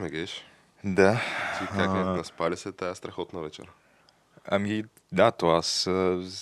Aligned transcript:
Излетяхме, 0.00 0.10
геш. 0.20 0.44
Да. 0.84 1.20
Ти 1.58 1.66
как 1.66 1.92
не 1.92 2.04
наспали 2.04 2.56
се 2.56 2.72
тая 2.72 2.94
страхотна 2.94 3.40
вечер? 3.40 3.70
Ами, 4.44 4.84
да, 5.12 5.30
то 5.30 5.50
аз, 5.50 5.86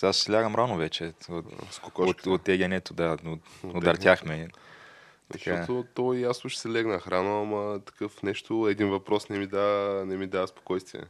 аз 0.03 0.17
си 0.17 0.33
лягам 0.33 0.55
рано 0.55 0.77
вече. 0.77 1.12
От, 1.29 1.47
от, 1.98 2.27
от 2.27 2.48
егенето, 2.48 2.95
да, 2.95 3.17
от, 3.27 3.41
удъртяхме. 3.75 4.48
Така. 5.33 5.56
Защото 5.56 5.86
то 5.95 6.14
и 6.14 6.25
аз 6.25 6.45
уж 6.45 6.56
се 6.56 6.69
легнах 6.69 7.09
рано, 7.09 7.42
ама 7.42 7.81
такъв 7.81 8.23
нещо, 8.23 8.69
един 8.69 8.91
въпрос 8.91 9.29
не 9.29 9.39
ми 9.39 9.47
дава, 9.47 10.05
не 10.06 10.17
ми 10.17 10.27
дава 10.27 10.48
спокойствие. 10.48 11.03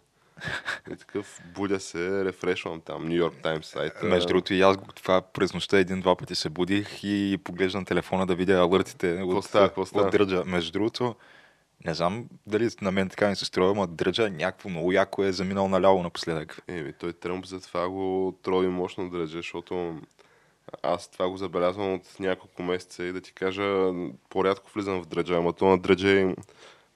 И 0.92 0.96
такъв 0.96 1.40
будя 1.54 1.80
се, 1.80 2.24
рефрешвам 2.24 2.80
там, 2.80 3.08
Нью 3.08 3.16
Йорк 3.16 3.34
Таймс 3.42 3.66
сайта. 3.66 4.06
Между 4.06 4.28
другото 4.28 4.54
и 4.54 4.60
аз 4.60 4.76
това 4.94 5.20
през 5.20 5.54
нощта 5.54 5.78
един-два 5.78 6.16
пъти 6.16 6.34
се 6.34 6.48
будих 6.48 7.04
и 7.04 7.38
поглеждам 7.44 7.84
телефона 7.84 8.26
да 8.26 8.34
видя 8.34 8.58
алъртите 8.58 9.22
от, 9.22 9.44
става, 9.44 9.86
става? 9.86 10.06
от 10.06 10.12
Дръджа. 10.12 10.44
Между 10.46 10.72
другото, 10.72 11.14
не 11.84 11.94
знам 11.94 12.28
дали 12.46 12.68
на 12.80 12.92
мен 12.92 13.08
така 13.08 13.28
ми 13.28 13.36
се 13.36 13.44
струва, 13.44 13.74
но 13.74 13.86
Дръджа 13.86 14.30
някакво 14.30 14.68
много 14.68 14.92
яко 14.92 15.24
е 15.24 15.32
заминал 15.32 15.68
наляво 15.68 16.02
напоследък. 16.02 16.62
Еми, 16.68 16.92
той 16.92 17.12
Тръмп 17.12 17.46
затова 17.46 17.88
го 17.88 18.38
трои 18.42 18.68
мощно 18.68 19.10
държа, 19.10 19.36
защото 19.38 20.00
аз 20.82 21.08
това 21.08 21.28
го 21.28 21.36
забелязвам 21.36 21.94
от 21.94 22.20
няколко 22.20 22.62
месеца 22.62 23.04
и 23.04 23.12
да 23.12 23.20
ти 23.20 23.32
кажа, 23.32 23.92
по-рядко 24.28 24.70
влизам 24.74 25.02
в 25.02 25.06
дръджа, 25.06 25.36
ама 25.36 25.52
то 25.52 25.66
на 25.66 25.78
дръджа 25.78 26.20
е, 26.20 26.34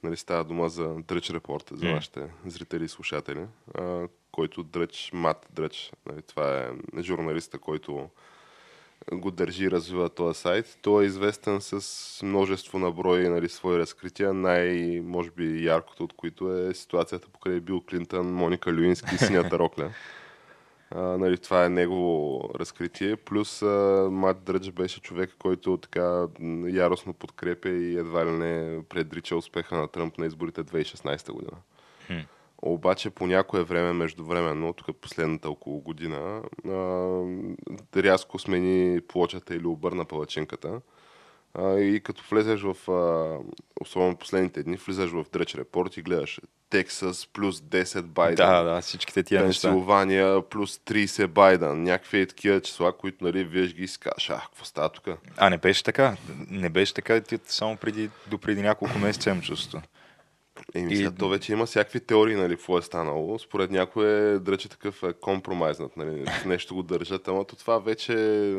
нали, 0.03 0.17
става 0.17 0.43
дума 0.43 0.69
за 0.69 0.95
дръж 1.07 1.29
репорт, 1.29 1.71
за 1.71 1.85
нашите 1.85 2.27
зрители 2.45 2.83
и 2.83 2.89
слушатели, 2.89 3.45
а, 3.73 4.07
който 4.31 4.63
дръж, 4.63 5.11
мат 5.13 5.47
дръж, 5.51 5.91
нали, 6.05 6.21
това 6.21 6.59
е 6.97 7.01
журналиста, 7.01 7.59
който 7.59 8.09
го 9.11 9.31
държи 9.31 9.63
и 9.63 9.71
развива 9.71 10.09
този 10.09 10.39
сайт. 10.39 10.77
Той 10.81 11.03
е 11.03 11.07
известен 11.07 11.61
с 11.61 12.19
множество 12.23 12.79
наброи 12.79 13.29
нали, 13.29 13.49
свои 13.49 13.79
разкрития, 13.79 14.33
най- 14.33 15.01
може 15.03 15.31
би 15.31 15.65
яркото 15.65 16.03
от 16.03 16.13
които 16.13 16.53
е 16.57 16.73
ситуацията 16.73 17.27
покрай 17.29 17.59
Бил 17.59 17.81
Клинтън, 17.89 18.33
Моника 18.33 18.73
Люински 18.73 19.15
и 19.15 19.17
синята 19.17 19.59
рокля. 19.59 19.91
А, 20.91 21.01
нали, 21.01 21.37
това 21.37 21.65
е 21.65 21.69
негово 21.69 22.49
разкритие. 22.59 23.15
Плюс 23.15 23.61
а, 23.61 24.07
Мат 24.11 24.43
Дръдж 24.43 24.71
беше 24.71 25.01
човек, 25.01 25.35
който 25.39 25.77
така 25.77 26.25
яростно 26.67 27.13
подкрепя 27.13 27.69
и 27.69 27.97
едва 27.97 28.25
ли 28.25 28.31
не 28.31 28.83
предрича 28.89 29.35
успеха 29.35 29.75
на 29.77 29.87
Тръмп 29.87 30.17
на 30.17 30.25
изборите 30.25 30.63
2016 30.63 31.31
година. 31.31 31.57
Хм. 32.07 32.19
Обаче 32.65 33.09
по 33.09 33.27
някое 33.27 33.63
време, 33.63 33.93
междувременно, 33.93 34.73
тук 34.73 34.97
последната 34.97 35.49
около 35.49 35.79
година, 35.79 36.41
а, 36.67 36.71
рязко 37.95 38.39
смени 38.39 39.01
плочата 39.01 39.55
или 39.55 39.67
обърна 39.67 40.05
палачинката. 40.05 40.81
А, 41.53 41.79
и 41.79 41.99
като 41.99 42.23
влезеш 42.31 42.61
в, 42.61 42.91
а, 42.91 43.37
особено 43.81 44.17
последните 44.17 44.63
дни, 44.63 44.77
влизаш 44.77 45.09
в 45.11 45.25
Дръч 45.33 45.55
Репорт 45.55 45.97
и 45.97 46.01
гледаш 46.01 46.41
Тексас 46.69 47.27
плюс 47.33 47.61
10 47.61 48.01
Байден. 48.01 48.47
Да, 48.47 48.63
да, 48.63 48.81
всичките 48.81 49.23
тия 49.23 49.45
неща. 49.45 49.69
Пенсилвания 49.69 50.41
плюс 50.49 50.77
30 50.77 51.27
Байден. 51.27 51.83
Някакви 51.83 52.21
е 52.21 52.25
такива 52.25 52.61
числа, 52.61 52.97
които 52.97 53.23
нали, 53.23 53.43
виж 53.43 53.73
ги 53.73 53.83
и 53.83 53.87
си 53.87 53.99
кажеш, 53.99 54.29
а, 54.29 54.39
какво 54.39 54.65
става 54.65 54.89
тук? 54.89 55.07
А, 55.37 55.49
не 55.49 55.57
беше 55.57 55.83
така. 55.83 56.17
Не 56.49 56.69
беше 56.69 56.93
така 56.93 57.21
само 57.45 57.77
преди, 57.77 58.09
до 58.27 58.37
преди 58.37 58.61
няколко 58.61 58.99
месеца 58.99 59.29
имам 59.29 59.41
чувство. 59.41 59.81
Еми, 60.75 60.93
И- 60.93 61.11
то 61.11 61.29
вече 61.29 61.53
има 61.53 61.65
всякакви 61.65 61.99
теории, 61.99 62.35
нали, 62.35 62.55
какво 62.55 62.77
е 62.77 62.81
станало. 62.81 63.39
Според 63.39 63.71
някой 63.71 64.07
е 64.07 64.39
дръче 64.39 64.69
такъв 64.69 65.03
е 65.03 65.13
компромайзнат, 65.13 65.97
нали, 65.97 66.25
нещо 66.45 66.75
го 66.75 66.83
държат, 66.83 67.27
ама 67.27 67.45
то 67.45 67.55
това 67.55 67.79
вече 67.79 68.13
е 68.13 68.55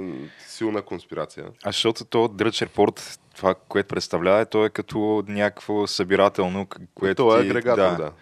силна 0.46 0.82
конспирация. 0.82 1.46
А 1.64 1.68
защото 1.68 2.04
то 2.04 2.28
Дръч 2.28 2.62
Репорт, 2.62 3.18
това, 3.36 3.54
което 3.54 3.88
представлява, 3.88 4.46
то 4.46 4.64
е 4.64 4.70
като 4.70 5.24
някакво 5.28 5.86
събирателно, 5.86 6.66
което 6.94 7.22
То 7.22 7.38
е 7.38 7.42
ти- 7.42 7.48
агрегатор, 7.48 7.96
да. 7.96 7.96
да. 7.96 8.12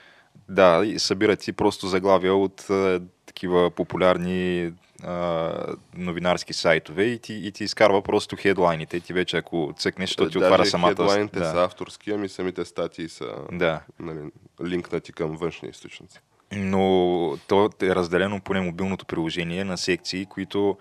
Да, 0.48 0.86
и 0.86 0.98
събира 0.98 1.36
ти 1.36 1.52
просто 1.52 1.86
заглавия 1.86 2.34
от 2.34 2.70
а, 2.70 3.00
такива 3.26 3.70
популярни 3.70 4.72
а, 5.02 5.76
новинарски 5.94 6.52
сайтове 6.52 7.04
и 7.04 7.18
ти, 7.18 7.34
и 7.34 7.52
ти 7.52 7.64
изкарва 7.64 8.02
просто 8.02 8.36
хедлайните. 8.36 9.00
Ти 9.00 9.12
вече 9.12 9.36
ако 9.36 9.72
цъкнеш, 9.76 10.16
то 10.16 10.30
ти 10.30 10.38
отваря 10.38 10.66
самата... 10.66 10.88
хедлайните 10.88 11.38
да. 11.38 11.50
са 11.50 11.64
авторски, 11.64 12.10
ами 12.10 12.28
самите 12.28 12.64
статии 12.64 13.08
са 13.08 13.34
да. 13.52 13.80
нали, 14.00 14.30
линкнати 14.64 15.12
към 15.12 15.36
външни 15.36 15.68
източници. 15.68 16.20
Но 16.52 17.38
то 17.48 17.70
е 17.82 17.94
разделено 17.94 18.40
поне 18.40 18.60
мобилното 18.60 19.06
приложение 19.06 19.64
на 19.64 19.78
секции, 19.78 20.26
които 20.26 20.78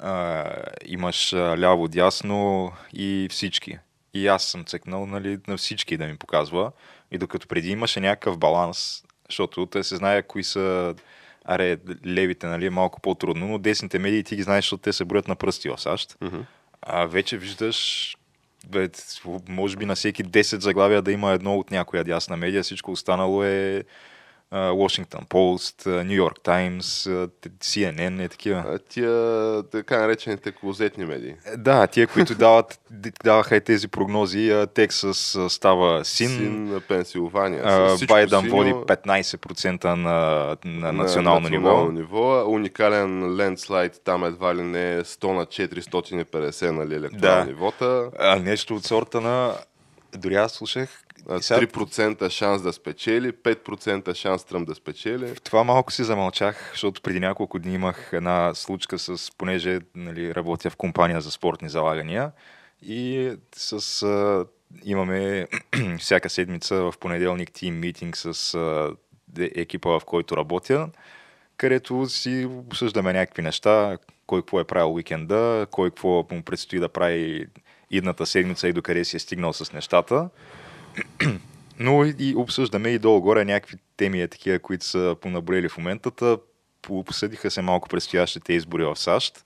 а, 0.00 0.44
имаш 0.86 1.32
ляво, 1.34 1.88
дясно 1.88 2.72
и 2.92 3.28
всички. 3.30 3.78
И 4.14 4.26
аз 4.26 4.44
съм 4.44 4.64
цъкнал 4.64 5.06
нали, 5.06 5.38
на 5.48 5.56
всички 5.56 5.96
да 5.96 6.06
ми 6.06 6.16
показва. 6.16 6.72
И 7.10 7.18
докато 7.18 7.48
преди 7.48 7.70
имаше 7.70 8.00
някакъв 8.00 8.38
баланс, 8.38 9.04
защото 9.28 9.66
те 9.66 9.84
се 9.84 9.96
знае 9.96 10.22
кои 10.22 10.44
са 10.44 10.94
аре, 11.46 11.76
левите, 12.06 12.46
нали, 12.46 12.66
е 12.66 12.70
малко 12.70 13.00
по-трудно, 13.00 13.48
но 13.48 13.58
десните 13.58 13.98
медии 13.98 14.24
ти 14.24 14.36
ги 14.36 14.42
знаеш, 14.42 14.64
защото 14.64 14.82
те 14.82 14.92
се 14.92 15.04
броят 15.04 15.28
на 15.28 15.36
пръсти 15.36 15.68
в 15.68 15.78
САЩ. 15.78 16.16
Мгм. 16.20 16.40
А 16.82 17.06
вече 17.06 17.38
виждаш, 17.38 18.16
бе, 18.66 18.88
може 19.48 19.76
би 19.76 19.86
на 19.86 19.94
всеки 19.94 20.24
10 20.24 20.60
заглавия 20.60 21.02
да 21.02 21.12
има 21.12 21.32
едно 21.32 21.58
от 21.58 21.70
някоя 21.70 22.04
дясна 22.04 22.36
медия, 22.36 22.62
всичко 22.62 22.92
останало 22.92 23.44
е 23.44 23.84
Washington 24.52 25.26
Post, 25.26 25.86
New 25.86 26.22
York 26.22 26.40
Times, 26.40 26.80
CNN 27.60 28.24
и 28.24 28.28
такива. 28.28 28.64
А, 28.66 28.78
Тия 28.78 29.12
така 29.62 29.98
наречените 29.98 30.52
клозетни 30.52 31.04
медии. 31.04 31.34
Е, 31.46 31.56
Да, 31.56 31.86
тия, 31.86 32.06
които 32.06 32.34
дават, 32.38 32.80
даваха 33.24 33.56
и 33.56 33.60
тези 33.60 33.88
прогнози, 33.88 34.64
Тексас 34.74 35.38
става 35.48 36.04
син, 36.04 36.28
Син 36.28 36.64
на 36.64 36.80
Пенсилвания. 36.80 37.62
а, 37.64 37.96
Байден 38.08 38.40
синьо 38.40 38.56
води 38.56 38.70
15% 38.72 39.84
на, 39.84 39.96
на 40.64 40.92
национално 40.92 41.48
ниво. 41.48 41.62
национално 41.62 41.92
ниво. 41.92 42.44
Уникален 42.48 43.36
лендслайд, 43.36 44.00
там 44.04 44.24
едва 44.24 44.54
ли 44.54 44.62
не 44.62 44.94
е 44.94 45.00
100 45.00 45.24
на 45.26 45.46
450 45.46 46.70
нали, 46.70 46.94
електорални 46.94 47.52
Да. 47.52 47.58
вота. 47.58 48.10
А, 48.18 48.36
нещо 48.36 48.74
от 48.74 48.84
сорта 48.84 49.20
на... 49.20 49.54
Дори 50.16 50.34
аз 50.34 50.52
слушах... 50.52 51.02
Сега 51.40 51.60
3% 51.60 52.30
шанс 52.30 52.62
да 52.62 52.72
спечели, 52.72 53.32
5% 53.32 54.14
шанс 54.14 54.44
Тръм 54.44 54.64
да 54.64 54.74
спечели. 54.74 55.34
В 55.34 55.40
това 55.40 55.64
малко 55.64 55.92
си 55.92 56.04
замълчах, 56.04 56.70
защото 56.72 57.02
преди 57.02 57.20
няколко 57.20 57.58
дни 57.58 57.74
имах 57.74 58.10
една 58.12 58.54
случка 58.54 58.98
с, 58.98 59.30
понеже 59.38 59.78
нали, 59.94 60.34
работя 60.34 60.70
в 60.70 60.76
компания 60.76 61.20
за 61.20 61.30
спортни 61.30 61.68
залагания 61.68 62.32
и 62.82 63.32
с, 63.54 64.02
а, 64.02 64.46
имаме 64.84 65.46
всяка 65.98 66.30
седмица 66.30 66.74
в 66.74 66.94
понеделник 67.00 67.52
тим 67.52 67.80
митинг 67.80 68.16
с 68.16 68.54
а, 68.54 68.96
екипа, 69.38 69.90
в 69.90 70.02
който 70.06 70.36
работя, 70.36 70.88
където 71.56 72.06
си 72.06 72.48
обсъждаме 72.50 73.12
някакви 73.12 73.42
неща, 73.42 73.98
кой 74.26 74.42
какво 74.42 74.60
е 74.60 74.64
правил 74.64 74.94
уикенда, 74.94 75.66
кой 75.70 75.90
какво 75.90 76.26
му 76.30 76.42
предстои 76.42 76.78
да 76.78 76.88
прави 76.88 77.46
идната 77.90 78.26
седмица 78.26 78.68
и 78.68 78.72
докъде 78.72 79.04
си 79.04 79.16
е 79.16 79.20
стигнал 79.20 79.52
с 79.52 79.72
нещата. 79.72 80.28
Но 81.78 82.04
и, 82.04 82.34
обсъждаме 82.36 82.88
и 82.88 82.98
долу-горе 82.98 83.44
някакви 83.44 83.76
теми, 83.96 84.22
е 84.22 84.28
такива, 84.28 84.58
които 84.58 84.84
са 84.84 85.16
понабрели 85.20 85.68
в 85.68 85.78
момента. 85.78 86.10
Та 86.10 86.36
Посъдиха 86.82 87.50
се 87.50 87.62
малко 87.62 87.88
предстоящите 87.88 88.52
избори 88.52 88.84
в 88.84 88.96
САЩ. 88.96 89.44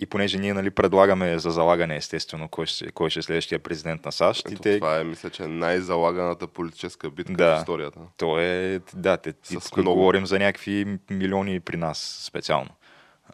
И 0.00 0.06
понеже 0.06 0.38
ние 0.38 0.54
нали, 0.54 0.70
предлагаме 0.70 1.38
за 1.38 1.50
залагане, 1.50 1.96
естествено, 1.96 2.48
кой 2.48 2.66
ще, 2.66 2.90
кой 2.90 3.10
ще 3.10 3.20
е 3.20 3.22
следващия 3.22 3.58
президент 3.58 4.04
на 4.04 4.12
САЩ. 4.12 4.46
Ето, 4.46 4.52
и 4.54 4.56
те, 4.56 4.78
Това 4.78 5.00
е, 5.00 5.04
мисля, 5.04 5.30
че 5.30 5.42
най-залаганата 5.46 6.46
политическа 6.46 7.10
битка 7.10 7.32
Да. 7.32 7.56
в 7.56 7.58
историята. 7.58 8.00
то 8.16 8.38
е, 8.38 8.80
да, 8.94 9.16
те, 9.16 9.32
тук 9.32 9.76
много. 9.76 9.96
говорим 9.96 10.26
за 10.26 10.38
някакви 10.38 10.98
милиони 11.10 11.60
при 11.60 11.76
нас 11.76 12.22
специално. 12.26 12.70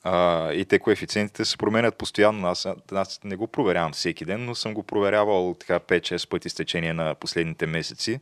А, 0.03 0.53
и 0.53 0.65
те 0.65 0.79
коефициентите 0.79 1.45
се 1.45 1.57
променят 1.57 1.99
постоянно. 1.99 2.49
Аз, 2.49 2.69
аз 2.93 3.21
не 3.25 3.37
го 3.37 3.47
проверявам 3.47 3.93
всеки 3.93 4.25
ден, 4.25 4.45
но 4.45 4.55
съм 4.55 4.75
го 4.75 4.83
проверявал 4.83 5.57
така 5.61 5.79
5-6 5.79 6.29
пъти 6.29 6.49
с 6.49 6.55
течение 6.55 6.93
на 6.93 7.15
последните 7.15 7.67
месеци. 7.67 8.21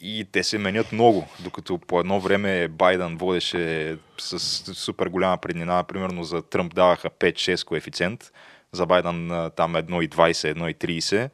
И 0.00 0.26
те 0.32 0.42
се 0.42 0.58
менят 0.58 0.92
много, 0.92 1.28
докато 1.40 1.78
по 1.78 2.00
едно 2.00 2.20
време 2.20 2.68
Байден 2.68 3.16
водеше 3.16 3.96
с 4.18 4.38
супер 4.74 5.06
голяма 5.06 5.38
преднина, 5.38 5.84
примерно 5.84 6.24
за 6.24 6.42
Тръмп 6.42 6.74
даваха 6.74 7.10
5-6 7.10 7.64
коефициент, 7.64 8.32
за 8.72 8.86
Байден 8.86 9.28
там 9.56 9.74
1,20, 9.74 10.54
1,30. 10.54 11.30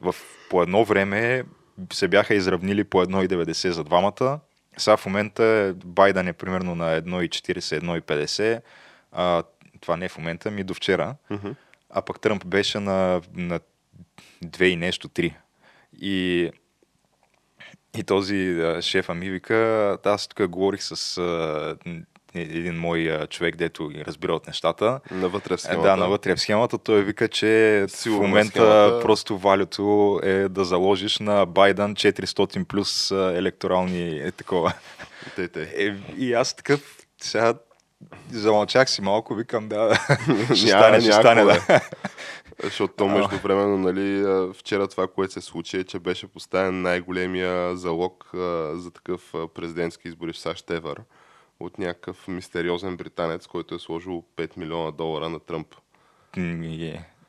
В, 0.00 0.14
по 0.50 0.62
едно 0.62 0.84
време 0.84 1.44
се 1.92 2.08
бяха 2.08 2.34
изравнили 2.34 2.84
по 2.84 3.04
1,90 3.04 3.70
за 3.70 3.84
двамата. 3.84 4.40
Сега 4.76 4.96
в 4.96 5.06
момента 5.06 5.74
Байден 5.84 6.28
е 6.28 6.32
примерно 6.32 6.74
на 6.74 7.02
1,40, 7.02 7.80
1,50. 7.80 8.60
А, 9.14 9.42
това 9.80 9.96
не 9.96 10.04
е 10.04 10.08
в 10.08 10.18
момента, 10.18 10.50
ми 10.50 10.64
до 10.64 10.74
вчера. 10.74 11.14
Мгм. 11.30 11.50
А 11.90 12.02
пък 12.02 12.20
Тръмп 12.20 12.46
беше 12.46 12.80
на, 12.80 13.20
на 13.34 13.60
2 14.44 14.62
и 14.62 14.76
нещо, 14.76 15.08
3. 15.08 15.34
И, 15.94 16.50
и 17.96 18.04
този 18.04 18.36
а, 18.60 18.82
шефа 18.82 19.14
ми 19.14 19.30
вика, 19.30 19.56
аз 20.04 20.28
тук 20.28 20.48
говорих 20.48 20.82
с 20.82 21.18
а, 21.18 21.76
един 22.34 22.74
мой 22.74 23.10
а, 23.10 23.26
човек, 23.26 23.56
дето 23.56 23.88
ги 23.88 24.04
разбира 24.04 24.34
от 24.34 24.46
нещата. 24.46 25.00
Навътре 25.10 25.50
в 25.50 25.54
Е, 25.54 25.58
схемата. 25.58 25.82
да, 25.82 25.96
навътре 25.96 26.36
в 26.36 26.40
схемата. 26.40 26.78
Той 26.78 27.02
вика, 27.02 27.28
че 27.28 27.84
Сигурно 27.88 28.20
в 28.20 28.26
момента 28.26 28.50
схемата- 28.50 29.00
просто 29.02 29.38
валюто 29.38 30.20
е 30.22 30.48
да 30.48 30.64
заложиш 30.64 31.18
на 31.18 31.46
Байден 31.46 31.94
400 31.94 32.64
плюс 32.64 33.10
електорални 33.10 34.18
е, 34.18 34.30
такова. 34.32 34.72
Те, 35.36 35.48
те. 35.48 35.62
Е, 35.76 35.96
и 36.16 36.32
аз 36.32 36.54
такъв 36.54 36.80
сега 37.20 37.54
замълчах 38.30 38.90
си 38.90 39.02
малко, 39.02 39.34
викам 39.34 39.68
да, 39.68 39.94
ще 40.54 40.66
стане, 40.66 41.00
ще 41.00 41.12
стане, 41.12 41.44
да. 41.44 41.80
Защото 42.62 42.94
то 42.96 43.08
междувременно, 43.08 43.78
нали, 43.78 44.20
а, 44.20 44.52
вчера 44.52 44.88
това, 44.88 45.06
което 45.06 45.32
се 45.32 45.40
случи 45.40 45.76
е, 45.76 45.84
че 45.84 45.98
беше 45.98 46.26
поставен 46.26 46.82
най-големия 46.82 47.76
залог 47.76 48.30
а, 48.34 48.70
за 48.76 48.90
такъв 48.90 49.32
президентски 49.54 50.08
избори 50.08 50.32
в 50.32 50.38
САЩ 50.38 50.70
Евър 50.70 51.00
от 51.60 51.78
някакъв 51.78 52.28
мистериозен 52.28 52.96
британец, 52.96 53.46
който 53.46 53.74
е 53.74 53.78
сложил 53.78 54.24
5 54.36 54.56
милиона 54.56 54.90
долара 54.90 55.28
на 55.28 55.40
Тръмп. 55.40 55.66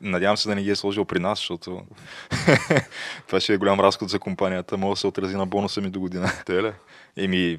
Надявам 0.00 0.36
се 0.36 0.48
да 0.48 0.54
не 0.54 0.62
ги 0.62 0.70
е 0.70 0.76
сложил 0.76 1.04
при 1.04 1.18
нас, 1.18 1.38
защото 1.38 1.82
това 3.26 3.40
ще 3.40 3.54
е 3.54 3.56
голям 3.56 3.80
разход 3.80 4.08
за 4.08 4.18
компанията, 4.18 4.76
може 4.76 4.90
да 4.90 5.00
се 5.00 5.06
отрази 5.06 5.36
на 5.36 5.46
бонуса 5.46 5.80
ми 5.80 5.90
до 5.90 6.00
година. 6.00 6.30
Те 6.46 6.62
ли? 6.62 6.72
Еми, 7.16 7.58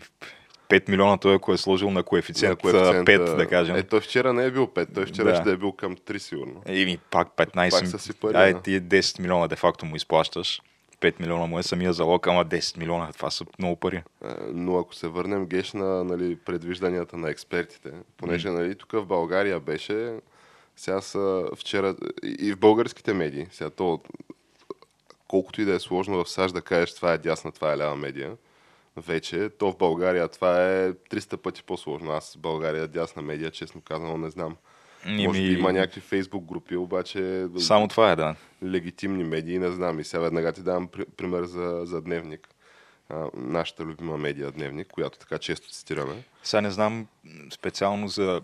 5 0.69 0.89
милиона 0.89 1.17
той, 1.17 1.35
ако 1.35 1.53
е 1.53 1.57
сложил 1.57 1.91
на 1.91 2.03
коефициент, 2.03 2.63
На 2.63 2.71
коефициента- 2.71 3.05
5, 3.05 3.35
да 3.35 3.47
кажем. 3.47 3.75
Е, 3.75 3.83
той 3.83 4.01
вчера 4.01 4.33
не 4.33 4.45
е 4.45 4.51
бил 4.51 4.67
5, 4.67 4.93
той 4.93 5.05
вчера 5.05 5.25
Да. 5.25 5.35
ще 5.35 5.51
е 5.51 5.57
бил 5.57 5.71
към 5.71 5.95
3 5.97 6.17
сигурно. 6.19 6.61
Еми, 6.65 6.97
пак 7.11 7.27
15. 7.29 7.71
Пак 7.71 7.87
са 7.87 7.99
си 7.99 8.13
пари, 8.13 8.37
Ай, 8.37 8.53
да. 8.53 8.61
ти 8.61 8.81
10 8.81 9.19
милиона 9.19 9.47
де-факто 9.47 9.85
му 9.85 9.95
изплащаш. 9.95 10.61
5 11.01 11.19
милиона 11.19 11.45
му 11.45 11.59
е 11.59 11.63
самия 11.63 11.93
залог, 11.93 12.27
ама 12.27 12.45
10 12.45 12.77
милиона, 12.77 13.13
това 13.13 13.31
са 13.31 13.45
много 13.59 13.75
пари. 13.75 13.95
Е, 13.95 14.03
Но 14.47 14.79
ако 14.79 14.95
се 14.95 15.07
върнем 15.07 15.45
геш 15.45 15.73
на 15.73 16.03
нали, 16.03 16.35
предвижданията 16.35 17.17
на 17.17 17.29
експертите, 17.29 17.89
понеже 18.17 18.49
нали, 18.49 18.75
тук 18.75 18.91
в 18.91 19.05
България 19.05 19.59
беше, 19.59 20.13
сега 20.75 21.01
са 21.01 21.45
вчера 21.55 21.95
и 22.23 22.37
и 22.39 22.53
в 22.53 22.57
българските 22.57 23.13
медии, 23.13 23.47
сега 23.51 23.69
то, 23.69 24.01
колкото 25.27 25.61
и 25.61 25.65
да 25.65 25.73
е 25.73 25.79
сложно 25.79 26.23
в 26.23 26.29
САЩ 26.29 26.53
да 26.53 26.61
кажеш 26.61 26.95
това 26.95 27.13
е 27.13 27.17
дясна, 27.17 27.51
това 27.51 27.73
е 27.73 27.77
лява 27.77 27.95
медия, 27.95 28.31
вече, 28.97 29.49
то 29.49 29.71
в 29.71 29.77
България 29.77 30.27
това 30.27 30.63
е 30.63 30.91
300 30.93 31.37
пъти 31.37 31.63
по-сложно. 31.63 32.11
Аз 32.11 32.35
в 32.35 32.39
България 32.39 32.87
дясна 32.87 33.21
медия, 33.21 33.51
честно 33.51 33.81
казано, 33.81 34.17
не 34.17 34.29
знам. 34.29 34.55
Може 35.05 35.41
би 35.41 35.53
има 35.53 35.73
някакви 35.73 36.01
фейсбук 36.01 36.45
групи, 36.45 36.75
обаче 36.75 37.47
Само 37.59 37.87
това 37.87 38.11
е, 38.11 38.15
да. 38.15 38.35
легитимни 38.63 39.23
медии, 39.23 39.59
не 39.59 39.71
знам. 39.71 39.99
И 39.99 40.03
сега 40.03 40.21
веднага 40.21 40.51
ти 40.53 40.61
давам 40.61 40.87
при- 40.87 41.05
пример 41.17 41.43
за, 41.43 41.81
за 41.83 42.01
Дневник. 42.01 42.47
А, 43.09 43.25
нашата 43.33 43.83
любима 43.83 44.17
медия 44.17 44.51
Дневник, 44.51 44.87
която 44.87 45.19
така 45.19 45.37
често 45.37 45.69
цитираме. 45.69 46.23
Сега 46.43 46.61
не 46.61 46.71
знам 46.71 47.07
специално 47.51 48.07
за 48.07 48.41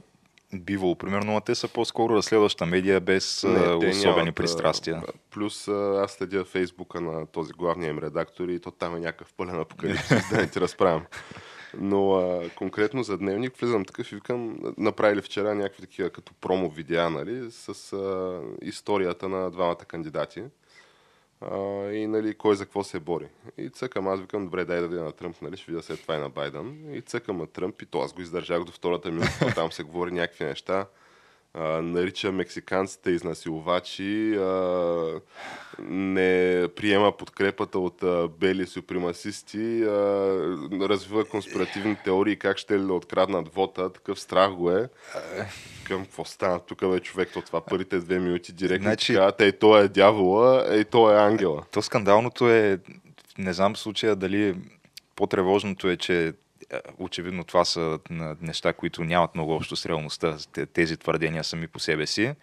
Бивол, 0.59 0.95
примерно, 0.95 1.37
а 1.37 1.41
те 1.41 1.55
са 1.55 1.67
по-скоро 1.67 2.13
разследваща 2.15 2.65
медия 2.65 2.99
без 2.99 3.43
Не, 3.43 3.89
особени 3.89 4.15
нямат, 4.15 4.35
пристрастия. 4.35 5.03
Плюс 5.31 5.67
аз 5.67 6.11
следя 6.11 6.45
фейсбука 6.45 7.01
на 7.01 7.25
този 7.25 7.53
главния 7.53 7.89
им 7.89 7.99
редактор 7.99 8.47
и 8.47 8.59
то 8.59 8.71
там 8.71 8.95
е 8.95 8.99
някакъв 8.99 9.33
пълен 9.37 9.59
апокалипсис, 9.59 10.29
да 10.31 10.37
не 10.37 10.47
ти 10.47 10.61
разправям. 10.61 11.05
Но 11.77 12.13
а, 12.13 12.49
конкретно 12.49 13.03
за 13.03 13.17
дневник 13.17 13.57
влизам 13.57 13.85
такъв 13.85 14.11
и 14.11 14.15
викам, 14.15 14.57
направили 14.77 15.21
вчера 15.21 15.55
някакви 15.55 15.81
такива 15.81 16.09
като 16.09 16.33
промо 16.33 16.69
видеа, 16.69 17.09
нали, 17.09 17.51
с 17.51 17.93
а, 17.93 18.41
историята 18.61 19.29
на 19.29 19.51
двамата 19.51 19.75
кандидати. 19.75 20.43
А, 21.51 21.91
и 21.91 22.07
нали, 22.07 22.33
кой 22.33 22.55
за 22.55 22.65
какво 22.65 22.83
се 22.83 22.99
бори. 22.99 23.27
И 23.57 23.69
цъкам, 23.69 24.07
аз 24.07 24.21
викам, 24.21 24.45
добре, 24.45 24.65
дай 24.65 24.81
да 24.81 24.87
видя 24.87 25.03
на 25.03 25.11
Тръмп, 25.11 25.41
нали, 25.41 25.57
ще 25.57 25.71
видя 25.71 25.83
след 25.83 26.01
това 26.01 26.15
и 26.15 26.19
на 26.19 26.29
Байден. 26.29 26.95
И 26.95 27.01
цъкам 27.01 27.37
на 27.37 27.47
Тръмп 27.47 27.81
и 27.81 27.85
то 27.85 28.01
аз 28.01 28.13
го 28.13 28.21
издържах 28.21 28.63
до 28.63 28.71
втората 28.71 29.11
минута, 29.11 29.51
там 29.55 29.71
се 29.71 29.83
говори 29.83 30.11
някакви 30.11 30.45
неща. 30.45 30.85
А, 31.55 31.81
нарича 31.81 32.31
мексиканците 32.31 33.11
изнасилвачи, 33.11 34.35
а, 34.35 35.21
не 35.79 36.67
приема 36.75 37.17
подкрепата 37.17 37.79
от 37.79 38.03
а, 38.03 38.29
бели 38.39 38.65
супремасисти, 38.67 39.83
а, 39.83 39.89
развива 40.81 41.25
конспиративни 41.25 41.97
теории 42.03 42.35
как 42.35 42.57
ще 42.57 42.79
ли 42.79 42.83
да 42.83 42.93
откраднат 42.93 43.53
вота, 43.53 43.93
такъв 43.93 44.19
страх 44.19 44.51
го 44.51 44.71
е. 44.71 44.89
Към 45.83 46.03
какво 46.03 46.25
стана 46.25 46.59
тук, 46.59 46.89
бе, 46.89 46.99
човек, 46.99 47.29
то 47.33 47.41
това 47.41 47.61
първите 47.61 47.99
две 47.99 48.19
минути 48.19 48.53
директно 48.53 48.83
Значи- 48.83 49.13
казват, 49.13 49.41
ей, 49.41 49.51
той 49.51 49.83
е 49.83 49.87
дявола, 49.87 50.65
ей, 50.69 50.83
той 50.83 51.15
е 51.15 51.19
ангела. 51.19 51.63
То 51.71 51.81
скандалното 51.81 52.49
е, 52.49 52.79
не 53.37 53.53
знам 53.53 53.73
в 53.73 53.79
случая 53.79 54.15
дали 54.15 54.55
по-тревожното 55.15 55.89
е, 55.89 55.97
че 55.97 56.33
очевидно 56.97 57.43
това 57.43 57.65
са 57.65 57.99
неща, 58.41 58.73
които 58.73 59.03
нямат 59.03 59.35
много 59.35 59.55
общо 59.55 59.75
с 59.75 59.85
реалността, 59.85 60.37
те- 60.53 60.65
тези 60.65 60.97
твърдения 60.97 61.43
сами 61.43 61.67
по 61.67 61.79
себе 61.79 62.07
си. 62.07 62.33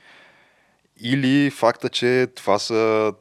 Или 0.96 1.50
факта, 1.50 1.88
че 1.88 2.26
това 2.34 2.58
са 2.58 3.12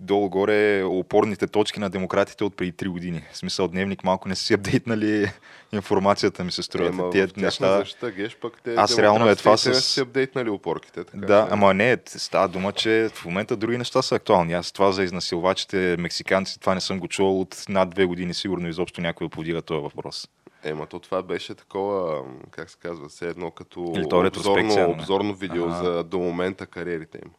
долу-горе 0.00 0.82
опорните 0.82 1.46
точки 1.46 1.80
на 1.80 1.90
демократите 1.90 2.44
от 2.44 2.56
преди 2.56 2.72
3 2.72 2.88
години. 2.88 3.22
В 3.32 3.36
смисъл 3.36 3.68
дневник 3.68 4.04
малко 4.04 4.28
не 4.28 4.34
си 4.36 4.54
апдейтнали 4.54 5.30
информацията 5.72 6.44
ми 6.44 6.52
се 6.52 6.62
струва. 6.62 6.88
Ема, 6.88 7.10
тяхна 7.10 7.42
неща... 7.42 7.78
защита, 7.78 8.10
геш, 8.10 8.36
пък 8.36 8.60
те 8.64 8.74
Аз 8.74 8.98
реално 8.98 9.28
е 9.28 9.36
това 9.36 9.56
с- 9.56 9.80
си 9.80 10.00
апдейтнали 10.00 10.50
опорките. 10.50 11.04
Така, 11.04 11.26
Да, 11.26 11.48
ама 11.50 11.74
не, 11.74 11.98
става 12.06 12.48
дума, 12.48 12.72
че 12.72 13.10
в 13.14 13.24
момента 13.24 13.56
други 13.56 13.78
неща 13.78 14.02
са 14.02 14.14
актуални. 14.14 14.52
Аз 14.52 14.72
това 14.72 14.92
за 14.92 15.04
изнасилвачите, 15.04 15.96
мексиканци, 15.98 16.60
това 16.60 16.74
не 16.74 16.80
съм 16.80 17.00
го 17.00 17.08
чувал 17.08 17.40
от 17.40 17.64
над 17.68 17.90
две 17.90 18.04
години, 18.04 18.34
сигурно 18.34 18.68
изобщо 18.68 19.00
някой 19.00 19.28
подига 19.28 19.62
този 19.62 19.82
въпрос. 19.82 20.28
Ема 20.64 20.86
то 20.86 20.98
това 20.98 21.22
беше 21.22 21.54
такова, 21.54 22.24
как 22.50 22.70
се 22.70 22.78
казва, 22.78 23.08
все 23.08 23.28
едно 23.28 23.50
като 23.50 23.92
Или 23.96 24.08
то 24.08 24.18
обзорно, 24.18 24.74
нали? 24.74 24.92
обзорно 24.92 25.34
видео 25.34 25.64
Ага. 25.64 25.74
за 25.74 26.04
до 26.04 26.18
момента 26.18 26.66
кариерите 26.66 27.18
им. 27.24 27.30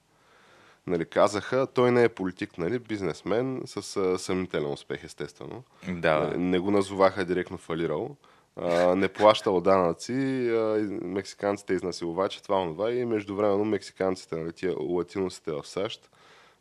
Нали, 0.88 1.06
казаха, 1.06 1.68
той 1.74 1.92
не 1.92 2.04
е 2.04 2.10
политик, 2.10 2.58
нали, 2.58 2.80
бизнесмен 2.80 3.62
с 3.66 3.98
а, 3.98 4.20
съмнителен 4.20 4.72
успех, 4.72 5.04
естествено. 5.04 5.64
Да, 5.90 6.20
Нали, 6.20 6.38
Не 6.38 6.60
го 6.60 6.72
назоваха 6.72 7.26
директно 7.26 7.58
фалирал. 7.58 8.16
А, 8.56 8.96
не 8.96 9.08
плащал 9.08 9.62
данъци, 9.62 10.50
а, 10.50 10.88
мексиканците 11.02 11.74
изнасилвачи, 11.74 12.44
това, 12.44 12.62
онова 12.62 12.92
и 12.92 13.06
междувременно 13.06 13.66
мексиканците, 13.66 14.36
нали, 14.36 14.54
тия 14.54 14.76
латиносите 14.80 15.52
в 15.52 15.68
САЩ, 15.68 16.10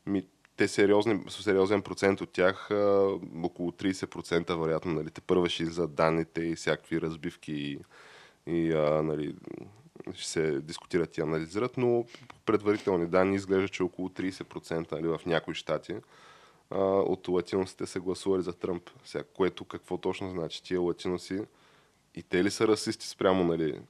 ми, 0.07 0.25
те 0.57 0.69
сериозни, 0.69 1.21
с 1.29 1.43
сериозен 1.43 1.83
процент 1.83 2.21
от 2.21 2.31
тях, 2.31 2.71
около 3.43 3.71
30% 3.71 4.61
вероятно, 4.61 4.93
нали, 4.93 5.11
те 5.11 5.21
първа 5.21 5.49
ще 5.49 5.63
излизат 5.63 5.95
данните 5.95 6.43
и 6.43 6.57
всякакви 6.57 7.01
разбивки 7.01 7.53
и, 7.53 7.79
и 8.47 8.73
а, 8.73 9.03
нали, 9.03 9.35
ще 10.13 10.29
се 10.29 10.61
дискутират 10.61 11.19
и 11.19 11.21
анализират, 11.21 11.77
но 11.77 12.05
предварителни 12.47 13.07
данни 13.07 13.37
изглежда, 13.37 13.69
че 13.69 13.83
около 13.83 14.09
30% 14.09 14.93
нали, 14.93 15.09
в 15.09 15.21
някои 15.27 15.55
щати 15.55 15.95
а, 16.71 16.79
от 16.85 17.29
латиносите 17.29 17.87
са 17.87 18.01
гласували 18.01 18.43
за 18.43 18.53
Тръмп. 18.53 18.91
Сега, 19.05 19.25
което 19.35 19.65
какво 19.65 19.99
точно 19.99 20.31
значи? 20.31 20.63
Тия 20.63 20.81
латиноси 20.81 21.41
и 22.15 22.23
те 22.23 22.45
ли 22.45 22.51
са 22.51 22.69
расисти 22.69 23.09
спрямо 23.09 23.45
нали, 23.45 23.81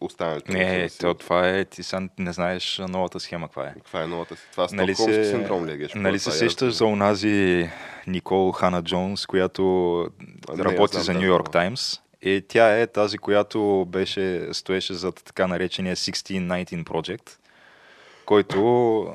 останалите? 0.00 0.52
не, 0.52 0.88
то, 1.00 1.14
това 1.14 1.48
е, 1.48 1.64
ти 1.64 1.82
сам 1.82 2.10
не 2.18 2.32
знаеш 2.32 2.80
новата 2.88 3.20
схема 3.20 3.46
каква 3.46 3.66
е. 3.66 3.74
Каква 3.74 4.02
е 4.02 4.06
новата 4.06 4.36
си? 4.36 4.42
Това 4.52 4.68
Нали 4.72 4.94
Стокхолмски 4.94 5.24
се, 5.24 5.30
синдром 5.30 5.66
ли 5.66 5.84
е? 5.84 5.98
нали 5.98 6.18
се 6.18 6.30
е 6.30 6.32
сещаш 6.32 6.74
за 6.74 6.84
онази 6.84 7.70
Никол 8.06 8.52
Хана 8.52 8.82
Джонс, 8.82 9.26
която 9.26 10.00
А, 10.48 10.56
не, 10.56 10.64
работи 10.64 10.96
аз 10.96 11.04
за 11.04 11.14
Нью 11.14 11.26
Йорк. 11.26 11.52
Таймс? 11.52 12.00
И 12.22 12.44
тя 12.48 12.80
е 12.80 12.86
тази, 12.86 13.18
която 13.18 13.86
беше, 13.88 14.48
стоеше 14.52 14.94
зад 14.94 15.22
така 15.24 15.46
наречения 15.46 15.96
1619 15.96 16.84
Project, 16.84 17.30
който 18.26 19.14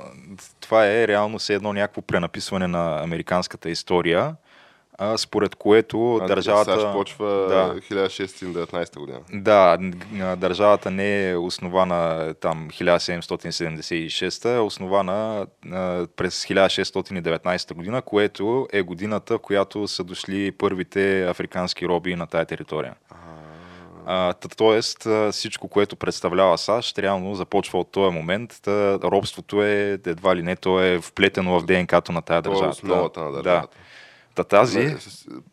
това 0.59 0.87
е 0.87 1.07
реално 1.07 1.39
все 1.39 1.53
едно 1.53 1.73
някакво 1.73 2.01
пренаписване 2.01 2.67
на 2.67 3.03
американската 3.03 3.69
история. 3.69 4.35
А, 5.01 5.17
според 5.17 5.55
което 5.55 6.15
А, 6.15 6.27
държавата... 6.27 6.73
САЩ 6.73 6.93
почва 6.93 7.27
Да. 7.27 7.75
1619 7.95 8.99
година. 8.99 9.19
Да, 9.33 9.77
държавата 10.37 10.91
не 10.91 11.29
е 11.29 11.37
основана 11.37 12.33
там 12.41 12.67
1776, 12.71 14.55
е 14.55 14.59
основана 14.59 15.47
а, 15.71 16.07
през 16.15 16.45
1619 16.45 17.73
година, 17.73 18.01
което 18.01 18.67
е 18.73 18.81
годината, 18.81 19.37
в 19.37 19.39
която 19.39 19.87
са 19.87 20.03
дошли 20.03 20.51
първите 20.51 21.25
африкански 21.29 21.87
роби 21.87 22.15
на 22.15 22.27
тая 22.27 22.45
територия. 22.45 22.95
А, 24.05 24.33
тоест, 24.57 25.07
всичко, 25.31 25.67
което 25.67 25.95
представлява 25.95 26.57
САЩ, 26.57 26.99
реално 26.99 27.35
започва 27.35 27.79
от 27.79 27.91
този 27.91 28.15
момент. 28.15 28.59
Та, 28.61 28.99
робството 29.03 29.63
е 29.63 29.99
едва 30.05 30.35
ли 30.35 30.43
не, 30.43 30.55
то 30.55 30.79
е 30.79 30.99
вплетено 30.99 31.59
в 31.59 31.65
ДНК-то 31.65 32.11
на 32.11 32.21
тая 32.21 32.41
Това 32.41 32.55
е 32.55 32.59
държава. 32.59 32.71
основата 32.71 33.19
на 33.19 33.41
Да. 33.43 33.67
Та 34.35 34.43
тази, 34.43 34.95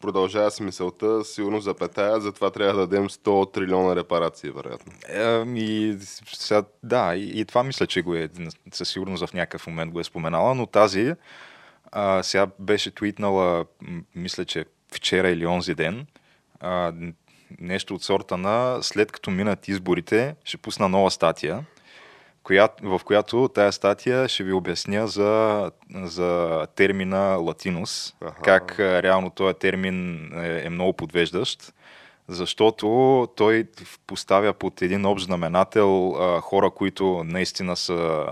Продължава 0.00 0.50
с 0.50 0.60
мисълта, 0.60 1.24
сигурно 1.24 1.60
запетая, 1.60 2.20
затова 2.20 2.50
трябва 2.50 2.74
да 2.74 2.86
дадем 2.86 3.08
100 3.08 3.52
трилиона 3.52 3.96
репарации, 3.96 4.50
вероятно. 4.50 4.92
Ами, 5.16 5.98
сега, 6.32 6.62
да, 6.82 7.14
и, 7.16 7.40
и 7.40 7.44
това 7.44 7.62
мисля, 7.62 7.86
че 7.86 8.02
го 8.02 8.14
е, 8.14 8.28
със 8.72 8.88
сигурност 8.88 9.26
в 9.26 9.34
някакъв 9.34 9.66
момент 9.66 9.92
го 9.92 10.00
е 10.00 10.04
споменала, 10.04 10.54
но 10.54 10.66
тази 10.66 11.14
а, 11.92 12.22
сега 12.22 12.46
беше 12.58 12.90
твитнала, 12.90 13.64
мисля, 14.14 14.44
че 14.44 14.64
вчера 14.94 15.28
или 15.28 15.46
онзи 15.46 15.74
ден, 15.74 16.06
а, 16.60 16.92
нещо 17.60 17.94
от 17.94 18.02
сорта 18.02 18.36
на 18.36 18.78
след 18.82 19.12
като 19.12 19.30
минат 19.30 19.68
изборите, 19.68 20.34
ще 20.44 20.56
пусна 20.56 20.88
нова 20.88 21.10
статия, 21.10 21.64
коя, 22.48 22.68
в 22.82 23.00
която 23.04 23.48
тая 23.48 23.72
статия 23.72 24.28
ще 24.28 24.44
ви 24.44 24.52
обясня 24.52 25.06
за, 25.06 25.70
за 25.94 26.66
термина 26.74 27.18
латинус, 27.18 28.14
Аха. 28.20 28.42
как 28.42 28.78
реално 28.78 29.30
този 29.30 29.54
термин 29.54 30.30
е, 30.34 30.66
е 30.66 30.70
много 30.70 30.92
подвеждащ, 30.92 31.74
защото 32.28 33.28
той 33.36 33.64
поставя 34.06 34.52
под 34.52 34.82
един 34.82 35.06
общ 35.06 35.24
знаменател 35.24 36.10
а, 36.10 36.40
хора, 36.40 36.70
които 36.70 37.24
наистина 37.24 37.76
са 37.76 38.26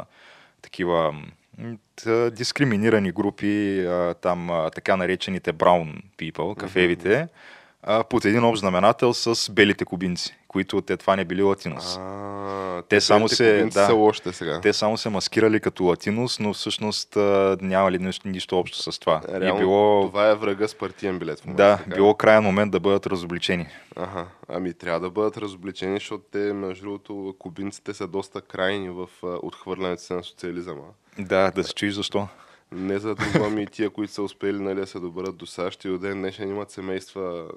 такива 0.62 1.12
м, 1.12 1.76
т- 2.04 2.30
дискриминирани 2.30 3.12
групи, 3.12 3.80
а, 3.80 4.14
там 4.14 4.50
а, 4.50 4.70
така 4.70 4.96
наречените 4.96 5.52
brown 5.52 6.02
people, 6.18 6.56
кафевите, 6.56 7.28
а, 7.86 8.04
под 8.04 8.24
един 8.24 8.44
общ 8.44 8.60
знаменател 8.60 9.14
с 9.14 9.52
белите 9.52 9.84
кубинци, 9.84 10.36
които 10.48 10.80
те 10.80 10.96
това 10.96 11.16
не 11.16 11.24
били 11.24 11.42
латинос. 11.42 11.96
А, 11.96 12.82
Те 12.88 13.00
само 13.00 13.28
се- 13.28 13.64
да. 13.64 13.86
са 13.86 13.94
лошите 13.94 14.32
сега. 14.32 14.60
Те 14.60 14.72
само 14.72 14.96
се 14.96 15.08
маскирали 15.08 15.60
като 15.60 15.84
латинос, 15.84 16.38
но 16.38 16.52
всъщност 16.54 17.16
а, 17.16 17.56
нямали 17.60 17.98
нищо, 17.98 18.28
нищо 18.28 18.58
общо 18.58 18.92
с 18.92 18.98
това. 18.98 19.20
Реално, 19.30 19.56
и 19.56 19.58
било, 19.60 20.00
Това 20.02 20.28
е 20.28 20.34
врага 20.34 20.68
с 20.68 20.74
партиен 20.74 21.18
билет. 21.18 21.40
В 21.40 21.44
момента, 21.44 21.62
да, 21.62 21.76
така. 21.76 21.94
било 21.96 22.14
крайен 22.14 22.42
момент 22.42 22.72
да 22.72 22.80
бъдат 22.80 23.06
разобличени. 23.06 23.66
Ага. 23.96 24.26
Ами 24.48 24.74
трябва 24.74 25.00
да 25.00 25.10
бъдат 25.10 25.36
разобличени, 25.36 25.96
защото 25.96 26.24
те, 26.32 26.38
между 26.38 26.84
другото, 26.84 27.34
кубинците 27.38 27.94
са 27.94 28.06
доста 28.06 28.40
крайни 28.40 28.90
в 28.90 29.06
отхвърлянето 29.22 30.02
си 30.02 30.12
на 30.12 30.24
социализъма. 30.24 30.82
Да, 31.18 31.50
да 31.50 31.64
се 31.64 31.74
чуеш 31.74 31.94
защо. 31.94 32.28
Не 32.72 32.98
за 32.98 33.14
друго, 33.14 33.44
ами 33.44 33.66
тия, 33.66 33.90
които 33.90 34.12
са 34.12 34.22
успели 34.22 34.58
нали, 34.58 34.80
да 34.80 34.86
се 34.86 35.00
доберат 35.00 35.36
до 35.36 35.46
САЩ 35.46 35.84
и 35.84 35.88
до 35.88 35.98
ден 35.98 36.18
днешен 36.18 36.48
имат 36.48 36.70
семейства 36.70 37.50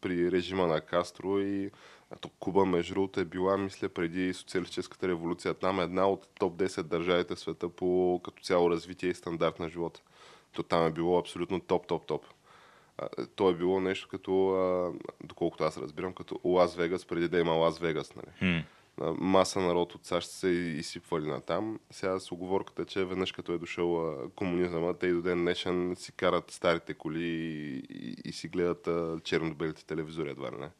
при 0.00 0.30
режима 0.32 0.66
на 0.66 0.80
Кастро 0.80 1.38
и 1.38 1.70
ето, 2.16 2.28
Куба, 2.28 2.64
между 2.64 2.94
другото, 2.94 3.20
е 3.20 3.24
била, 3.24 3.56
мисля, 3.56 3.88
преди 3.88 4.34
социалистическата 4.34 5.08
революция. 5.08 5.54
Там 5.54 5.80
е 5.80 5.82
една 5.82 6.08
от 6.08 6.28
топ 6.38 6.56
10 6.56 6.82
държавите 6.82 7.34
в 7.34 7.40
света 7.40 7.68
по 7.68 8.20
като 8.24 8.42
цяло 8.42 8.70
развитие 8.70 9.10
и 9.10 9.14
стандарт 9.14 9.60
на 9.60 9.68
живота. 9.68 10.00
То 10.52 10.62
там 10.62 10.86
е 10.86 10.90
било 10.90 11.18
абсолютно 11.18 11.60
топ, 11.60 11.86
топ, 11.86 12.06
топ. 12.06 12.24
А, 12.98 13.08
То 13.26 13.50
е 13.50 13.54
било 13.54 13.80
нещо 13.80 14.08
като, 14.10 14.94
доколкото 15.24 15.64
аз 15.64 15.78
разбирам, 15.78 16.12
като 16.12 16.40
Лас 16.44 16.76
Вегас, 16.76 17.04
преди 17.04 17.28
да 17.28 17.38
има 17.38 17.52
Лас 17.52 17.78
Вегас. 17.78 18.14
Нали? 18.16 18.26
Хм. 18.38 18.66
Маса 19.00 19.60
народ 19.60 19.94
от 19.94 20.06
САЩ 20.06 20.30
се 20.30 20.48
изсипвали 20.48 21.26
на 21.26 21.40
там. 21.40 21.78
Сега 21.90 22.18
с 22.18 22.32
оговорката, 22.32 22.84
че 22.84 23.04
веднъж 23.04 23.32
като 23.32 23.52
е 23.52 23.58
дошъл 23.58 24.08
а, 24.08 24.30
комунизма, 24.36 24.94
те 24.94 25.06
и 25.06 25.12
до 25.12 25.22
ден 25.22 25.38
днешен 25.38 25.96
си 25.96 26.12
карат 26.12 26.50
старите 26.50 26.94
коли 26.94 27.24
и, 27.24 27.76
и, 27.90 28.16
и 28.24 28.32
си 28.32 28.48
гледат 28.48 28.88
черно-белите 29.24 29.84
телевизори 29.84 30.30
едва 30.30 30.50
ли 30.52 30.56
не. 30.56 30.70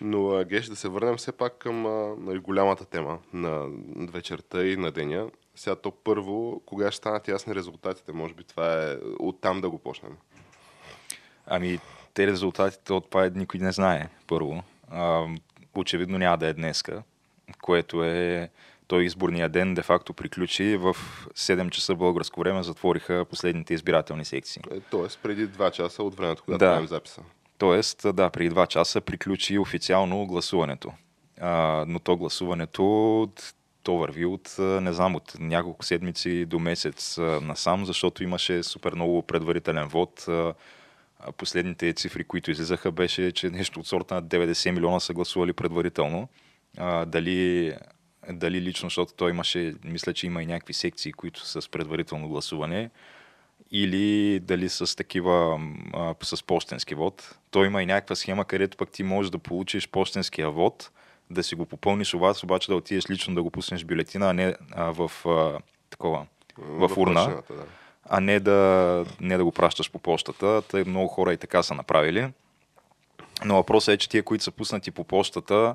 Но, 0.00 0.44
Геш, 0.44 0.66
да 0.66 0.76
се 0.76 0.88
върнем 0.88 1.16
все 1.16 1.32
пак 1.32 1.58
към 1.58 1.86
а, 1.86 2.14
нали, 2.18 2.38
голямата 2.38 2.84
тема 2.84 3.18
на 3.32 3.68
вечерта 4.12 4.66
и 4.66 4.76
на 4.76 4.92
деня. 4.92 5.30
Сега 5.54 5.76
то 5.76 5.90
първо, 5.90 6.62
кога 6.66 6.90
ще 6.90 6.96
станат 6.96 7.28
ясни 7.28 7.54
резултатите? 7.54 8.12
Може 8.12 8.34
би 8.34 8.44
това 8.44 8.82
е 8.82 8.96
оттам 9.18 9.60
да 9.60 9.70
го 9.70 9.78
почнем. 9.78 10.16
Ами, 11.46 11.78
те 12.14 12.26
резултатите 12.26 12.92
от 12.92 13.10
това 13.10 13.30
никой 13.34 13.60
не 13.60 13.72
знае, 13.72 14.08
първо. 14.26 14.62
А, 14.90 15.26
очевидно 15.80 16.18
няма 16.18 16.38
да 16.38 16.46
е 16.46 16.52
днеска, 16.52 17.02
което 17.62 18.04
е 18.04 18.50
той 18.86 19.04
изборния 19.04 19.48
ден 19.48 19.74
де-факто 19.74 20.12
приключи 20.12 20.76
в 20.76 20.96
7 21.34 21.70
часа 21.70 21.94
българско 21.94 22.40
време 22.40 22.62
затвориха 22.62 23.24
последните 23.30 23.74
избирателни 23.74 24.24
секции. 24.24 24.62
Е, 24.70 24.80
тоест 24.80 25.18
преди 25.22 25.46
два 25.46 25.70
часа 25.70 26.02
от 26.02 26.14
времето, 26.16 26.42
когато 26.44 26.58
Да. 26.58 26.72
правим 26.72 26.88
записа. 26.88 27.20
Тоест, 27.58 28.06
да, 28.14 28.30
преди 28.30 28.48
два 28.48 28.66
часа 28.66 29.00
приключи 29.00 29.58
официално 29.58 30.26
гласуването. 30.26 30.92
А, 31.40 31.84
но 31.88 31.98
то 31.98 32.16
гласуването, 32.16 33.28
то 33.82 33.96
върви 33.96 34.24
от, 34.24 34.56
не 34.58 34.92
знам, 34.92 35.14
от 35.16 35.34
няколко 35.40 35.84
седмици 35.84 36.44
до 36.44 36.58
месец 36.58 37.18
насам, 37.42 37.86
защото 37.86 38.22
имаше 38.24 38.62
супер 38.62 38.94
много 38.94 39.22
предварителен 39.22 39.88
вод. 39.88 40.26
Последните 41.32 41.92
цифри, 41.92 42.24
които 42.24 42.50
излизаха, 42.50 42.92
беше, 42.92 43.32
че 43.32 43.50
нещо 43.50 43.80
от 43.80 43.86
сорта 43.86 44.14
на 44.14 44.22
90 44.22 44.70
милиона 44.70 45.00
са 45.00 45.12
гласували 45.12 45.52
предварително. 45.52 46.28
А, 46.78 47.04
дали, 47.04 47.74
дали 48.30 48.60
лично, 48.60 48.86
защото 48.86 49.14
той 49.14 49.30
имаше, 49.30 49.74
мисля, 49.84 50.12
че 50.12 50.26
има 50.26 50.42
и 50.42 50.46
някакви 50.46 50.72
секции, 50.72 51.12
които 51.12 51.46
са 51.46 51.62
с 51.62 51.68
предварително 51.68 52.28
гласуване, 52.28 52.90
или 53.70 54.40
дали 54.40 54.68
с 54.68 54.96
такива, 54.96 55.60
а, 55.94 56.14
с 56.22 56.42
почтенски 56.42 56.94
вод. 56.94 57.38
Той 57.50 57.66
има 57.66 57.82
и 57.82 57.86
някаква 57.86 58.16
схема, 58.16 58.44
където 58.44 58.76
пък 58.76 58.90
ти 58.90 59.02
можеш 59.02 59.30
да 59.30 59.38
получиш 59.38 59.88
почтенския 59.88 60.50
вод, 60.50 60.90
да 61.30 61.42
си 61.42 61.54
го 61.54 61.66
попълниш 61.66 62.14
у 62.14 62.18
вас, 62.18 62.44
обаче 62.44 62.68
да 62.68 62.76
отидеш 62.76 63.10
лично 63.10 63.34
да 63.34 63.42
го 63.42 63.50
пуснеш 63.50 63.84
бюлетина, 63.84 64.30
а 64.30 64.32
не 64.32 64.54
а, 64.72 64.92
в 64.92 65.26
а, 65.26 65.58
такова, 65.90 66.26
в, 66.58 66.90
урна, 66.96 67.14
машината, 67.14 67.54
да. 67.54 67.64
А 68.08 68.20
не 68.20 68.40
да, 68.40 69.04
не 69.20 69.36
да 69.36 69.44
го 69.44 69.52
пращаш 69.52 69.90
по 69.90 69.98
почтата. 69.98 70.62
Тъй 70.62 70.84
много 70.84 71.08
хора 71.08 71.32
и 71.32 71.36
така 71.36 71.62
са 71.62 71.74
направили. 71.74 72.28
Но 73.44 73.54
въпросът 73.54 73.94
е, 73.94 73.98
че 73.98 74.08
тия, 74.08 74.22
които 74.22 74.44
са 74.44 74.50
пуснати 74.50 74.90
по 74.90 75.04
почтата, 75.04 75.74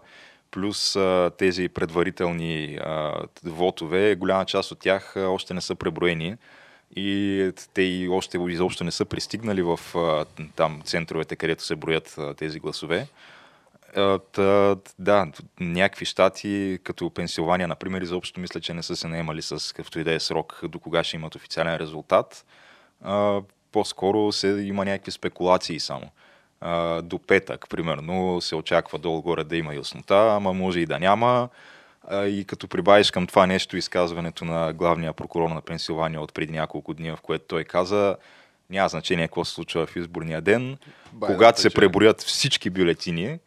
плюс 0.52 0.96
а, 0.96 1.32
тези 1.38 1.70
предварителни 1.70 2.80
а, 2.82 3.14
вотове, 3.44 4.16
голяма 4.16 4.46
част 4.46 4.72
от 4.72 4.80
тях 4.80 5.18
а, 5.18 5.20
още 5.20 5.54
не 5.54 5.62
са 5.62 5.76
преброени 5.76 6.36
и 6.96 7.52
те 7.74 7.82
и 7.82 8.10
още 8.10 8.38
изобщо 8.38 8.84
не 8.84 8.92
са 8.92 9.06
пристигнали 9.06 9.62
в 9.62 9.80
а, 9.96 10.26
там 10.56 10.82
центровете, 10.86 11.36
където 11.36 11.64
се 11.64 11.76
броят 11.76 12.16
а, 12.18 12.34
тези 12.34 12.60
гласове. 12.60 13.08
Та, 14.32 14.76
да, 15.00 15.28
някакви 15.60 16.06
щати, 16.06 16.80
като 16.84 17.10
Пенсилвания, 17.10 17.68
например, 17.68 18.02
изобщо 18.02 18.40
мисля, 18.40 18.60
че 18.60 18.74
не 18.74 18.84
са 18.84 18.96
се 18.96 19.08
наемали 19.08 19.42
с 19.42 19.74
какъвто 19.74 20.00
и 20.00 20.04
да 20.04 20.14
е 20.14 20.20
срок 20.20 20.60
до 20.64 20.80
кога 20.80 21.04
ще 21.04 21.16
имат 21.18 21.36
официален 21.36 21.76
резултат. 21.76 22.46
А, 23.02 23.42
по-скоро 23.72 24.32
се, 24.32 24.48
има 24.48 24.86
някакви 24.86 25.12
спекулации 25.12 25.80
само. 25.80 26.10
А, 26.62 27.02
до 27.02 27.20
петък, 27.20 27.70
примерно, 27.70 28.42
се 28.42 28.56
очаква 28.56 29.00
долу-горе 29.00 29.44
да 29.44 29.58
има 29.58 29.76
яснота, 29.76 30.34
ама 30.36 30.54
може 30.54 30.80
и 30.80 30.86
да 30.86 31.00
няма. 31.00 31.50
А, 32.08 32.26
и 32.26 32.46
като 32.46 32.68
прибавиш 32.68 33.12
към 33.12 33.28
това 33.28 33.48
нещо 33.48 33.78
изказването 33.78 34.46
на 34.46 34.74
главния 34.74 35.14
прокурор 35.14 35.50
на 35.50 35.62
Пенсилвания 35.62 36.22
от 36.22 36.34
преди 36.34 36.54
няколко 36.54 36.94
дни, 36.94 37.12
в 37.12 37.20
което 37.22 37.46
той 37.48 37.64
каза, 37.64 38.16
няма 38.70 38.90
значение 38.90 39.28
какво 39.28 39.46
се 39.46 39.54
случва 39.54 39.86
в 39.86 39.96
изборния 39.96 40.42
ден, 40.42 40.78
Байден 41.14 41.36
когато 41.36 41.62
се 41.62 41.70
преброят 41.70 42.22
всички 42.22 42.70
бюлетини, 42.70 43.40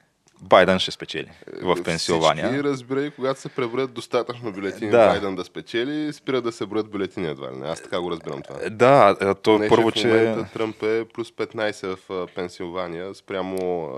Байден 0.42 0.78
ще 0.78 0.90
спечели 0.90 1.30
в 1.62 1.82
Пенсилвания. 1.84 2.46
Всички, 2.48 2.64
разбирай, 2.64 3.10
когато 3.10 3.40
се 3.40 3.48
преброят 3.48 3.92
достатъчно 3.92 4.52
бюлетини 4.52 4.90
Да. 4.90 5.06
Байден 5.06 5.34
да 5.34 5.44
спечели, 5.44 6.12
спира 6.12 6.42
да 6.42 6.52
се 6.52 6.66
броят 6.66 6.90
бюлетини 6.90 7.26
едва 7.26 7.52
ли 7.52 7.56
не. 7.56 7.68
Аз 7.68 7.82
така 7.82 8.00
го 8.00 8.10
разбирам 8.10 8.42
това. 8.42 8.70
Да, 8.70 9.34
то 9.34 9.58
Не, 9.58 9.68
първо, 9.68 9.90
в 9.90 9.94
че... 9.94 10.06
момента 10.06 10.52
Тръмп 10.52 10.82
е 10.82 11.04
плюс 11.14 11.30
15 11.30 11.96
в 12.08 12.26
Пенсилвания 12.34 13.14
спрямо 13.14 13.56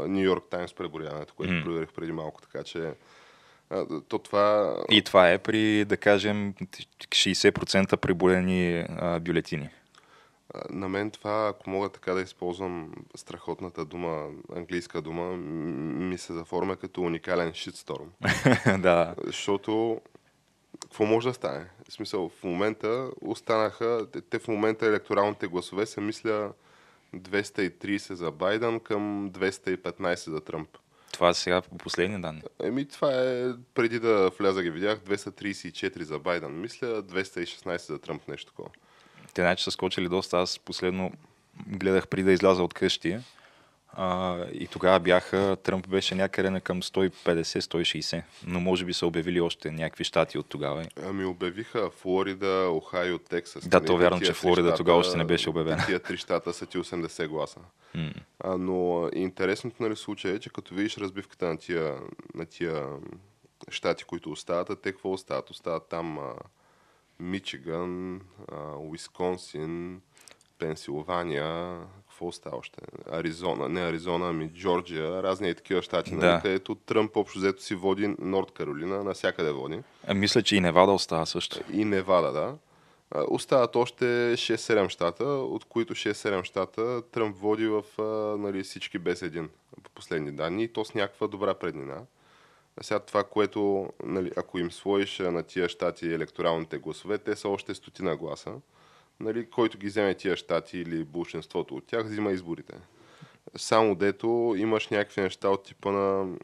Нью 0.08 0.22
Йорк 0.22 0.44
Таймс 0.50 0.74
преброяването, 0.74 1.34
което 1.36 1.52
М. 1.52 1.62
проверих 1.64 1.88
преди 1.96 2.12
малко, 2.12 2.40
така 2.42 2.64
че 2.64 2.90
то 4.08 4.18
това... 4.18 4.76
И 4.90 5.02
това 5.02 5.30
е 5.30 5.38
при, 5.38 5.84
да 5.84 5.96
кажем, 5.96 6.54
60% 7.08 7.96
приборени 7.96 8.84
а, 8.88 9.20
бюлетини. 9.20 9.68
На 10.70 10.88
мен 10.88 11.10
това, 11.10 11.48
ако 11.48 11.70
мога 11.70 11.88
така 11.88 12.12
да 12.12 12.20
използвам 12.20 12.92
страхотната 13.14 13.84
дума, 13.84 14.28
английска 14.56 15.02
дума, 15.02 15.36
ми 15.36 16.18
се 16.18 16.32
заформя 16.32 16.76
като 16.76 17.02
уникален 17.02 17.54
шитсторм. 17.54 18.10
да, 18.78 19.14
Защото 19.24 20.00
какво 20.82 21.04
може 21.04 21.28
да 21.28 21.34
стане? 21.34 21.66
В 21.88 21.92
смисъл, 21.92 22.28
в 22.28 22.44
момента 22.44 23.10
останаха, 23.20 24.06
те, 24.12 24.20
те 24.20 24.38
в 24.38 24.48
момента 24.48 24.86
електоралните 24.86 25.46
гласове 25.46 25.86
се 25.86 26.00
мисля 26.00 26.52
230 27.16 28.12
за 28.12 28.30
Байден 28.30 28.80
към 28.80 29.30
215 29.30 30.30
за 30.30 30.40
Тръмп. 30.40 30.68
Това 31.12 31.28
е 31.28 31.34
сега 31.34 31.62
по 31.62 31.76
последни 31.78 32.20
данни. 32.20 32.42
Еми, 32.62 32.88
това 32.88 33.10
е 33.12 33.52
преди 33.74 34.00
да 34.00 34.30
вляза 34.38 34.62
ги 34.62 34.70
видях 34.70 34.98
234 34.98 36.02
за 36.02 36.18
Байден. 36.18 36.60
Мисля 36.60 37.02
216 37.02 37.76
за 37.76 37.98
Тръмп, 37.98 38.28
нещо 38.28 38.52
такова. 38.52 38.68
Те 39.34 39.42
значи 39.42 39.64
са 39.64 39.70
скочили 39.70 40.08
доста. 40.08 40.38
Аз 40.38 40.58
последно 40.58 41.12
гледах 41.66 42.08
преди 42.08 42.22
да 42.22 42.32
изляза 42.32 42.62
от 42.62 42.74
къщи. 42.74 43.18
А, 43.96 44.38
и 44.52 44.66
тогава 44.66 45.00
бяха, 45.00 45.56
Тръмп 45.62 45.88
беше 45.88 46.14
някъде 46.14 46.50
на 46.50 46.60
към 46.60 46.82
150-160, 46.82 48.22
но 48.46 48.60
може 48.60 48.84
би 48.84 48.92
са 48.92 49.06
обявили 49.06 49.40
още 49.40 49.70
някакви 49.70 50.04
щати 50.04 50.38
от 50.38 50.46
тогава. 50.48 50.84
Ами 51.06 51.24
обявиха 51.24 51.90
Флорида, 51.90 52.68
Охайо, 52.70 53.18
Тексас. 53.18 53.68
Да, 53.68 53.84
то 53.84 53.96
вярно, 53.96 54.20
че 54.20 54.32
Флорида 54.32 54.74
тогава 54.74 54.98
още 54.98 55.16
не 55.16 55.24
беше 55.24 55.50
обявена. 55.50 55.84
Тия 55.86 56.00
три 56.00 56.16
щата 56.16 56.52
са 56.52 56.66
ти 56.66 56.78
80 56.78 57.28
гласа. 57.28 57.60
А, 58.40 58.56
но 58.58 59.08
интересното 59.14 59.82
нали, 59.82 59.96
случая 59.96 60.34
е, 60.34 60.38
че 60.38 60.50
като 60.50 60.74
видиш 60.74 60.96
разбивката 60.96 61.46
на 61.46 61.58
тия, 61.58 61.94
на 62.34 62.46
тия 62.46 62.86
щати, 63.68 64.04
които 64.04 64.30
остават, 64.30 64.70
а 64.70 64.76
те 64.76 64.92
какво 64.92 65.12
остават? 65.12 65.50
Остават 65.50 65.88
там 65.88 66.18
а, 66.18 66.34
Мичиган, 67.20 68.20
Уисконсин, 68.78 70.00
Пенсилвания, 70.58 71.78
какво 72.08 72.26
остава 72.26 72.56
още? 72.56 72.80
Аризона, 73.12 73.68
не 73.68 73.80
Аризона, 73.80 74.28
ами 74.28 74.48
Джорджия, 74.48 75.22
разни 75.22 75.48
и 75.50 75.54
такива 75.54 75.82
щати, 75.82 76.10
Да. 76.10 76.16
нали, 76.16 76.42
където 76.42 76.74
Тръмп 76.74 77.16
общо 77.16 77.38
взето 77.38 77.62
си 77.62 77.74
води 77.74 78.14
Норд 78.18 78.50
Каролина, 78.50 79.04
навсякъде 79.04 79.52
води. 79.52 79.80
А, 80.06 80.14
мисля, 80.14 80.42
че 80.42 80.56
и 80.56 80.60
Невада 80.60 80.92
остава 80.92 81.26
също. 81.26 81.60
И 81.72 81.84
Невада, 81.84 82.32
да. 82.32 82.56
Остават 83.28 83.76
още 83.76 84.04
6-7 84.04 84.88
щата, 84.88 85.24
от 85.24 85.64
които 85.64 85.94
6-7 85.94 86.44
щата 86.44 87.02
Тръмп 87.02 87.36
води 87.36 87.66
в 87.66 87.82
нали, 88.38 88.62
всички 88.62 88.98
без 88.98 89.22
един 89.22 89.48
по 89.82 89.90
последни 89.90 90.32
данни 90.32 90.64
и 90.64 90.68
то 90.68 90.84
с 90.84 90.94
някаква 90.94 91.26
добра 91.26 91.54
преднина. 91.54 92.02
Сега 92.80 93.00
това, 93.00 93.24
което, 93.24 93.92
нали, 94.04 94.32
ако 94.36 94.58
им 94.58 94.70
сложиш 94.70 95.20
а, 95.20 95.30
на 95.30 95.42
тия 95.42 95.68
щати 95.68 96.12
електоралните 96.12 96.78
гласове, 96.78 97.18
те 97.18 97.36
са 97.36 97.48
още 97.48 97.74
стотина 97.74 98.16
гласа. 98.16 98.52
Нали, 99.20 99.50
който 99.50 99.78
ги 99.78 99.86
вземе 99.86 100.14
тия 100.14 100.36
щати 100.36 100.78
или 100.78 101.04
большинството 101.04 101.76
от 101.76 101.86
тях, 101.86 102.06
взима 102.06 102.32
изборите. 102.32 102.74
Само 103.56 103.94
дето 103.94 104.54
имаш 104.56 104.88
някакви 104.88 105.20
неща 105.20 105.48
от 105.48 105.64
типа 105.64 105.92
на 105.92 106.36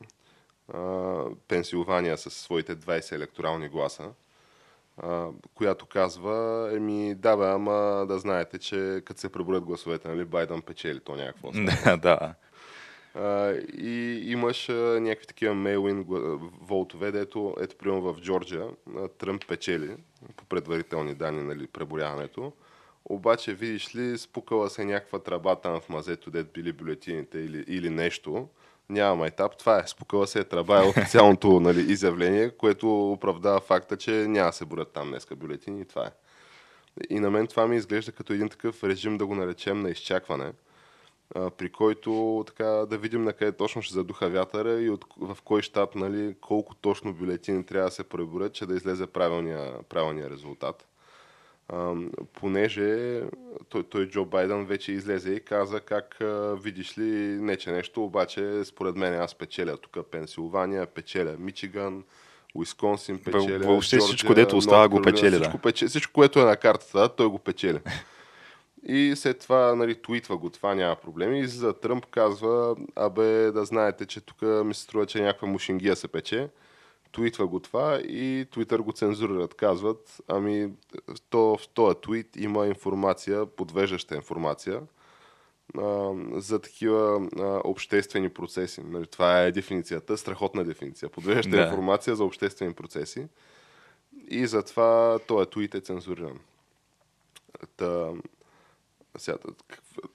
а, 0.74 1.24
Пенсилвания 1.48 2.18
с 2.18 2.30
своите 2.30 2.76
20 2.76 3.12
електорални 3.12 3.68
гласа, 3.68 4.10
а, 4.96 5.28
която 5.54 5.86
казва, 5.86 6.70
еми 6.74 7.14
да 7.14 7.36
бе, 7.36 7.46
ама 7.46 8.06
да 8.08 8.18
знаете, 8.18 8.58
че 8.58 9.02
като 9.04 9.20
се 9.20 9.32
преброят 9.32 9.64
гласовете, 9.64 10.08
нали, 10.08 10.24
Байден 10.24 10.62
печели 10.62 11.00
то 11.00 11.16
някакво. 11.16 11.50
да, 11.84 11.96
да. 11.96 12.34
А, 13.14 13.52
и 13.78 14.22
имаш 14.32 14.68
а, 14.68 14.72
някакви 15.00 15.26
такива 15.26 15.54
мейлин 15.54 16.04
волтове, 16.60 17.12
дето, 17.12 17.54
ето, 17.60 17.76
примерно 17.76 18.14
в 18.14 18.20
Джорджия, 18.20 18.66
Тръмп 19.18 19.46
печели 19.46 19.96
по 20.36 20.44
предварителни 20.44 21.14
данни, 21.14 21.42
нали, 21.42 21.66
преброяването. 21.66 22.52
Обаче, 23.04 23.54
видиш 23.54 23.94
ли, 23.94 24.18
спукала 24.18 24.70
се 24.70 24.84
някаква 24.84 25.18
тръба 25.18 25.56
там 25.56 25.80
в 25.80 25.88
мазето, 25.88 26.30
дет 26.30 26.52
били 26.52 26.72
бюлетините 26.72 27.38
или, 27.38 27.64
или 27.68 27.90
нещо. 27.90 28.48
Няма 28.88 29.16
майтап. 29.16 29.56
Това 29.56 29.78
е. 29.78 29.86
Спукала 29.86 30.26
се 30.26 30.38
е 30.40 30.44
тръба 30.44 30.78
е 30.78 30.88
официалното 30.88 31.60
нали, 31.60 31.92
изявление, 31.92 32.50
което 32.50 33.12
оправдава 33.12 33.60
факта, 33.60 33.96
че 33.96 34.10
няма 34.10 34.52
се 34.52 34.64
борят 34.64 34.92
там 34.92 35.08
днеска 35.08 35.36
бюлетини 35.36 35.80
и 35.80 35.84
това 35.84 36.06
е. 36.06 36.10
И 37.10 37.20
на 37.20 37.30
мен 37.30 37.46
това 37.46 37.66
ми 37.66 37.76
изглежда 37.76 38.12
като 38.12 38.32
един 38.32 38.48
такъв 38.48 38.84
режим, 38.84 39.18
да 39.18 39.26
го 39.26 39.34
наречем 39.34 39.80
на 39.80 39.90
изчакване, 39.90 40.52
при 41.34 41.72
който 41.72 42.44
така 42.46 42.64
да 42.64 42.98
видим 42.98 43.24
на 43.24 43.32
къде 43.32 43.52
точно 43.52 43.82
ще 43.82 43.94
задуха 43.94 44.28
вятъра 44.28 44.80
и 44.80 44.90
от, 44.90 45.04
в 45.16 45.38
кой 45.44 45.62
щат, 45.62 45.94
нали, 45.94 46.34
колко 46.40 46.74
точно 46.74 47.14
бюлетини 47.14 47.66
трябва 47.66 47.88
да 47.88 47.94
се 47.94 48.04
преборят, 48.04 48.52
че 48.52 48.66
да 48.66 48.76
излезе 48.76 49.06
правилния, 49.06 49.82
правилния 49.88 50.30
резултат. 50.30 50.86
А, 51.68 51.94
понеже 52.32 53.22
той, 53.68 53.82
той 53.82 54.08
Джо 54.08 54.24
Байден 54.24 54.66
вече 54.66 54.92
излезе 54.92 55.32
и 55.32 55.40
каза 55.40 55.80
как 55.80 56.20
а, 56.20 56.56
видиш 56.62 56.98
ли, 56.98 57.10
не 57.40 57.56
че 57.56 57.70
нещо, 57.70 58.04
обаче 58.04 58.64
според 58.64 58.96
мен 58.96 59.20
аз 59.20 59.34
печеля 59.34 59.76
тук 59.76 60.06
Пенсилвания, 60.10 60.86
печеля 60.86 61.36
Мичиган, 61.38 62.04
Уисконсин 62.54 63.18
печеля. 63.18 63.58
въобще 63.58 63.96
Джорджия, 63.96 64.06
всичко, 64.06 64.34
дето 64.34 64.56
остава, 64.56 64.88
го 64.88 65.02
печели, 65.02 65.30
да. 65.30 65.40
Всичко, 65.40 65.58
пече, 65.58 65.86
всичко, 65.86 66.12
което 66.12 66.40
е 66.40 66.44
на 66.44 66.56
картата, 66.56 67.08
той 67.08 67.26
го 67.26 67.38
печели. 67.38 67.80
И 68.82 69.12
след 69.16 69.38
това, 69.38 69.74
нали, 69.74 70.02
твитва 70.02 70.36
го, 70.36 70.50
това 70.50 70.74
няма 70.74 70.96
проблеми. 70.96 71.40
И 71.40 71.46
за 71.46 71.72
Тръмп 71.72 72.06
казва, 72.06 72.76
абе, 72.96 73.50
да 73.50 73.64
знаете, 73.64 74.06
че 74.06 74.20
тук 74.20 74.42
ми 74.42 74.74
се 74.74 74.82
струва, 74.82 75.06
че 75.06 75.22
някаква 75.22 75.48
мушингия 75.48 75.96
се 75.96 76.08
пече. 76.08 76.48
Твитва 77.12 77.46
го 77.46 77.60
това 77.60 77.96
и 77.98 78.46
Твитър 78.50 78.80
го 78.80 78.92
цензурират. 78.92 79.54
Казват, 79.54 80.20
ами, 80.28 80.72
то, 81.30 81.56
в 81.56 81.68
този 81.68 81.96
твит 82.02 82.36
има 82.36 82.66
информация, 82.66 83.46
подвеждаща 83.46 84.14
информация 84.14 84.82
а, 85.78 86.12
за 86.32 86.58
такива 86.58 87.28
а, 87.38 87.60
обществени 87.64 88.28
процеси. 88.28 88.80
Нали, 88.84 89.06
това 89.06 89.40
е 89.42 89.52
дефиницията, 89.52 90.16
страхотна 90.16 90.64
дефиниция. 90.64 91.08
Подвеждаща 91.08 91.50
Да. 91.50 91.62
информация 91.62 92.16
за 92.16 92.24
обществени 92.24 92.74
процеси. 92.74 93.26
И 94.28 94.46
затова 94.46 95.18
този 95.26 95.50
твит 95.50 95.74
е 95.74 95.80
цензуриран. 95.80 96.38
Та, 97.76 98.12
сега, 99.18 99.38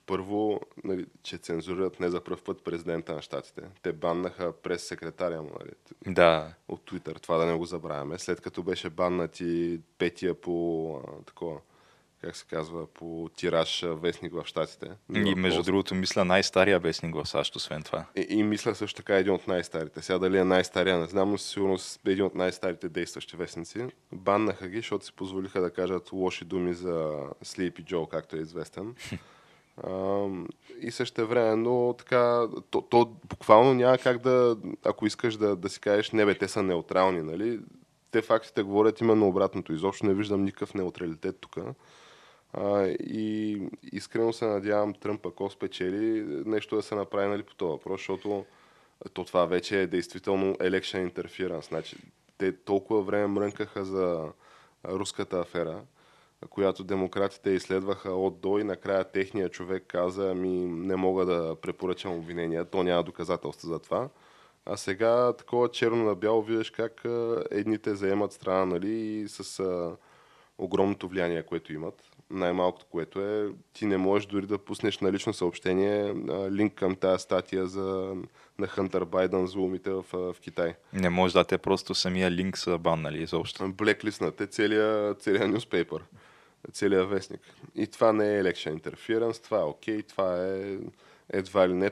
първо, 0.06 0.60
нали, 0.84 1.06
че 1.22 1.38
цензурират 1.38 2.00
не 2.00 2.10
за 2.10 2.24
първ 2.24 2.40
път 2.44 2.64
президента 2.64 3.14
на 3.14 3.22
щатите. 3.22 3.62
Те 3.82 3.92
баннаха 3.92 4.52
през 4.52 4.82
секретаря 4.82 5.42
му 5.42 5.50
нали, 5.60 5.70
Да. 6.14 6.54
от 6.68 6.90
Twitter, 6.90 7.20
това 7.22 7.36
да 7.38 7.46
не 7.46 7.54
го 7.54 7.64
забравяме. 7.64 8.18
След 8.18 8.40
като 8.40 8.62
беше 8.62 8.90
баннат 8.90 9.40
и 9.40 9.80
петия 9.98 10.40
по 10.40 10.96
а, 10.96 11.24
такова, 11.24 11.60
как 12.26 12.36
се 12.36 12.46
казва, 12.46 12.86
по 12.86 13.30
тираж 13.36 13.84
вестник 13.86 14.32
в 14.32 14.42
щатите. 14.46 14.90
И 15.14 15.34
между 15.34 15.62
другото, 15.62 15.94
мисля, 15.94 16.24
най-стария 16.24 16.78
вестник 16.78 17.14
в 17.14 17.26
САЩ, 17.26 17.56
освен 17.56 17.82
това. 17.82 18.04
И, 18.16 18.26
и 18.28 18.42
мисля 18.42 18.74
също 18.74 18.96
така 18.96 19.16
един 19.16 19.32
от 19.32 19.48
най-старите. 19.48 20.02
Сега 20.02 20.18
дали 20.18 20.38
е 20.38 20.44
най-стария, 20.44 20.98
не 20.98 21.06
знам, 21.06 21.30
но 21.30 21.38
със 21.38 21.50
сигурност 21.50 22.00
е 22.06 22.10
един 22.10 22.24
от 22.24 22.34
най-старите 22.34 22.88
действащи 22.88 23.36
вестници. 23.36 23.86
Баннаха 24.12 24.68
ги, 24.68 24.76
защото 24.76 25.04
си 25.04 25.12
позволиха 25.12 25.60
да 25.60 25.70
кажат 25.70 26.12
лоши 26.12 26.44
думи 26.44 26.74
за 26.74 26.94
Sleepy 27.44 27.82
Joe, 27.82 28.08
както 28.08 28.36
е 28.36 28.40
известен. 28.40 28.94
А, 29.84 30.26
и 30.80 30.90
също 30.90 31.26
време, 31.26 31.56
но 31.56 31.94
така, 31.98 32.46
то, 32.70 32.80
то 32.80 33.04
буквално 33.28 33.74
няма 33.74 33.98
как 33.98 34.18
да, 34.18 34.56
ако 34.84 35.06
искаш 35.06 35.36
да, 35.36 35.56
да 35.56 35.68
си 35.68 35.80
кажеш, 35.80 36.10
не 36.10 36.24
бе, 36.24 36.34
те 36.34 36.48
са 36.48 36.62
неутрални, 36.62 37.22
нали? 37.22 37.60
Те 38.10 38.22
фактите 38.22 38.62
говорят 38.62 39.00
именно 39.00 39.28
обратното. 39.28 39.72
Изобщо 39.72 40.06
не 40.06 40.14
виждам 40.14 40.44
никакъв 40.44 40.74
неутралитет 40.74 41.36
тук. 41.40 41.56
А, 42.56 42.86
и 43.00 43.60
искрено 43.92 44.32
се 44.32 44.46
надявам 44.46 44.94
Тръмп, 44.94 45.26
ако 45.26 45.50
спечели, 45.50 46.24
нещо 46.46 46.76
да 46.76 46.82
се 46.82 46.94
направи 46.94 47.28
нали, 47.28 47.42
по 47.42 47.54
този 47.54 47.70
въпрос, 47.70 48.00
защото 48.00 48.44
то 49.12 49.24
това 49.24 49.46
вече 49.46 49.80
е 49.80 49.86
действително 49.86 50.54
election 50.54 51.12
interference. 51.12 51.68
Значи, 51.68 51.96
те 52.38 52.56
толкова 52.56 53.02
време 53.02 53.26
мрънкаха 53.26 53.84
за 53.84 54.32
руската 54.88 55.40
афера, 55.40 55.82
която 56.50 56.84
демократите 56.84 57.50
изследваха 57.50 58.12
от 58.12 58.40
до 58.40 58.58
и 58.58 58.64
накрая 58.64 59.04
техният 59.04 59.52
човек 59.52 59.84
каза, 59.86 60.30
ами 60.30 60.66
не 60.66 60.96
мога 60.96 61.26
да 61.26 61.56
препоръчам 61.62 62.12
обвинения, 62.12 62.64
то 62.64 62.82
няма 62.82 63.02
доказателства 63.02 63.68
за 63.68 63.78
това. 63.78 64.08
А 64.66 64.76
сега 64.76 65.32
такова 65.32 65.70
черно 65.70 66.04
на 66.04 66.14
бяло 66.14 66.42
виждаш 66.42 66.70
как 66.70 67.02
едните 67.50 67.94
заемат 67.94 68.32
страна, 68.32 68.66
нали, 68.66 68.92
и 68.92 69.28
с 69.28 69.64
огромното 70.58 71.08
влияние, 71.08 71.42
което 71.42 71.72
имат. 71.72 72.15
Най-малкото, 72.30 72.86
което 72.90 73.20
е, 73.20 73.48
ти 73.72 73.86
не 73.86 73.96
можеш 73.96 74.26
дори 74.26 74.46
да 74.46 74.58
пуснеш 74.58 74.98
на 74.98 75.12
лично 75.12 75.32
съобщение 75.32 76.14
а, 76.30 76.50
линк 76.50 76.74
към 76.74 76.96
тази 76.96 77.22
статия 77.22 77.66
за, 77.66 78.14
на 78.58 78.66
Хънтър 78.66 79.04
Байден 79.04 79.46
за 79.46 79.58
умите 79.58 79.90
в, 79.90 80.04
в 80.12 80.36
Китай. 80.40 80.74
Не 80.92 81.08
може 81.08 81.34
да 81.34 81.44
те 81.44 81.58
просто 81.58 81.94
самия 81.94 82.30
линк 82.30 82.58
са 82.58 82.78
баннали 82.78 83.22
изобщо. 83.22 83.68
Блеклиснат 83.68 84.40
е 84.40 84.46
целият 84.46 85.22
целия 85.22 85.48
нюспейпър, 85.48 86.02
целият 86.72 87.10
вестник. 87.10 87.40
И 87.74 87.86
това 87.86 88.12
не 88.12 88.38
е 88.38 88.42
election 88.42 88.80
interference, 88.80 89.44
това 89.44 89.58
е 89.58 89.64
окей, 89.64 90.02
това 90.02 90.46
е 90.46 90.78
едва 91.32 91.68
ли 91.68 91.72
не 91.72 91.90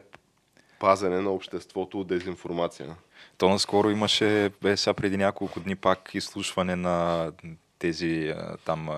пазене 0.80 1.20
на 1.20 1.30
обществото 1.30 2.00
от 2.00 2.06
дезинформация. 2.06 2.96
То 3.38 3.48
наскоро 3.48 3.90
имаше, 3.90 4.50
бе, 4.62 4.76
сега 4.76 4.94
преди 4.94 5.16
няколко 5.16 5.60
дни 5.60 5.76
пак 5.76 6.10
изслушване 6.14 6.76
на 6.76 7.32
тези 7.78 8.34
там 8.64 8.88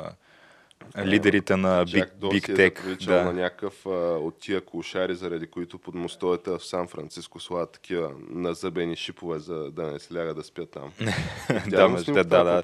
лидерите 1.05 1.57
на 1.57 1.87
Big, 1.87 2.11
Big 2.21 2.57
Tech. 2.57 3.03
Е 3.03 3.07
да. 3.07 3.25
на 3.25 3.33
някакъв 3.33 3.87
а, 3.87 3.91
от 4.19 4.39
тия 4.41 4.61
кошари, 4.61 5.15
заради 5.15 5.47
които 5.47 5.79
под 5.79 5.95
мостовете 5.95 6.51
в 6.51 6.61
Сан 6.61 6.89
Франциско 6.89 7.41
слагат 7.41 7.73
такива 7.73 8.13
назъбени 8.31 8.97
шипове, 8.97 9.39
за 9.39 9.71
да 9.71 9.93
не 9.93 9.99
се 9.99 10.15
ляга 10.15 10.35
да 10.35 10.43
спят 10.43 10.71
там. 10.71 10.93
да, 11.69 11.89
между, 11.89 12.13
да, 12.13 12.25
да, 12.25 12.45
да. 12.45 12.63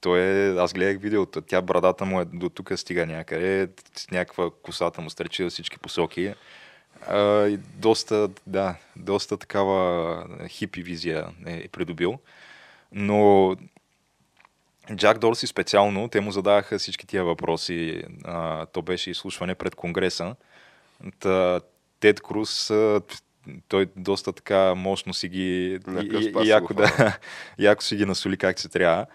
Той 0.00 0.20
е, 0.20 0.56
аз 0.56 0.72
гледах 0.72 1.02
видеото, 1.02 1.40
тя 1.40 1.62
брадата 1.62 2.04
му 2.04 2.20
е 2.20 2.24
до 2.24 2.48
тук 2.48 2.72
стига 2.76 3.06
някъде, 3.06 3.68
с 3.96 4.10
някаква 4.10 4.50
косата 4.62 5.00
му 5.00 5.10
стречи 5.10 5.42
във 5.42 5.52
всички 5.52 5.78
посоки. 5.78 6.34
А, 7.08 7.46
и 7.46 7.56
доста, 7.56 8.28
да, 8.46 8.76
доста 8.96 9.36
такава 9.36 10.26
хипи 10.48 10.82
визия 10.82 11.26
е 11.46 11.68
придобил. 11.68 12.18
Но 12.92 13.56
Джак 14.92 15.18
Дорси 15.18 15.46
специално, 15.46 16.08
те 16.08 16.20
му 16.20 16.30
зададаха 16.30 16.78
всички 16.78 17.06
тия 17.06 17.24
въпроси. 17.24 18.02
А, 18.24 18.66
то 18.66 18.82
беше 18.82 19.10
изслушване 19.10 19.54
пред 19.54 19.74
Конгреса. 19.74 20.36
Та, 21.18 21.60
Тед 22.00 22.20
Круз, 22.20 22.72
той 23.68 23.86
доста 23.96 24.32
така 24.32 24.74
мощно 24.74 25.14
си 25.14 25.28
ги... 25.28 25.80
И, 25.88 26.32
и, 26.44 26.48
яко, 26.48 26.74
да, 26.74 27.18
яко 27.58 27.82
си 27.82 27.96
ги 27.96 28.04
насоли 28.04 28.36
как 28.36 28.60
се 28.60 28.68
трябва. 28.68 29.06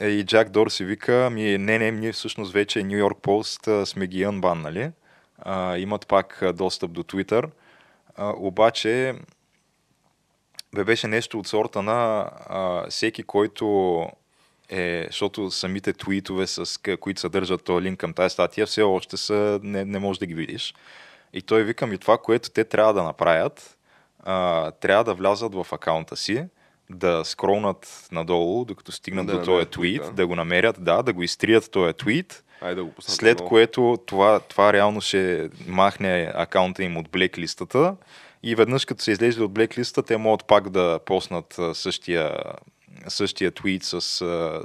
Е, 0.00 0.08
и 0.08 0.24
Джак 0.24 0.50
Дорси 0.50 0.84
вика, 0.84 1.30
ми, 1.32 1.58
не, 1.58 1.78
не, 1.78 1.90
ние 1.90 2.12
всъщност 2.12 2.52
вече 2.52 2.82
Нью 2.82 2.98
Йорк 2.98 3.18
Пост 3.22 3.68
сме 3.84 4.06
ги 4.06 4.26
нали? 4.26 4.90
А, 5.38 5.78
имат 5.78 6.06
пак 6.06 6.42
достъп 6.54 6.92
до 6.92 7.02
Twitter. 7.02 7.50
А, 8.16 8.34
обаче, 8.36 9.14
бе 10.74 10.84
беше 10.84 11.08
нещо 11.08 11.38
от 11.38 11.46
сорта 11.46 11.82
на 11.82 12.30
а, 12.46 12.90
всеки, 12.90 13.22
който 13.22 14.06
е, 14.68 15.04
защото 15.06 15.50
самите 15.50 15.92
твитове, 15.92 16.46
с, 16.46 16.80
които 17.00 17.20
съдържат 17.20 17.64
този 17.64 17.82
линк 17.82 18.00
към 18.00 18.12
тази 18.12 18.32
статия, 18.32 18.66
все 18.66 18.82
още 18.82 19.16
са, 19.16 19.60
не, 19.62 19.84
не 19.84 19.98
можеш 19.98 20.18
да 20.18 20.26
ги 20.26 20.34
видиш. 20.34 20.74
И 21.32 21.42
той 21.42 21.64
вика 21.64 21.86
ми 21.86 21.98
това, 21.98 22.18
което 22.18 22.50
те 22.50 22.64
трябва 22.64 22.94
да 22.94 23.02
направят, 23.02 23.76
а, 24.24 24.70
трябва 24.70 25.04
да 25.04 25.14
влязат 25.14 25.54
в 25.54 25.66
акаунта 25.72 26.16
си, 26.16 26.44
да 26.90 27.24
скролнат 27.24 28.08
надолу, 28.12 28.64
докато 28.64 28.92
стигнат 28.92 29.26
да 29.26 29.32
до 29.32 29.44
този 29.44 29.66
твит, 29.66 30.02
да. 30.02 30.10
да 30.10 30.26
го 30.26 30.36
намерят, 30.36 30.84
да, 30.84 31.02
да 31.02 31.12
го 31.12 31.22
изтрият 31.22 31.70
този 31.70 31.94
твит, 31.94 32.44
Ай, 32.60 32.74
да 32.74 32.84
го 32.84 32.92
след 33.00 33.38
много. 33.38 33.48
което 33.48 33.98
това, 34.06 34.40
това 34.40 34.72
реално 34.72 35.00
ще 35.00 35.50
махне 35.66 36.32
акаунта 36.34 36.82
им 36.82 36.96
от 36.96 37.10
блеклистата 37.10 37.96
и 38.42 38.54
веднъж 38.54 38.84
като 38.84 39.02
се 39.02 39.12
излезе 39.12 39.42
от 39.42 39.52
блеклиста, 39.52 40.02
те 40.02 40.16
могат 40.16 40.46
пак 40.46 40.70
да 40.70 41.00
поснат 41.04 41.58
същия 41.72 42.36
същия 43.08 43.50
твит 43.50 43.82
с, 43.84 44.00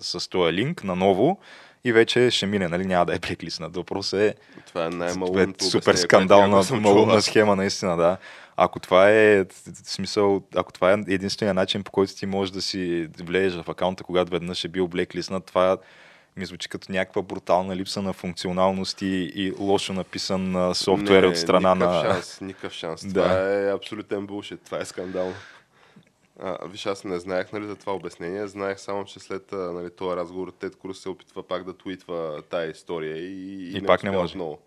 с 0.01 0.29
този 0.29 0.53
линк 0.53 0.83
наново 0.83 1.39
и 1.83 1.91
вече 1.91 2.31
ще 2.31 2.45
мине, 2.45 2.67
нали, 2.67 2.85
няма 2.85 3.05
да 3.05 3.15
е 3.15 3.19
блеклиснат. 3.19 3.75
Въпрос 3.75 4.13
е... 4.13 4.35
Това 4.67 4.85
е 4.85 4.89
най-малумното 4.89 5.65
е 5.65 5.69
супер 5.69 5.95
скандална 5.95 6.63
малумна 6.71 7.21
схема, 7.21 7.55
наистина, 7.55 7.97
да. 7.97 8.17
Ако 8.57 8.79
това 8.79 9.09
е 9.09 9.45
смисъл, 9.83 10.41
ако 10.55 10.73
това 10.73 10.91
е 10.91 10.97
единствения 11.07 11.53
начин, 11.53 11.83
по 11.83 11.91
който 11.91 12.15
ти 12.15 12.25
можеш 12.25 12.51
да 12.51 12.61
си 12.61 13.09
влезеш 13.19 13.61
в 13.61 13.69
акаунта, 13.69 14.03
когато 14.03 14.31
веднъж 14.31 14.63
е 14.63 14.67
бил 14.67 14.87
блеклиснат, 14.87 15.45
това 15.45 15.77
ми 16.37 16.45
звучи 16.45 16.69
като 16.69 16.91
някаква 16.91 17.21
брутална 17.21 17.75
липса 17.75 18.01
на 18.01 18.13
функционалност 18.13 19.01
и, 19.01 19.31
и 19.35 19.53
лошо 19.59 19.93
написан 19.93 20.71
софтуер 20.75 21.23
не, 21.23 21.27
от 21.27 21.37
страна 21.37 21.75
никакъв 21.75 22.03
на... 22.03 22.13
Шанс, 22.13 22.41
никакъв 22.41 22.73
шанс. 22.73 23.05
Да. 23.07 23.23
Това 23.23 23.49
е 23.49 23.71
абсолютен 23.71 24.25
булшит. 24.25 24.59
Това 24.65 24.79
е 24.79 24.85
скандално. 24.85 25.33
А, 26.45 26.67
виж, 26.67 26.85
аз 26.85 27.03
не 27.03 27.19
знаех 27.19 27.51
нали, 27.51 27.67
за 27.67 27.75
това 27.75 27.93
обяснение. 27.93 28.47
Знаех 28.47 28.79
само, 28.79 29.05
че 29.05 29.19
след 29.19 29.51
нали, 29.51 29.89
този 29.89 30.15
разговор 30.15 30.51
Тед 30.51 30.75
Круз 30.75 31.01
се 31.01 31.09
опитва 31.09 31.43
пак 31.43 31.63
да 31.63 31.77
твитва 31.77 32.43
тая 32.49 32.71
история 32.71 33.17
и, 33.17 33.63
и, 33.65 33.77
и 33.77 33.81
не 33.81 33.87
пак 33.87 34.03
не 34.03 34.11
може. 34.11 34.35
Много. 34.35 34.59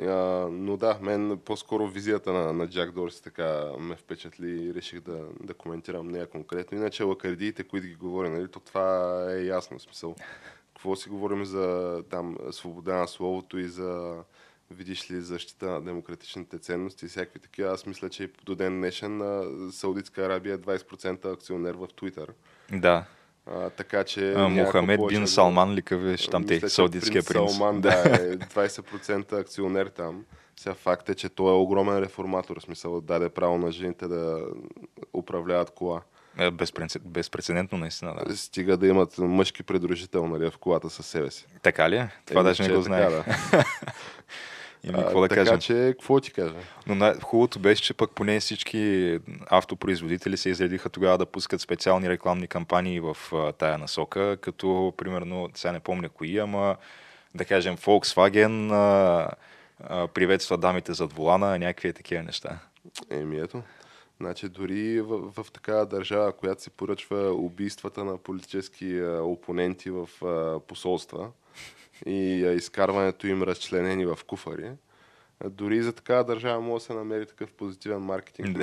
А, 0.00 0.48
но 0.50 0.76
да, 0.76 0.98
мен 1.02 1.40
по-скоро 1.44 1.86
визията 1.86 2.32
на, 2.32 2.52
на 2.52 2.68
Джак 2.68 2.92
Дорси 2.92 3.22
така 3.22 3.64
ме 3.78 3.96
впечатли 3.96 4.50
и 4.50 4.74
реших 4.74 5.00
да, 5.00 5.26
да 5.40 5.54
коментирам 5.54 6.08
нея 6.08 6.26
конкретно. 6.26 6.78
Иначе 6.78 7.02
лакардиите, 7.02 7.64
които 7.64 7.86
ги 7.86 7.94
говори, 7.94 8.28
нали, 8.28 8.48
то 8.48 8.60
това 8.60 9.26
е 9.32 9.44
ясно. 9.44 9.80
Смисъл. 9.80 10.14
Какво 10.74 10.96
си 10.96 11.08
говорим 11.08 11.44
за 11.44 11.98
там 12.10 12.36
свобода 12.50 12.96
на 12.96 13.08
словото 13.08 13.58
и 13.58 13.68
за 13.68 14.22
видиш 14.72 15.10
ли 15.10 15.20
защита 15.20 15.66
на 15.66 15.80
демократичните 15.80 16.58
ценности 16.58 17.04
и 17.04 17.08
всякакви 17.08 17.38
такива. 17.38 17.72
Аз 17.72 17.86
мисля, 17.86 18.10
че 18.10 18.30
до 18.44 18.54
ден 18.54 18.76
днешен 18.76 19.22
Саудитска 19.72 20.22
Арабия 20.22 20.54
е 20.54 20.58
20% 20.58 21.32
акционер 21.32 21.74
в 21.74 21.88
Твитър. 21.96 22.32
Да. 22.72 23.04
А, 23.46 23.70
така 23.70 24.04
че. 24.04 24.32
А, 24.32 24.48
Мохамед 24.48 25.00
бин 25.08 25.26
Салман 25.26 25.74
ли 25.74 25.82
къвеш 25.82 26.28
там 26.28 26.46
те, 26.46 26.68
Саудитския 26.68 27.22
принц? 27.22 27.52
Салман, 27.52 27.80
да, 27.80 27.92
е 27.92 28.38
20% 28.38 29.32
акционер 29.32 29.86
там. 29.86 30.24
Сега 30.56 30.74
факт 30.74 31.08
е, 31.08 31.14
че 31.14 31.28
той 31.28 31.50
е 31.50 31.56
огромен 31.56 31.98
реформатор, 31.98 32.60
в 32.60 32.62
смисъл 32.62 32.94
да 32.94 33.00
даде 33.00 33.28
право 33.28 33.58
на 33.58 33.72
жените 33.72 34.08
да 34.08 34.46
управляват 35.12 35.70
кола. 35.70 36.02
Е, 36.38 36.50
безпрецедентно 37.04 37.78
наистина, 37.78 38.14
да. 38.14 38.36
Стига 38.36 38.76
да 38.76 38.86
имат 38.86 39.18
мъжки 39.18 39.62
предружител 39.62 40.26
нали, 40.26 40.50
в 40.50 40.58
колата 40.58 40.90
със 40.90 41.06
себе 41.06 41.30
си. 41.30 41.46
Така 41.62 41.90
ли? 41.90 41.96
Е? 41.96 42.10
Това 42.26 42.40
е, 42.40 42.44
даже 42.44 42.62
не 42.62 42.68
го 42.68 42.78
е 42.78 42.82
знаех. 42.82 43.08
Да. 43.10 43.24
Ими, 44.84 44.98
какво 44.98 45.20
да 45.20 45.28
така 45.28 45.58
че, 45.58 45.74
какво 45.74 46.20
ти 46.20 46.32
кажа? 46.32 46.54
Но 46.86 46.94
най- 46.94 47.14
хубавото 47.20 47.58
беше, 47.58 47.82
че 47.82 47.94
пък 47.94 48.10
поне 48.10 48.40
всички 48.40 49.18
автопроизводители 49.50 50.36
се 50.36 50.50
изредиха 50.50 50.88
тогава 50.88 51.18
да 51.18 51.26
пускат 51.26 51.60
специални 51.60 52.08
рекламни 52.08 52.46
кампании 52.46 53.00
в 53.00 53.16
а, 53.32 53.52
тая 53.52 53.78
насока, 53.78 54.36
като 54.40 54.94
примерно, 54.96 55.48
сега 55.54 55.72
не 55.72 55.80
помня 55.80 56.08
кои, 56.08 56.38
ама 56.38 56.76
да 57.34 57.44
кажем 57.44 57.76
Volkswagen 57.76 58.72
а, 58.72 59.28
а, 59.80 60.08
приветства 60.08 60.58
дамите 60.58 60.92
зад 60.92 61.12
волана, 61.12 61.58
някакви 61.58 61.92
такива 61.92 62.22
неща. 62.22 62.58
Еми 63.10 63.38
ето. 63.38 63.62
Значи 64.20 64.48
дори 64.48 65.00
в, 65.00 65.42
в 65.42 65.50
такава 65.52 65.86
държава, 65.86 66.32
която 66.32 66.62
се 66.62 66.70
поръчва 66.70 67.32
убийствата 67.32 68.04
на 68.04 68.18
политически 68.18 68.98
а, 68.98 69.22
опоненти 69.22 69.90
в 69.90 70.08
а, 70.24 70.60
посолства, 70.60 71.30
и 72.06 72.52
изкарването 72.56 73.26
им 73.26 73.42
разчленени 73.42 74.06
в 74.06 74.18
куфари. 74.26 74.70
Дори 75.44 75.82
за 75.82 75.92
такава 75.92 76.24
държава 76.24 76.60
може 76.60 76.82
да 76.82 76.86
се 76.86 76.92
намери 76.92 77.26
такъв 77.26 77.52
позитивен 77.52 78.00
маркетинг. 78.00 78.58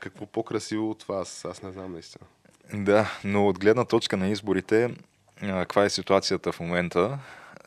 Какво 0.00 0.26
по-красиво 0.26 0.90
от 0.90 0.98
това, 0.98 1.20
аз, 1.20 1.44
аз 1.44 1.62
не 1.62 1.72
знам 1.72 1.92
наистина. 1.92 2.26
Да, 2.74 3.18
но 3.24 3.48
от 3.48 3.58
гледна 3.58 3.84
точка 3.84 4.16
на 4.16 4.28
изборите, 4.28 4.94
каква 5.40 5.84
е 5.84 5.90
ситуацията 5.90 6.52
в 6.52 6.60
момента? 6.60 7.18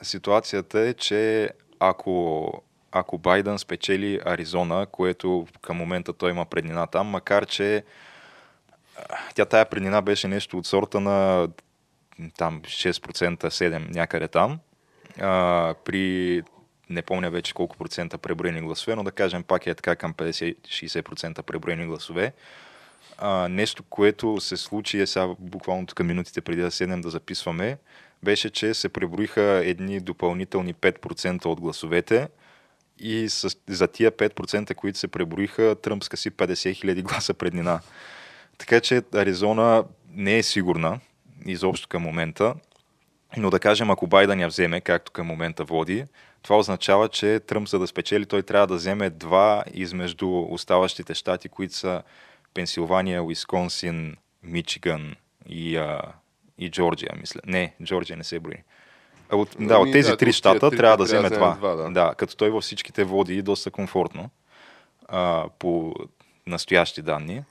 Ситуацията 0.02 0.80
е, 0.80 0.94
че 0.94 1.50
ако, 1.80 2.52
ако 2.92 3.18
Байден 3.18 3.60
спечели 3.60 4.20
Аризона, 4.26 4.86
което 4.92 5.48
към 5.62 5.78
момента 5.78 6.14
той 6.14 6.32
има 6.32 6.46
преднина 6.46 6.88
там, 6.88 7.08
макар 7.08 7.46
че 7.46 7.84
тя 9.36 9.46
тая 9.46 9.70
преднина 9.70 10.02
беше 10.02 10.28
нещо 10.28 10.58
от 10.58 10.66
сорта 10.66 11.00
на 11.00 11.48
там 12.38 12.62
6%, 12.62 13.38
7% 13.38 13.96
някъде 13.96 14.28
там. 14.28 14.60
А, 15.22 15.76
при 15.86 16.42
не 16.90 17.02
помня 17.02 17.30
вече 17.30 17.54
колко 17.54 17.78
процента 17.78 18.18
преброени 18.18 18.62
гласове, 18.62 18.96
но 18.96 19.04
да 19.04 19.12
кажем 19.12 19.44
пак 19.44 19.68
е 19.68 19.76
така 19.76 19.96
към 19.96 20.14
50-60% 20.14 21.42
преброени 21.42 21.86
гласове. 21.86 22.34
А, 23.18 23.48
нещо, 23.48 23.84
което 23.84 24.40
се 24.40 24.58
случи 24.58 25.02
е 25.02 25.08
сега 25.08 25.28
буквално 25.40 25.86
тук 25.86 26.00
минутите 26.00 26.42
преди 26.42 26.62
да 26.62 26.72
седнем 26.72 27.02
да 27.02 27.10
записваме, 27.10 27.78
беше, 28.24 28.50
че 28.50 28.74
се 28.74 28.90
преброиха 28.90 29.62
едни 29.66 30.00
допълнителни 30.00 30.74
5% 30.74 31.46
от 31.46 31.62
гласовете 31.62 32.28
и 33.00 33.30
с, 33.30 33.58
за 33.68 33.88
тия 33.88 34.12
5%, 34.12 34.76
които 34.76 35.00
се 35.00 35.08
преброиха, 35.08 35.76
Тръмп 35.82 36.04
скъси 36.04 36.32
50 36.32 36.54
000 36.54 37.02
гласа 37.02 37.34
преднина. 37.34 37.80
Така 38.58 38.80
че 38.80 39.02
Аризона 39.14 39.84
не 40.14 40.38
е 40.38 40.44
сигурна, 40.44 41.00
изобщо 41.46 41.88
към 41.88 42.02
момента. 42.02 42.54
Но 43.38 43.50
да 43.50 43.60
кажем, 43.60 43.90
ако 43.90 44.08
Байден 44.08 44.40
я 44.40 44.48
вземе, 44.48 44.82
както 44.82 45.12
към 45.12 45.28
момента 45.28 45.64
води, 45.64 46.06
това 46.42 46.58
означава, 46.58 47.10
че 47.10 47.40
Тръмп, 47.40 47.68
за 47.68 47.80
да 47.80 47.88
спечели, 47.88 48.26
той 48.26 48.44
трябва 48.44 48.68
да 48.68 48.76
вземе 48.76 49.10
два 49.10 49.64
измежду 49.74 50.46
оставащите 50.50 51.14
щати, 51.14 51.50
които 51.50 51.74
са 51.74 52.04
Пенсилвания, 52.54 53.24
Уисконсин, 53.24 54.16
Мичиган 54.44 55.16
и, 55.50 55.78
а, 55.78 56.02
и 56.58 56.72
Джорджия, 56.72 57.12
мисля. 57.20 57.40
Не, 57.46 57.74
Джорджия 57.84 58.18
не 58.18 58.24
се 58.24 58.40
брои. 58.40 58.58
А 59.30 59.36
от, 59.36 59.56
да, 59.60 59.78
от 59.78 59.84
ами, 59.84 59.92
тези 59.92 60.10
да, 60.10 60.18
три 60.18 60.34
щата 60.34 60.72
трябва 60.72 60.98
да 60.98 61.04
вземе 61.04 61.30
два. 61.30 61.56
два 61.56 61.76
да. 61.76 61.90
да, 61.90 62.14
като 62.18 62.36
той 62.36 62.50
във 62.50 62.64
всичките 62.64 63.04
води 63.04 63.42
доста 63.42 63.72
комфортно. 63.72 64.30
А, 65.08 65.46
по 65.60 65.94
настоящи 66.50 67.02
данни. 67.02 67.44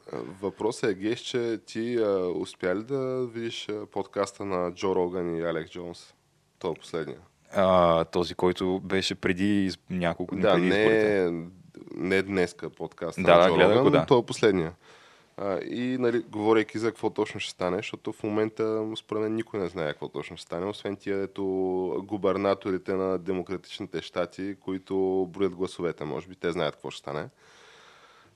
Въпросът 0.43 0.91
е, 0.91 0.95
Геш, 0.95 1.21
че 1.21 1.59
ти 1.67 1.97
а, 1.97 2.33
успя 2.35 2.77
ли 2.77 2.83
да 2.83 3.27
видиш 3.27 3.69
подкаста 3.93 4.45
на 4.45 4.75
Джо 4.75 4.95
Роган 4.95 5.37
и 5.37 5.43
Алекс 5.43 5.71
Джонс? 5.71 6.15
Това 6.59 6.73
е 6.73 6.81
последния. 6.81 7.19
А, 7.53 8.05
този, 8.05 8.35
който 8.35 8.81
беше 8.85 9.15
преди 9.15 9.71
няколко 9.91 10.35
дни 10.35 10.43
да, 10.43 10.55
преди 10.55 10.69
не, 10.69 10.77
изборите. 10.77 11.31
не 11.95 12.23
днеска 12.23 12.71
подкаста 12.71 13.23
да, 13.23 13.39
на 13.39 13.49
Джо 13.49 13.55
Роган, 13.55 13.83
го, 13.83 13.91
да. 13.91 13.99
но 13.99 14.07
това 14.07 14.21
е 14.21 14.27
последния. 14.27 14.73
А, 15.37 15.61
и 15.61 15.97
нали, 15.99 16.23
говорейки 16.23 16.79
за 16.79 16.89
какво 16.89 17.11
точно 17.11 17.41
ще 17.41 17.51
стане, 17.51 17.77
защото 17.77 18.13
в 18.13 18.23
момента 18.23 18.87
според 18.97 19.23
мен 19.23 19.35
никой 19.35 19.61
не 19.61 19.69
знае 19.69 19.93
какво 19.93 20.09
точно 20.09 20.37
ще 20.37 20.47
стане, 20.47 20.67
освен 20.67 20.97
тия 20.97 21.23
ето 21.23 21.45
губернаторите 22.05 22.95
на 22.95 23.19
демократичните 23.19 24.03
щати, 24.03 24.57
които 24.61 25.27
броят 25.31 25.55
гласовете, 25.55 26.05
може 26.05 26.29
би 26.29 26.37
те 26.37 26.53
знаят 26.53 26.75
какво 26.75 26.91
ще 26.91 26.99
стане. 26.99 27.29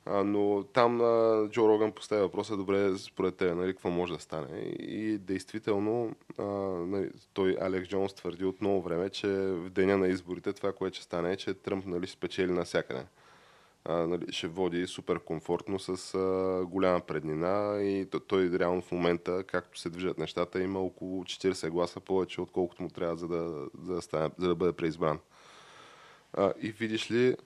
А, 0.07 0.25
но 0.25 0.65
там 0.73 1.01
а, 1.01 1.49
Джо 1.51 1.69
Роган 1.69 1.93
поставя 1.93 2.23
въпроса, 2.23 2.57
добре, 2.57 2.99
според 2.99 3.37
теб, 3.37 3.57
нали, 3.57 3.73
какво 3.73 3.91
може 3.91 4.13
да 4.13 4.21
стане. 4.21 4.59
И 4.79 5.19
действително, 5.19 6.15
а, 6.39 6.45
нали, 6.87 7.11
той, 7.33 7.57
Алекс 7.61 7.89
Джонс, 7.89 8.15
твърди 8.15 8.45
от 8.45 8.61
много 8.61 8.83
време, 8.83 9.11
че 9.11 9.29
в 9.29 9.71
деня 9.71 9.99
на 9.99 10.09
изборите 10.09 10.53
това, 10.53 10.73
което 10.73 10.97
ще 10.97 11.05
стане, 11.05 11.33
е, 11.33 11.37
че 11.37 11.55
Тръмп 11.55 11.87
нали, 11.87 12.07
спечели 12.07 12.53
навсякъде. 12.53 13.05
А, 13.85 13.93
нали, 13.93 14.33
ще 14.33 14.47
води 14.47 14.87
супер 14.87 15.19
комфортно 15.19 15.79
с 15.79 16.15
а, 16.15 16.65
голяма 16.67 17.01
преднина 17.01 17.83
и 17.83 18.07
той 18.27 18.51
реално 18.59 18.83
в 18.83 18.93
момента, 18.93 19.45
както 19.45 19.81
се 19.81 19.91
движат 19.91 20.19
нещата, 20.19 20.63
има 20.63 20.81
около 20.81 21.25
40 21.25 21.71
гласа 21.71 22.01
повече, 22.01 22.41
отколкото 22.41 22.83
му 22.83 22.89
трябва, 22.89 23.17
за 23.17 23.29
да, 23.29 23.69
за 23.83 23.95
да, 23.95 24.03
стане, 24.03 24.31
за 24.39 24.49
да 24.49 24.55
бъде 24.55 24.73
преизбран. 24.73 25.19
А, 26.33 26.53
и 26.61 26.71
видиш 26.71 27.11
ли, 27.11 27.37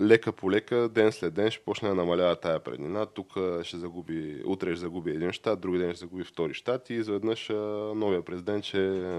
лека 0.00 0.32
по 0.32 0.50
лека, 0.50 0.88
ден 0.88 1.12
след 1.12 1.34
ден 1.34 1.50
ще 1.50 1.64
почне 1.64 1.88
да 1.88 1.94
намалява 1.94 2.36
тая 2.36 2.60
преднина. 2.60 3.06
Тук 3.06 3.32
ще 3.62 3.76
загуби, 3.76 4.42
утре 4.46 4.70
ще 4.70 4.80
загуби 4.80 5.10
един 5.10 5.32
щат, 5.32 5.60
други 5.60 5.78
ден 5.78 5.90
ще 5.90 5.98
загуби 5.98 6.24
втори 6.24 6.54
щат 6.54 6.90
и 6.90 6.94
изведнъж 6.94 7.48
новия 7.94 8.22
президент 8.22 8.64
ще 8.64 8.98
е 8.98 9.14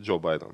Джо 0.00 0.18
Байден. 0.18 0.52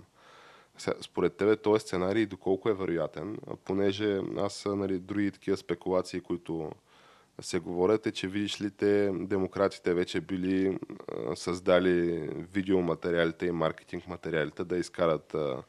Според 1.00 1.36
тебе 1.36 1.56
този 1.56 1.80
сценарий 1.80 2.26
доколко 2.26 2.68
е 2.68 2.74
вероятен, 2.74 3.38
понеже 3.64 4.20
аз 4.38 4.66
нали, 4.66 4.98
други 4.98 5.30
такива 5.30 5.56
спекулации, 5.56 6.20
които 6.20 6.70
се 7.40 7.58
говорят 7.58 8.06
е, 8.06 8.12
че 8.12 8.28
видиш 8.28 8.60
ли 8.60 8.70
те 8.70 9.10
демократите 9.14 9.94
вече 9.94 10.20
били 10.20 10.78
а, 11.08 11.36
създали 11.36 12.28
видеоматериалите 12.52 13.46
и 13.46 13.52
маркетинг 13.52 14.08
материалите 14.08 14.64
да 14.64 14.76
изкарат 14.76 15.34
а, 15.34 15.62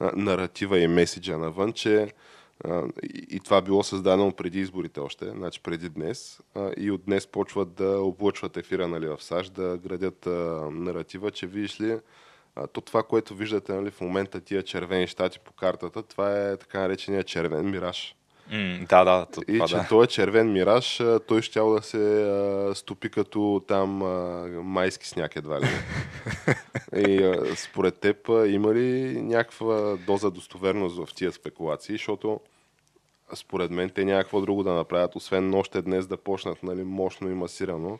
наратива 0.00 0.78
и 0.78 0.88
меседжа 0.88 1.38
навън, 1.38 1.72
че 1.72 2.12
и 3.30 3.40
това 3.44 3.62
било 3.62 3.82
създадено 3.82 4.32
преди 4.32 4.60
изборите 4.60 5.00
още, 5.00 5.30
значи 5.30 5.60
преди 5.60 5.88
днес. 5.88 6.40
И 6.76 6.90
от 6.90 7.04
днес 7.04 7.26
почват 7.26 7.74
да 7.74 8.00
облъчват 8.00 8.56
ефира 8.56 8.88
нали, 8.88 9.06
в 9.06 9.22
САЩ, 9.22 9.52
да 9.52 9.78
градят 9.78 10.26
наратива, 10.72 11.30
че 11.30 11.46
видиш 11.46 11.80
ли, 11.80 11.98
то 12.72 12.80
това, 12.80 13.02
което 13.02 13.34
виждате 13.34 13.72
нали, 13.72 13.90
в 13.90 14.00
момента, 14.00 14.40
тия 14.40 14.62
червени 14.62 15.06
щати 15.06 15.38
по 15.38 15.52
картата, 15.52 16.02
това 16.02 16.48
е 16.48 16.56
така 16.56 16.80
наречения 16.80 17.24
червен 17.24 17.70
мираж. 17.70 18.16
Mm, 18.52 18.88
да, 18.88 19.04
да. 19.04 19.26
Това, 19.26 19.44
и 19.48 19.68
че 19.68 19.74
да. 19.74 19.86
той 19.88 20.04
е 20.04 20.06
червен 20.06 20.52
мираж, 20.52 21.02
той 21.28 21.42
ще 21.42 21.60
да 21.60 21.82
се 21.82 22.22
а, 22.22 22.74
стопи 22.74 23.10
като 23.10 23.62
там 23.68 24.02
а, 24.02 24.48
майски 24.62 25.08
сняг 25.08 25.36
едва 25.36 25.60
ли. 25.60 25.66
и 27.08 27.24
а, 27.24 27.56
според 27.56 27.94
теб 27.94 28.28
има 28.46 28.74
ли 28.74 29.20
някаква 29.22 29.96
доза 30.06 30.30
достоверност 30.30 30.96
в 30.96 31.14
тия 31.14 31.32
спекулации, 31.32 31.94
защото 31.94 32.40
според 33.34 33.70
мен 33.70 33.90
те 33.90 34.04
някакво 34.04 34.40
друго 34.40 34.62
да 34.62 34.72
направят, 34.72 35.16
освен 35.16 35.54
още 35.54 35.82
днес 35.82 36.06
да 36.06 36.16
почнат 36.16 36.62
нали, 36.62 36.84
мощно 36.84 37.30
и 37.30 37.34
масирано 37.34 37.98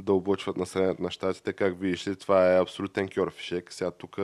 да 0.00 0.12
облъчват 0.12 0.56
населението 0.56 1.02
на 1.02 1.10
щатите. 1.10 1.52
Как 1.52 1.80
видиш 1.80 2.06
ли, 2.06 2.16
това 2.16 2.52
е 2.52 2.60
абсолютен 2.60 3.08
кьорфишек. 3.08 3.72
Сега 3.72 3.90
тук 3.90 4.18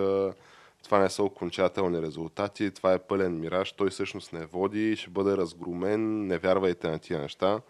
това 0.84 0.98
не 0.98 1.10
са 1.10 1.22
окончателни 1.22 2.02
резултати, 2.02 2.70
това 2.70 2.92
е 2.92 2.98
пълен 2.98 3.40
мираж, 3.40 3.72
той 3.72 3.90
всъщност 3.90 4.32
не 4.32 4.46
води, 4.46 4.96
ще 4.96 5.10
бъде 5.10 5.36
разгромен, 5.36 6.26
не 6.26 6.38
вярвайте 6.38 6.88
на 6.88 6.98
тия 6.98 7.20
неща. 7.20 7.60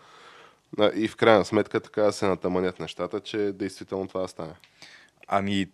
И 0.95 1.09
в 1.09 1.17
крайна 1.17 1.45
сметка 1.45 1.81
така 1.81 2.03
да 2.03 2.13
се 2.13 2.27
натъманят 2.27 2.81
нещата, 2.81 3.21
че 3.21 3.39
действително 3.39 4.09
това 4.09 4.21
да 4.21 4.29
стане. 4.29 4.55
Ами, 5.29 5.67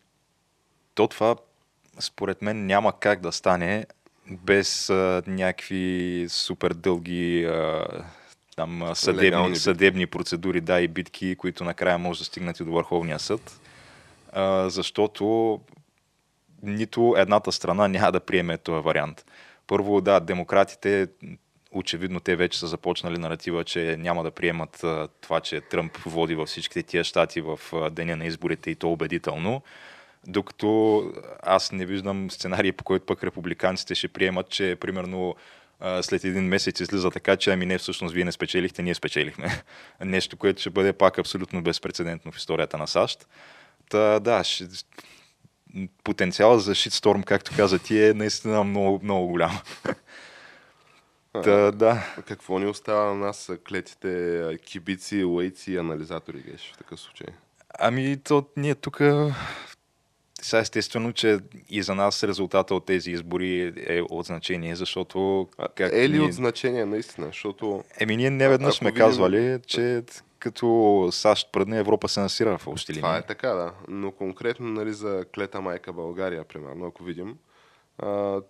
то 0.95 1.09
това 1.09 1.37
според 2.01 2.43
мен 2.43 2.67
няма 2.67 2.99
как 2.99 3.21
да 3.21 3.33
стане 3.33 3.87
без 4.31 4.91
а, 4.91 5.23
някакви 5.27 6.27
супер 6.29 6.73
дълги 6.73 7.45
а, 7.45 7.87
там, 8.57 8.91
съдебни, 8.95 9.57
съдебни 9.57 10.07
процедури, 10.07 10.61
да, 10.61 10.81
и 10.81 10.89
битки, 10.89 11.37
които 11.37 11.65
накрая 11.65 11.99
може 11.99 12.19
да 12.19 12.25
стигнат 12.25 12.61
и 12.61 12.65
до 12.65 12.73
Върховния 12.73 13.19
съд. 13.19 13.61
А, 14.33 14.69
защото 14.69 15.61
нито 16.63 17.15
едната 17.19 17.53
страна 17.53 17.89
няма 17.89 18.13
да 18.13 18.21
приеме 18.21 18.59
този 18.59 18.85
вариант. 18.85 19.25
Първо, 19.67 20.01
да, 20.01 20.21
демократите, 20.21 21.09
очевидно 21.73 22.21
те 22.21 22.37
вече 22.37 22.59
са 22.59 22.67
започнали 22.67 23.19
наратива, 23.19 23.65
че 23.65 23.97
няма 23.99 24.23
да 24.23 24.31
приемат 24.31 24.85
това, 25.21 25.41
че 25.41 25.61
Тръмп 25.61 25.97
води 25.97 26.35
във 26.35 26.49
всичките 26.49 26.83
тия 26.83 27.05
щати 27.05 27.41
в 27.41 27.59
деня 27.91 28.17
на 28.17 28.27
изборите 28.27 28.71
и 28.71 28.75
то 28.75 28.93
убедително. 28.93 29.63
Докато 30.27 31.03
аз 31.43 31.73
не 31.73 31.87
виждам 31.87 32.31
сценарий, 32.31 32.73
по 32.73 32.85
който 32.85 33.07
пък 33.07 33.25
републиканците 33.25 33.95
ще 33.95 34.09
приемат, 34.09 34.49
че 34.49 34.77
примерно 34.81 35.35
след 36.03 36.25
един 36.25 36.45
месец 36.45 36.81
излиза 36.81 37.11
така, 37.11 37.37
че 37.37 37.53
ами 37.53 37.67
не, 37.67 37.79
всъщност 37.79 38.15
вие 38.15 38.25
не 38.25 38.33
спечелихте, 38.33 38.83
ние 38.83 38.95
спечелихме. 38.95 39.63
Нещо, 40.01 40.37
което 40.37 40.61
ще 40.61 40.71
бъде 40.71 40.93
пак 40.93 41.19
абсолютно 41.19 41.63
безпредседентно 41.63 42.33
в 42.33 42.37
историята 42.37 42.79
на 42.79 42.87
САЩ. 42.87 43.27
Та, 43.91 44.21
да, 44.21 44.45
ще, 44.45 44.65
потенциала 46.05 46.59
за 46.59 46.75
шитсторм, 46.75 47.23
както 47.23 47.57
каза 47.57 47.79
ти, 47.79 48.05
е 48.05 48.15
наистина 48.15 48.65
много, 48.65 49.01
много 49.03 49.27
голям. 49.29 49.59
Да, 51.45 51.73
да. 51.73 52.15
Какво 52.29 52.59
ни 52.59 52.67
остава 52.67 53.05
на 53.05 53.15
нас, 53.15 53.51
клетите 53.69 54.59
кибици, 54.65 55.25
лейци 55.25 55.73
и 55.73 55.77
анализатори, 55.77 56.43
геш, 56.43 56.73
в 56.75 56.79
такъв 56.79 57.01
случай? 57.01 57.27
Ами, 57.79 58.17
то 58.25 58.47
ние 58.57 58.75
тук 58.75 59.01
сега 60.43 60.61
естествено, 60.61 61.13
че 61.13 61.39
и 61.71 61.83
за 61.83 61.95
нас 61.95 62.25
резултата 62.25 62.75
от 62.75 62.87
тези 62.87 63.11
избори 63.11 63.73
е 63.87 64.01
от 64.01 64.27
значение, 64.27 64.77
защото... 64.77 65.49
Как 65.75 65.93
е 65.93 66.09
ли 66.09 66.19
ние... 66.19 66.27
от 66.27 66.33
значение, 66.33 66.87
наистина? 66.87 67.27
Защото... 67.27 67.85
Еми, 68.01 68.17
ние 68.17 68.31
не 68.31 68.49
веднъж 68.49 68.75
сме 68.75 68.91
видим... 68.91 69.05
казвали, 69.05 69.59
че 69.67 70.03
като 70.41 71.09
САЩ 71.13 71.53
пръдне, 71.53 71.79
Европа 71.79 72.09
се 72.09 72.21
насира 72.21 72.59
в 72.59 72.67
общи 72.67 72.93
линии. 72.93 73.03
Това 73.03 73.17
е 73.17 73.27
така, 73.27 73.49
да. 73.49 73.73
Но 73.89 74.13
конкретно 74.13 74.69
нали, 74.69 74.93
за 74.93 75.25
клета 75.35 75.61
майка 75.61 75.93
България, 75.93 76.45
примерно, 76.45 76.87
ако 76.87 77.05
видим, 77.05 77.39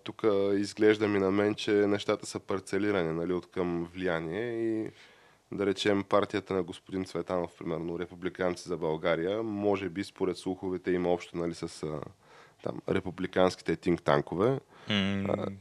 тук 0.05 0.25
изглежда 0.57 1.09
ми 1.09 1.19
на 1.19 1.31
мен, 1.31 1.55
че 1.55 1.73
нещата 1.73 2.27
са 2.27 2.41
парцелирани 2.41 3.13
нали, 3.13 3.33
от 3.33 3.51
към 3.51 3.89
влияние 3.95 4.53
и 4.53 4.91
да 5.53 5.67
речем 5.67 6.05
партията 6.05 6.55
на 6.55 6.63
господин 6.63 7.05
Цветанов, 7.05 7.51
примерно, 7.59 7.99
републиканци 7.99 8.69
за 8.69 8.77
България, 8.77 9.43
може 9.43 9.89
би 9.89 10.05
според 10.05 10.37
слуховете 10.37 10.91
има 10.91 11.09
общо 11.09 11.39
нали, 11.39 11.55
с 11.55 11.87
там, 12.63 12.81
републиканските 12.89 13.77
тинг-танкове. 13.77 14.61
Mm 14.89 15.53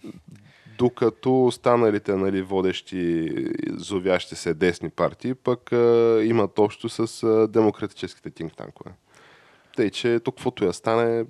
докато 0.79 1.45
останалите 1.45 2.15
нали, 2.15 2.41
водещи, 2.41 3.29
зовящи 3.67 4.35
се 4.35 4.53
десни 4.53 4.89
партии, 4.89 5.33
пък 5.33 5.71
а, 5.71 6.21
имат 6.23 6.59
общо 6.59 6.89
с 6.89 7.23
а, 7.23 7.47
демократическите 7.47 8.29
тинг-танкове. 8.29 8.91
Тъй, 9.75 9.89
че 9.89 10.19
тук 10.19 10.35
каквото 10.35 10.65
я 10.65 10.73
стане... 10.73 11.25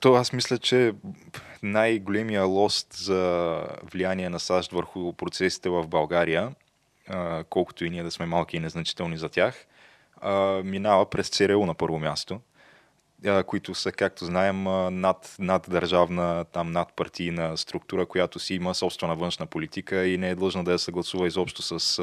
То 0.00 0.14
аз 0.14 0.32
мисля, 0.32 0.58
че 0.58 0.92
най-големия 1.62 2.44
лост 2.44 2.92
за 2.92 3.60
влияние 3.92 4.28
на 4.28 4.40
САЩ 4.40 4.72
върху 4.72 5.12
процесите 5.12 5.68
в 5.68 5.86
България, 5.86 6.54
а, 7.08 7.44
колкото 7.44 7.84
и 7.84 7.90
ние 7.90 8.02
да 8.02 8.10
сме 8.10 8.26
малки 8.26 8.56
и 8.56 8.60
незначителни 8.60 9.18
за 9.18 9.28
тях, 9.28 9.66
а, 10.20 10.62
минава 10.64 11.10
през 11.10 11.28
ЦРУ 11.28 11.66
на 11.66 11.74
първо 11.74 11.98
място 11.98 12.40
които 13.46 13.74
са, 13.74 13.92
както 13.92 14.24
знаем, 14.24 14.62
над, 15.00 15.36
над 15.38 15.66
държавна, 15.70 16.44
там 16.52 16.72
над 16.72 16.92
партийна 16.96 17.56
структура, 17.56 18.06
която 18.06 18.38
си 18.38 18.54
има 18.54 18.74
собствена 18.74 19.16
външна 19.16 19.46
политика 19.46 20.06
и 20.06 20.18
не 20.18 20.30
е 20.30 20.34
длъжна 20.34 20.64
да 20.64 20.72
я 20.72 20.78
съгласува 20.78 21.26
изобщо 21.26 21.62
с 21.62 22.02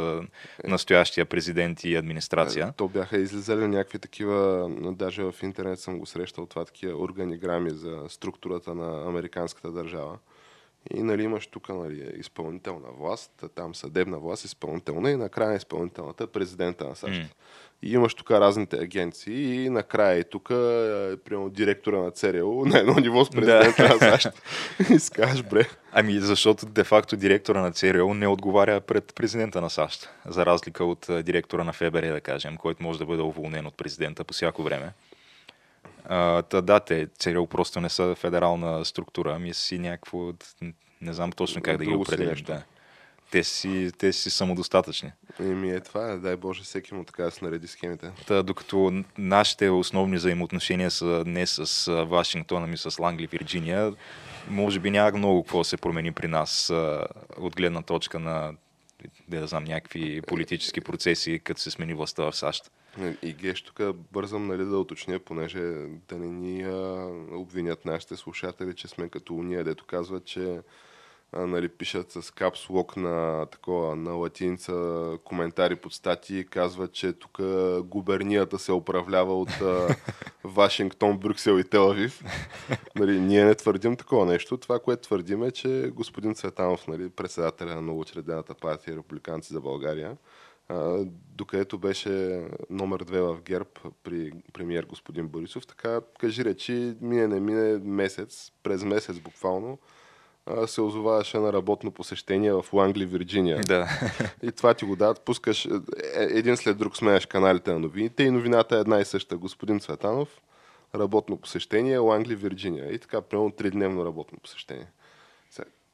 настоящия 0.67 1.26
президент 1.26 1.84
и 1.84 1.95
администрация. 1.95 2.67
Е, 2.67 2.71
то 2.71 2.88
бяха 2.88 3.17
излизали 3.17 3.67
някакви 3.67 3.99
такива, 3.99 4.69
даже 4.91 5.23
в 5.23 5.36
интернет 5.43 5.80
съм 5.80 5.99
го 5.99 6.06
срещал, 6.06 6.45
това 6.45 6.65
такива 6.65 7.04
органиграми 7.04 7.69
за 7.69 8.04
структурата 8.08 8.76
на 8.76 9.08
американската 9.08 9.71
държава. 9.71 10.17
И 10.93 11.04
нали, 11.04 11.23
имаш 11.23 11.47
тук 11.47 11.69
нали, 11.69 12.13
изпълнителна 12.15 12.88
власт, 12.97 13.43
там 13.56 13.76
съдебна 13.76 14.19
власт, 14.19 14.45
изпълнителна 14.45 15.12
и 15.12 15.17
накрая 15.17 15.56
изпълнителната 15.56 16.28
президента 16.28 16.88
на 16.88 16.95
САЩ. 16.95 17.13
Mm. 17.13 17.30
И 17.84 17.93
имаш 17.93 18.13
тук 18.13 18.32
разните 18.32 18.78
агенции 18.78 19.65
и 19.65 19.69
накрая 19.69 20.19
и 20.19 20.24
тук, 20.24 20.50
е, 20.50 20.54
примерно, 21.26 21.50
директора 21.50 21.98
на 21.98 22.12
ЦРУ 22.12 22.65
на 22.65 22.80
едно 22.80 22.96
ниво 23.00 23.26
с 23.26 23.30
президента 23.30 23.84
да. 23.84 23.89
на 23.89 24.00
САЩ. 24.00 24.28
и 24.89 25.00
скажеш, 25.00 25.43
бре. 25.43 25.69
Ами, 25.91 26.19
защото 26.19 26.65
де-факто 26.65 27.15
директора 27.15 27.62
на 27.62 27.72
ЦРУ 27.72 28.13
не 28.13 28.28
отговаря 28.28 28.82
пред 28.82 29.15
президента 29.15 29.62
на 29.62 29.69
САЩ, 29.69 30.10
за 30.26 30.46
разлика 30.46 30.86
от 30.86 31.08
директора 31.24 31.63
на 31.63 31.74
ФБР, 31.74 32.12
да 32.12 32.22
кажем, 32.22 32.58
който 32.58 32.84
може 32.84 33.00
да 33.00 33.06
бъде 33.06 33.22
уволнен 33.22 33.65
от 33.65 33.78
президента 33.78 34.24
по 34.24 34.34
всяко 34.34 34.63
време. 34.63 34.93
А, 36.06 36.41
та, 36.41 36.62
да, 36.62 36.80
те, 36.80 37.08
ЦРУ 37.19 37.48
просто 37.48 37.82
не 37.82 37.89
са 37.89 38.15
федерална 38.15 38.86
структура, 38.86 39.34
ами 39.36 39.54
си 39.54 39.80
някакво, 39.80 40.32
не 41.02 41.13
знам 41.13 41.32
точно 41.32 41.62
как 41.62 41.78
да 41.78 41.86
ги 41.86 41.93
определим. 41.93 42.43
Да. 42.46 42.63
Те 43.34 43.43
си, 43.43 43.91
те 43.98 44.13
си 44.13 44.30
самодостатъчни. 44.30 45.12
Еми 45.39 45.72
е 45.72 45.80
това, 45.80 46.17
дай 46.17 46.36
Боже, 46.36 46.63
всеки 46.63 46.93
му 46.93 47.04
така 47.04 47.24
да 47.24 47.32
се 47.32 47.46
нареди 47.46 47.67
схемите. 47.67 48.12
Та, 48.28 48.43
докато 48.43 49.04
нашите 49.17 49.69
основни 49.69 50.15
взаимоотношения 50.17 50.91
са 50.91 51.24
не 51.28 51.48
с 51.48 51.91
Вашингтон, 52.06 52.63
ами 52.63 52.78
с 52.78 53.00
Лангли, 53.00 53.28
Вирджиния, 53.28 53.93
може 54.50 54.80
би 54.80 54.91
няма 54.91 55.17
много 55.17 55.43
какво 55.43 55.63
се 55.63 55.78
промени 55.78 56.12
при 56.12 56.28
нас 56.28 56.69
от 57.38 57.56
гледна 57.56 57.82
точка 57.82 58.19
на 58.19 58.54
да 59.28 59.48
знам, 59.48 59.63
някакви 59.63 60.22
политически 60.22 60.82
процеси, 60.82 61.39
като 61.43 61.62
се 61.62 61.72
смени 61.72 61.93
властта 61.93 62.24
в 62.24 62.36
САЩ. 62.36 62.72
И 63.24 63.34
Геш, 63.34 63.62
тук 63.62 63.96
бързам 64.12 64.48
нали, 64.48 64.65
да 64.65 64.78
уточня, 64.78 65.19
понеже 65.19 65.60
да 66.10 66.17
не 66.17 66.28
ни 66.28 66.63
а, 66.63 67.08
обвинят 67.32 67.86
нашите 67.86 68.15
слушатели, 68.15 68.76
че 68.76 68.88
сме 68.88 69.10
като 69.10 69.36
уния, 69.36 69.63
дето 69.63 69.86
казват, 69.86 70.26
че 70.26 70.60
а, 71.34 71.48
нали, 71.48 71.69
пишат 71.69 72.12
с 72.12 72.32
капслок 72.32 72.98
на, 72.98 73.46
такова, 73.46 73.96
на 73.96 74.12
латинца 74.12 74.74
коментари 75.24 75.76
под 75.76 75.93
статии, 75.93 76.46
казват, 76.46 76.93
че 76.93 77.13
тук 77.13 77.41
губернията 77.84 78.60
се 78.60 78.72
управлява 78.72 79.39
от 79.39 79.62
а, 79.62 79.96
Вашингтон, 80.43 81.17
Брюксел 81.17 81.60
и 81.60 81.63
Телавив. 81.63 82.24
Нали, 82.96 83.19
ние 83.19 83.46
не 83.46 83.56
твърдим 83.56 83.96
такова 83.96 84.26
нещо. 84.26 84.58
Това, 84.58 84.80
което 84.80 85.02
твърдим 85.02 85.43
е, 85.43 85.52
че 85.52 85.91
господин 85.96 86.36
Цветанов, 86.36 86.88
нали, 86.88 87.10
председателя 87.10 87.76
на 87.76 87.82
новоочредената 87.82 88.54
партия 88.54 88.98
Републиканци 88.98 89.54
за 89.54 89.62
България, 89.62 90.17
докъдето 91.36 91.78
беше 91.78 92.43
номер 92.69 93.00
две 93.00 93.22
в 93.22 93.41
ГЕРБ 93.46 93.69
при 94.04 94.32
премиер 94.54 94.86
господин 94.86 95.28
Борисов. 95.28 95.67
Така, 95.67 96.02
кажи 96.19 96.46
речи, 96.46 96.96
мине 97.02 97.28
не 97.28 97.39
мине 97.39 97.78
месец, 97.78 98.52
през 98.63 98.84
месец 98.84 99.19
буквално, 99.19 99.78
се 100.67 100.82
озоваваше 100.82 101.38
на 101.38 101.53
работно 101.53 101.91
посещение 101.91 102.53
в 102.53 102.65
Лангли, 102.73 103.06
Вирджиния. 103.06 103.62
Да. 103.62 103.89
И 104.43 104.51
това 104.51 104.73
ти 104.73 104.86
го 104.86 104.95
дадат. 104.95 105.21
Пускаш 105.21 105.65
е, 105.65 105.69
е, 106.15 106.23
един 106.23 106.58
след 106.58 106.77
друг 106.77 106.97
сменяш 106.97 107.25
каналите 107.25 107.73
на 107.73 107.79
новините 107.79 108.23
и 108.23 108.32
новината 108.32 108.77
е 108.77 108.79
една 108.79 108.99
и 108.99 109.06
съща. 109.06 109.38
Господин 109.38 109.79
Цветанов, 109.79 110.41
работно 110.95 111.38
посещение, 111.38 111.97
Лангли, 111.97 112.36
Вирджиния. 112.36 112.93
И 112.93 112.99
така, 112.99 113.21
примерно 113.21 113.51
тридневно 113.51 114.06
работно 114.06 114.39
посещение. 114.39 114.88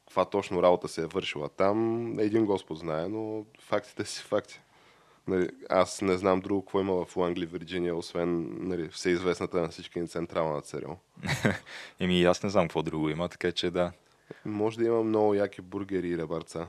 каква 0.07 0.25
точно 0.25 0.63
работа 0.63 0.87
се 0.87 1.01
е 1.01 1.05
вършила 1.05 1.49
там, 1.49 2.19
един 2.19 2.45
Господ 2.45 2.77
знае, 2.77 3.07
но 3.07 3.45
фактите 3.59 4.05
си 4.05 4.23
факти. 4.23 4.61
Нали, 5.27 5.49
аз 5.69 6.01
не 6.01 6.17
знам 6.17 6.39
друго 6.39 6.61
какво 6.61 6.79
има 6.79 7.05
в 7.05 7.17
Лангли, 7.17 7.45
Вирджиния, 7.45 7.95
освен 7.95 8.57
нали, 8.59 8.89
всеизвестната 8.89 9.61
на 9.61 9.69
всички 9.69 9.99
ни 9.99 10.07
централна 10.07 10.61
ЦРУ. 10.61 10.95
Еми, 11.99 12.23
аз 12.23 12.43
не 12.43 12.49
знам 12.49 12.67
какво 12.67 12.81
друго 12.81 13.09
има, 13.09 13.29
така 13.29 13.51
че 13.51 13.71
да. 13.71 13.91
Може 14.45 14.77
да 14.77 14.85
има 14.85 15.03
много 15.03 15.33
яки 15.33 15.61
бургери 15.61 16.09
и 16.09 16.17
ребарца. 16.17 16.67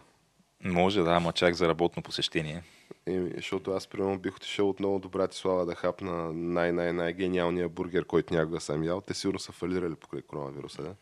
Може, 0.65 1.03
да, 1.03 1.11
ама 1.11 1.33
чак 1.33 1.55
за 1.55 1.69
работно 1.69 2.03
посещение. 2.03 2.63
Еми, 3.07 3.33
защото 3.37 3.71
аз, 3.73 3.87
примерно, 3.87 4.19
бих 4.19 4.37
отишъл 4.37 4.69
отново 4.69 4.99
до 4.99 5.09
Братислава 5.09 5.67
да 5.67 5.75
хапна 5.75 6.33
най-най-най-гениалния 6.33 7.69
бургер, 7.69 8.05
който 8.05 8.35
някога 8.35 8.61
съм 8.61 8.85
ял. 8.85 9.01
Те 9.01 9.15
сигурно 9.15 9.39
са 9.39 9.53
фалирали 9.53 9.95
покрай 9.95 10.23
коронавируса, 10.23 10.83
да? 10.83 10.95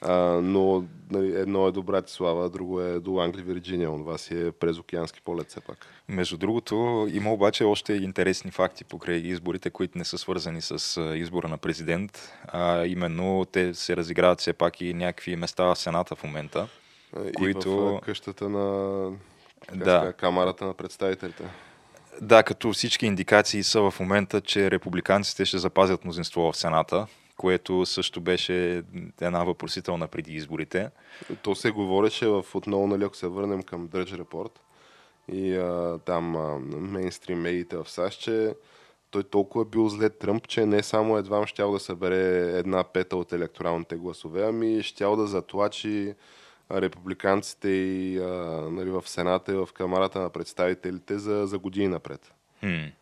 А, 0.00 0.14
но 0.42 0.84
нали, 1.10 1.36
едно 1.36 1.66
е 1.66 1.72
до 1.72 1.82
Братислава, 1.82 2.50
друго 2.50 2.80
е 2.80 3.00
до 3.00 3.20
Англи, 3.20 3.42
Вирджиния. 3.42 3.88
Това 3.88 4.18
си 4.18 4.46
е 4.46 4.52
през 4.52 4.78
океански 4.78 5.20
полет 5.22 5.50
все 5.50 5.60
пак. 5.60 5.86
Между 6.08 6.36
другото, 6.36 7.08
има 7.12 7.32
обаче 7.32 7.64
още 7.64 7.92
интересни 7.92 8.50
факти 8.50 8.84
покрай 8.84 9.16
изборите, 9.16 9.70
които 9.70 9.98
не 9.98 10.04
са 10.04 10.18
свързани 10.18 10.60
с 10.62 11.00
избора 11.16 11.48
на 11.48 11.58
президент. 11.58 12.32
А 12.46 12.86
именно 12.86 13.46
те 13.52 13.74
се 13.74 13.96
разиграват 13.96 14.40
все 14.40 14.52
пак 14.52 14.80
и 14.80 14.94
някакви 14.94 15.36
места 15.36 15.64
в 15.64 15.76
Сената 15.76 16.16
в 16.16 16.24
момента. 16.24 16.68
И 17.28 17.32
които... 17.32 17.70
в 17.70 18.00
къщата 18.00 18.48
на 18.48 19.10
да. 19.74 20.00
Ска, 20.00 20.12
камарата 20.12 20.66
на 20.66 20.74
представителите. 20.74 21.44
Да, 22.20 22.42
като 22.42 22.72
всички 22.72 23.06
индикации 23.06 23.62
са 23.62 23.90
в 23.90 23.94
момента, 24.00 24.40
че 24.40 24.70
републиканците 24.70 25.44
ще 25.44 25.58
запазят 25.58 26.04
мнозинство 26.04 26.52
в 26.52 26.56
Сената 26.56 27.06
което 27.38 27.86
също 27.86 28.20
беше 28.20 28.82
една 29.20 29.44
въпросителна 29.44 30.08
преди 30.08 30.32
изборите. 30.32 30.90
То 31.42 31.54
се 31.54 31.70
говореше 31.70 32.26
в 32.26 32.44
отново, 32.54 32.86
нали, 32.86 33.04
ако 33.04 33.16
се 33.16 33.28
върнем 33.28 33.62
към 33.62 33.88
Drudge 33.88 34.22
Report 34.22 34.50
и 35.32 35.56
а, 35.56 35.98
там 36.04 36.36
а, 36.36 36.58
мейнстрим 36.78 37.40
медиите 37.40 37.76
в 37.76 37.90
САЩ, 37.90 38.20
че 38.20 38.54
той 39.10 39.22
толкова 39.22 39.64
бил 39.64 39.88
зле 39.88 40.10
Тръмп, 40.10 40.48
че 40.48 40.66
не 40.66 40.82
само 40.82 41.16
едва 41.16 41.46
щял 41.46 41.72
да 41.72 41.80
събере 41.80 42.58
една 42.58 42.84
пета 42.84 43.16
от 43.16 43.32
електоралните 43.32 43.96
гласове, 43.96 44.42
ами 44.42 44.82
щял 44.82 45.16
да 45.16 45.26
затлачи 45.26 46.14
републиканците 46.72 47.68
и 47.68 48.18
а, 48.18 48.24
нали, 48.70 48.90
в 48.90 49.02
Сената 49.06 49.52
и 49.52 49.56
в 49.56 49.68
Камарата 49.74 50.20
на 50.20 50.30
представителите 50.30 51.18
за, 51.18 51.46
за 51.46 51.58
години 51.58 51.88
напред. 51.88 52.32
Hmm. 52.62 52.92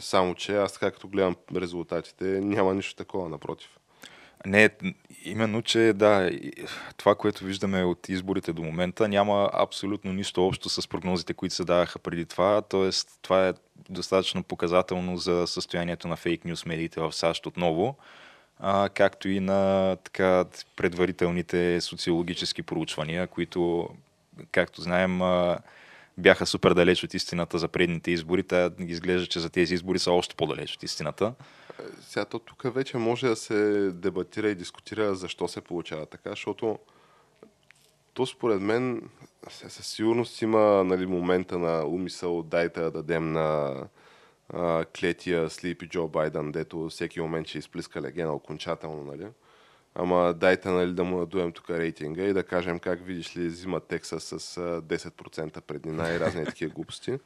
Само, 0.00 0.34
че 0.34 0.56
аз 0.56 0.78
както 0.78 1.08
гледам 1.08 1.36
резултатите, 1.56 2.24
няма 2.24 2.74
нищо 2.74 2.94
такова, 2.94 3.28
напротив. 3.28 3.68
Не, 4.46 4.70
именно, 5.24 5.62
че 5.62 5.92
да, 5.94 6.30
това, 6.96 7.14
което 7.14 7.44
виждаме 7.44 7.84
от 7.84 8.08
изборите 8.08 8.52
до 8.52 8.62
момента, 8.62 9.08
няма 9.08 9.50
абсолютно 9.52 10.12
нищо 10.12 10.46
общо 10.46 10.68
с 10.68 10.88
прогнозите, 10.88 11.34
които 11.34 11.54
се 11.54 11.64
даваха 11.64 11.98
преди 11.98 12.24
това. 12.24 12.62
Тоест, 12.62 13.08
това 13.22 13.48
е 13.48 13.54
достатъчно 13.88 14.42
показателно 14.42 15.16
за 15.16 15.46
състоянието 15.46 16.08
на 16.08 16.16
фейк 16.16 16.44
нюс 16.44 16.66
медиите 16.66 17.00
в 17.00 17.12
САЩ 17.12 17.46
отново, 17.46 17.96
а, 18.58 18.88
както 18.88 19.28
и 19.28 19.40
на 19.40 19.96
така, 20.04 20.44
предварителните 20.76 21.80
социологически 21.80 22.62
проучвания, 22.62 23.26
които, 23.26 23.88
както 24.52 24.82
знаем, 24.82 25.20
бяха 26.18 26.46
супер 26.46 26.74
далеч 26.74 27.04
от 27.04 27.14
истината 27.14 27.58
за 27.58 27.68
предните 27.68 28.10
избори. 28.10 28.42
Та 28.42 28.70
изглежда, 28.78 29.26
че 29.26 29.40
за 29.40 29.50
тези 29.50 29.74
избори 29.74 29.98
са 29.98 30.12
още 30.12 30.34
по-далеч 30.34 30.74
от 30.74 30.82
истината. 30.82 31.34
Сега 32.00 32.24
тук 32.24 32.62
вече 32.64 32.96
може 32.96 33.26
да 33.26 33.36
се 33.36 33.90
дебатира 33.92 34.48
и 34.48 34.54
дискутира 34.54 35.14
защо 35.14 35.48
се 35.48 35.60
получава 35.60 36.06
така, 36.06 36.30
защото 36.30 36.78
то 38.14 38.26
според 38.26 38.60
мен 38.60 39.08
със 39.48 39.86
сигурност 39.86 40.42
има 40.42 40.84
нали, 40.84 41.06
момента 41.06 41.58
на 41.58 41.86
умисъл, 41.86 42.42
дайте 42.42 42.80
да 42.80 42.90
дадем 42.90 43.32
на 43.32 43.76
а, 44.48 44.84
клетия 44.84 45.50
Слипи 45.50 45.88
Джо 45.88 46.08
Байден, 46.08 46.52
дето 46.52 46.88
всеки 46.88 47.20
момент 47.20 47.46
ще 47.46 47.58
изплиска 47.58 48.02
легена 48.02 48.32
окончателно, 48.32 49.04
нали? 49.04 49.26
Ама 49.94 50.34
дайте 50.34 50.68
нали, 50.68 50.92
да 50.92 51.04
му 51.04 51.18
надуем 51.18 51.52
тук 51.52 51.70
рейтинга 51.70 52.22
и 52.22 52.32
да 52.32 52.44
кажем 52.44 52.78
как 52.78 53.06
видиш 53.06 53.36
ли 53.36 53.46
взима 53.46 53.80
текса 53.80 54.20
с 54.20 54.38
10% 54.80 55.60
преднина 55.60 56.14
и 56.14 56.20
разни 56.20 56.44
такива 56.44 56.74
глупости. 56.74 57.18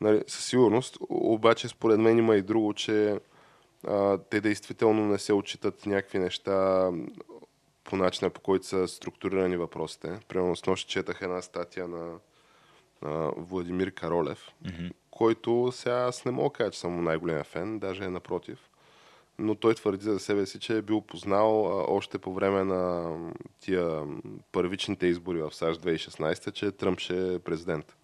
Нали, 0.00 0.22
със 0.26 0.44
сигурност, 0.44 0.96
обаче 1.08 1.68
според 1.68 2.00
мен 2.00 2.18
има 2.18 2.36
и 2.36 2.42
друго, 2.42 2.74
че 2.74 3.20
а, 3.88 4.18
те 4.18 4.40
действително 4.40 5.06
не 5.06 5.18
се 5.18 5.32
отчитат 5.32 5.86
някакви 5.86 6.18
неща 6.18 6.90
по 7.84 7.96
начина 7.96 8.30
по 8.30 8.40
който 8.40 8.66
са 8.66 8.88
структурирани 8.88 9.56
въпросите. 9.56 10.18
Примерно 10.28 10.56
с 10.56 10.66
нощ 10.66 10.88
четах 10.88 11.18
една 11.22 11.42
статия 11.42 11.88
на, 11.88 12.18
на 13.02 13.32
Владимир 13.36 13.90
Каролев, 13.90 14.50
mm-hmm. 14.64 14.92
който 15.10 15.72
сега 15.72 15.96
аз 15.96 16.24
не 16.24 16.32
мога 16.32 16.48
да 16.48 16.52
кажа, 16.52 16.70
че 16.70 16.80
съм 16.80 17.04
най-големия 17.04 17.44
фен, 17.44 17.78
даже 17.78 18.04
е 18.04 18.10
напротив. 18.10 18.69
Но 19.42 19.54
той 19.54 19.74
твърди 19.74 20.04
за 20.04 20.18
себе 20.18 20.46
си, 20.46 20.60
че 20.60 20.76
е 20.76 20.82
бил 20.82 21.00
познал 21.00 21.66
а, 21.66 21.84
още 21.88 22.18
по 22.18 22.34
време 22.34 22.64
на 22.64 23.12
тия 23.60 24.02
първичните 24.52 25.06
избори 25.06 25.42
в 25.42 25.54
САЩ 25.54 25.82
2016, 25.82 26.52
че 26.52 26.72
Тръмп 26.72 26.98
ще 26.98 27.34
е 27.34 27.38
президент 27.38 27.96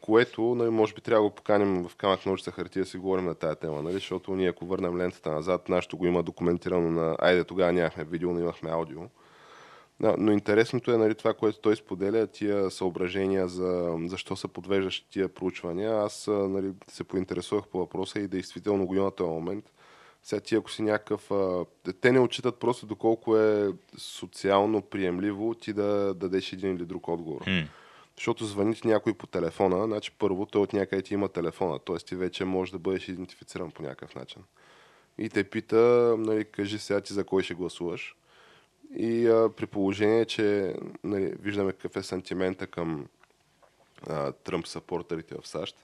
което 0.00 0.42
нали, 0.42 0.70
може 0.70 0.94
би 0.94 1.00
трябва 1.00 1.24
да 1.24 1.28
го 1.28 1.34
поканим 1.34 1.88
в 1.88 1.96
камък 1.96 2.26
ножица 2.26 2.50
хартия 2.50 2.84
да 2.84 2.90
си 2.90 2.96
говорим 2.96 3.24
на 3.24 3.34
тази 3.34 3.56
тема, 3.56 3.82
нали? 3.82 3.94
защото 3.94 4.34
ние 4.34 4.48
ако 4.48 4.66
върнем 4.66 4.96
лентата 4.96 5.30
назад, 5.30 5.68
нашето 5.68 5.96
го 5.96 6.06
има 6.06 6.22
документирано 6.22 6.90
на... 6.90 7.16
Айде, 7.18 7.44
тогава 7.44 7.72
нямахме 7.72 8.04
видео, 8.04 8.32
но 8.32 8.40
имахме 8.40 8.70
аудио. 8.70 9.00
Да, 10.00 10.14
но 10.18 10.32
интересното 10.32 10.92
е 10.92 10.96
нали, 10.96 11.14
това, 11.14 11.34
което 11.34 11.60
той 11.60 11.76
споделя, 11.76 12.26
тия 12.26 12.70
съображения 12.70 13.48
за 13.48 13.96
защо 14.06 14.36
се 14.36 14.48
подвеждаш 14.48 15.00
тия 15.10 15.28
проучвания. 15.28 15.96
Аз 15.96 16.26
нали, 16.28 16.72
се 16.88 17.04
поинтересувах 17.04 17.68
по 17.68 17.78
въпроса 17.78 18.20
и 18.20 18.28
действително 18.28 18.86
го 18.86 18.94
има 18.94 19.04
на 19.04 19.10
този 19.10 19.30
момент. 19.30 19.64
Сега 20.24 20.40
ти 20.40 20.54
ако 20.54 20.70
си 20.70 20.82
някакъв... 20.82 21.30
А, 21.30 21.64
те 22.00 22.12
не 22.12 22.20
отчитат 22.20 22.58
просто 22.58 22.86
доколко 22.86 23.36
е 23.36 23.72
социално 23.98 24.82
приемливо 24.82 25.54
ти 25.54 25.72
да 25.72 26.14
дадеш 26.14 26.52
един 26.52 26.76
или 26.76 26.84
друг 26.84 27.08
отговор. 27.08 27.44
Mm. 27.44 27.66
Защото 28.16 28.44
звъни 28.44 28.74
ти 28.74 28.88
някой 28.88 29.14
по 29.14 29.26
телефона, 29.26 29.84
значи 29.84 30.12
първо 30.18 30.46
той 30.46 30.62
от 30.62 30.72
някъде 30.72 31.02
ти 31.02 31.14
има 31.14 31.28
телефона, 31.28 31.78
т.е. 31.78 31.96
ти 31.96 32.16
вече 32.16 32.44
можеш 32.44 32.72
да 32.72 32.78
бъдеш 32.78 33.08
идентифициран 33.08 33.70
по 33.70 33.82
някакъв 33.82 34.14
начин. 34.14 34.42
И 35.18 35.28
те 35.28 35.44
пита, 35.44 36.14
нали, 36.18 36.44
кажи 36.44 36.78
сега 36.78 37.00
ти 37.00 37.12
за 37.12 37.24
кой 37.24 37.42
ще 37.42 37.54
гласуваш. 37.54 38.16
И 38.96 39.26
а, 39.26 39.50
при 39.56 39.66
положение, 39.66 40.24
че 40.24 40.74
нали, 41.04 41.34
виждаме 41.40 41.72
какъв 41.72 41.96
е 41.96 42.02
сантимента 42.02 42.66
към 42.66 43.06
а, 44.06 44.32
Тръмп 44.32 44.66
сапортерите 44.66 45.34
в 45.40 45.48
САЩ, 45.48 45.76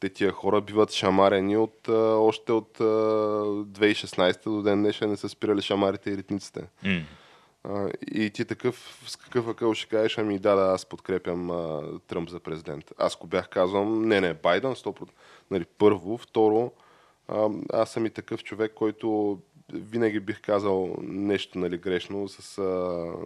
те 0.00 0.08
тия 0.08 0.32
хора 0.32 0.60
биват 0.60 0.92
шамарени 0.92 1.56
от, 1.56 1.88
а, 1.88 1.92
още 2.16 2.52
от 2.52 2.80
а, 2.80 2.84
2016 2.84 4.44
до 4.44 4.62
ден 4.62 4.82
днешен 4.82 5.10
не 5.10 5.16
са 5.16 5.28
спирали 5.28 5.62
шамарите 5.62 6.10
и 6.10 6.16
ритниците. 6.16 6.64
Mm. 6.84 7.02
А, 7.64 7.88
и 8.12 8.30
ти 8.30 8.44
такъв, 8.44 9.00
с 9.06 9.16
какъв 9.16 9.48
акъл 9.48 9.74
ще 9.74 9.88
кажеш, 9.88 10.18
ами 10.18 10.38
да, 10.38 10.54
да, 10.54 10.72
аз 10.72 10.86
подкрепям 10.86 11.50
а, 11.50 11.82
Тръмп 12.06 12.28
за 12.28 12.40
президент. 12.40 12.92
Аз 12.98 13.14
ако 13.14 13.26
бях 13.26 13.48
казал, 13.48 13.84
не, 13.84 14.20
не, 14.20 14.34
Байден, 14.34 14.74
100%. 14.74 15.08
Нали, 15.50 15.64
първо, 15.78 16.18
второ, 16.18 16.72
а, 17.28 17.48
аз 17.72 17.90
съм 17.90 18.06
и 18.06 18.10
такъв 18.10 18.44
човек, 18.44 18.72
който 18.74 19.38
винаги 19.72 20.20
бих 20.20 20.40
казал 20.40 20.96
нещо 21.02 21.58
нали, 21.58 21.78
грешно 21.78 22.28
с 22.28 22.58
а, 22.58 22.62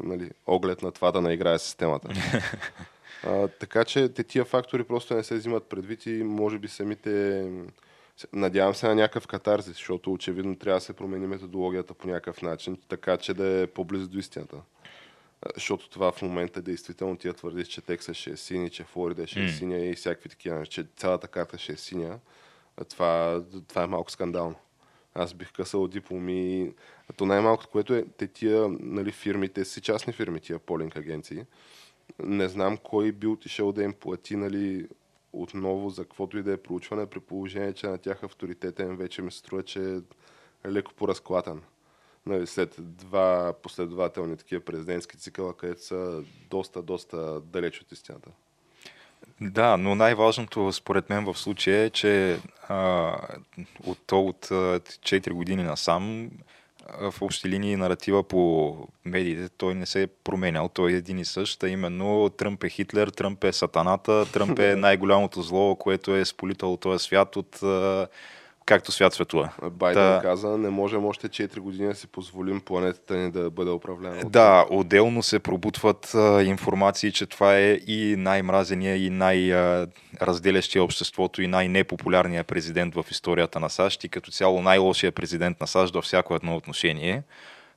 нали, 0.02 0.30
оглед 0.46 0.82
на 0.82 0.92
това 0.92 1.12
да 1.12 1.20
наиграе 1.20 1.58
системата. 1.58 2.08
А, 3.24 3.48
така 3.48 3.84
че 3.84 4.08
те 4.08 4.24
тия 4.24 4.44
фактори 4.44 4.84
просто 4.84 5.14
не 5.14 5.24
се 5.24 5.34
взимат 5.34 5.64
предвид 5.64 6.06
и 6.06 6.22
може 6.22 6.58
би 6.58 6.68
самите... 6.68 7.44
Надявам 8.32 8.74
се 8.74 8.88
на 8.88 8.94
някакъв 8.94 9.26
катарзис, 9.26 9.72
защото 9.72 10.12
очевидно 10.12 10.56
трябва 10.56 10.76
да 10.76 10.84
се 10.84 10.92
промени 10.92 11.26
методологията 11.26 11.94
по 11.94 12.08
някакъв 12.08 12.42
начин, 12.42 12.78
така 12.88 13.16
че 13.16 13.34
да 13.34 13.60
е 13.60 13.66
по-близо 13.66 14.08
до 14.08 14.18
истината. 14.18 14.56
Защото 15.54 15.90
това 15.90 16.12
в 16.12 16.22
момента 16.22 16.62
действително 16.62 17.16
тия 17.16 17.34
твърдиш, 17.34 17.68
че 17.68 17.80
Тексас 17.80 18.16
ще 18.16 18.30
е 18.30 18.36
сини, 18.36 18.70
че 18.70 18.84
Флорида 18.84 19.26
ще 19.26 19.40
е 19.40 19.42
mm. 19.42 19.58
синя 19.58 19.78
и 19.78 19.94
всякакви 19.94 20.28
такива, 20.28 20.66
че 20.66 20.86
цялата 20.96 21.28
карта 21.28 21.58
ще 21.58 21.72
е 21.72 21.76
синя. 21.76 22.18
Това, 22.88 23.42
това 23.68 23.82
е 23.82 23.86
малко 23.86 24.10
скандално. 24.10 24.54
Аз 25.14 25.34
бих 25.34 25.52
късал 25.52 25.88
дипломи. 25.88 26.72
То 27.16 27.26
най-малкото, 27.26 27.70
което 27.70 27.94
е, 27.94 28.04
те 28.16 28.26
тия 28.26 28.68
нали, 28.68 29.12
фирми, 29.12 29.48
те 29.48 29.64
си 29.64 29.80
частни 29.80 30.12
фирми, 30.12 30.40
тия 30.40 30.58
полинг 30.58 30.96
агенции 30.96 31.44
не 32.24 32.48
знам 32.48 32.76
кой 32.76 33.12
би 33.12 33.26
отишъл 33.26 33.72
да 33.72 33.82
им 33.82 33.92
плати 33.92 34.36
нали, 34.36 34.88
отново 35.32 35.90
за 35.90 36.02
каквото 36.02 36.38
и 36.38 36.42
да 36.42 36.52
е 36.52 36.56
проучване, 36.56 37.06
при 37.06 37.20
положение, 37.20 37.72
че 37.72 37.86
на 37.86 37.98
тях 37.98 38.22
авторитетен 38.22 38.96
вече 38.96 39.22
ми 39.22 39.32
струва, 39.32 39.62
че 39.62 40.00
е 40.64 40.70
леко 40.70 40.92
поразклатан. 40.94 41.62
Нали, 42.26 42.46
след 42.46 42.74
два 42.78 43.54
последователни 43.62 44.36
такива 44.36 44.60
президентски 44.60 45.16
цикъла, 45.16 45.56
където 45.56 45.84
са 45.84 46.22
доста, 46.50 46.82
доста 46.82 47.40
далеч 47.40 47.80
от 47.80 47.92
истината. 47.92 48.30
Да, 49.40 49.76
но 49.76 49.94
най-важното 49.94 50.72
според 50.72 51.10
мен 51.10 51.24
в 51.24 51.38
случая 51.38 51.84
е, 51.84 51.90
че 51.90 52.40
а, 52.68 53.16
от, 53.86 54.12
от 54.12 54.48
4 54.50 55.32
години 55.32 55.62
насам 55.62 56.30
в 57.00 57.14
общи 57.20 57.48
линии 57.48 57.76
наратива 57.76 58.22
по 58.22 58.76
медиите 59.04 59.48
той 59.48 59.74
не 59.74 59.86
се 59.86 60.02
е 60.02 60.06
променял. 60.06 60.68
Той 60.68 60.92
е 60.92 60.96
един 60.96 61.18
и 61.18 61.24
същ, 61.24 61.62
а 61.62 61.68
именно 61.68 62.30
Тръмп 62.30 62.64
е 62.64 62.68
Хитлер, 62.68 63.08
Тръмп 63.08 63.44
е 63.44 63.52
сатаната, 63.52 64.26
Тръмп 64.32 64.58
е 64.58 64.76
най-голямото 64.76 65.42
зло, 65.42 65.76
което 65.76 66.16
е 66.16 66.24
сполитало 66.24 66.76
този 66.76 67.04
свят 67.04 67.36
от 67.36 67.60
както 68.70 68.92
свят 68.92 69.14
светува. 69.14 69.52
Байден 69.70 70.02
да. 70.02 70.20
каза, 70.22 70.58
не 70.58 70.70
можем 70.70 71.06
още 71.06 71.28
4 71.28 71.58
години 71.58 71.88
да 71.88 71.94
си 71.94 72.06
позволим 72.06 72.60
планетата 72.60 73.16
ни 73.16 73.30
да 73.30 73.50
бъде 73.50 73.70
управлена. 73.70 74.24
Да, 74.24 74.66
отделно 74.70 75.22
се 75.22 75.38
пробутват 75.38 76.14
а, 76.14 76.42
информации, 76.42 77.12
че 77.12 77.26
това 77.26 77.58
е 77.58 77.72
и 77.72 78.14
най-мразения 78.18 79.06
и 79.06 79.10
най-разделящия 79.10 80.84
обществото 80.84 81.42
и 81.42 81.46
най-непопулярният 81.46 82.46
президент 82.46 82.94
в 82.94 83.04
историята 83.10 83.60
на 83.60 83.70
САЩ 83.70 84.04
и 84.04 84.08
като 84.08 84.30
цяло 84.30 84.62
най-лошия 84.62 85.12
президент 85.12 85.60
на 85.60 85.66
САЩ 85.66 85.94
във 85.94 86.04
всяко 86.04 86.34
едно 86.34 86.56
отношение. 86.56 87.22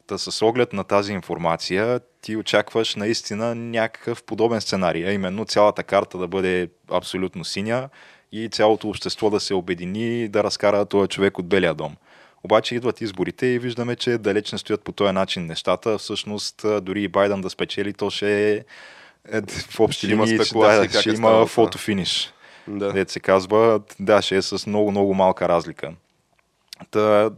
Та 0.07 0.17
с 0.17 0.41
оглед 0.45 0.73
на 0.73 0.83
тази 0.83 1.13
информация 1.13 1.99
ти 2.21 2.35
очакваш 2.35 2.95
наистина 2.95 3.55
някакъв 3.55 4.23
подобен 4.23 4.61
сценарий, 4.61 5.05
а 5.05 5.11
именно 5.11 5.45
цялата 5.45 5.83
карта 5.83 6.17
да 6.17 6.27
бъде 6.27 6.69
абсолютно 6.91 7.45
синя, 7.45 7.89
и 8.33 8.49
цялото 8.49 8.89
общество 8.89 9.29
да 9.29 9.39
се 9.39 9.53
обедини 9.53 10.23
и 10.23 10.27
да 10.27 10.43
разкара 10.43 10.85
този 10.85 11.07
човек 11.07 11.39
от 11.39 11.47
Белия 11.47 11.73
дом. 11.73 11.95
Обаче 12.43 12.75
идват 12.75 13.01
изборите 13.01 13.45
и 13.45 13.59
виждаме, 13.59 13.95
че 13.95 14.17
далеч 14.17 14.51
не 14.51 14.57
стоят 14.57 14.83
по 14.83 14.91
този 14.91 15.11
начин 15.11 15.45
нещата. 15.45 15.97
Всъщност, 15.97 16.65
дори 16.81 17.03
и 17.03 17.07
Байден 17.07 17.41
да 17.41 17.49
спечели, 17.49 17.93
то 17.93 18.09
ще 18.09 18.51
е, 18.51 18.55
е 19.31 19.41
в 19.69 19.79
общи 19.79 20.07
линии, 20.07 20.37
да, 20.37 20.45
ще 20.89 21.09
е 21.09 21.13
има 21.13 21.45
фотофиниш. 21.45 22.33
Да. 22.67 22.93
Дет 22.93 23.09
се 23.09 23.19
казва, 23.19 23.81
да, 23.99 24.21
ще 24.21 24.37
е 24.37 24.41
с 24.41 24.67
много-много 24.67 25.13
малка 25.13 25.49
разлика. 25.49 25.93
Та, 26.91 27.31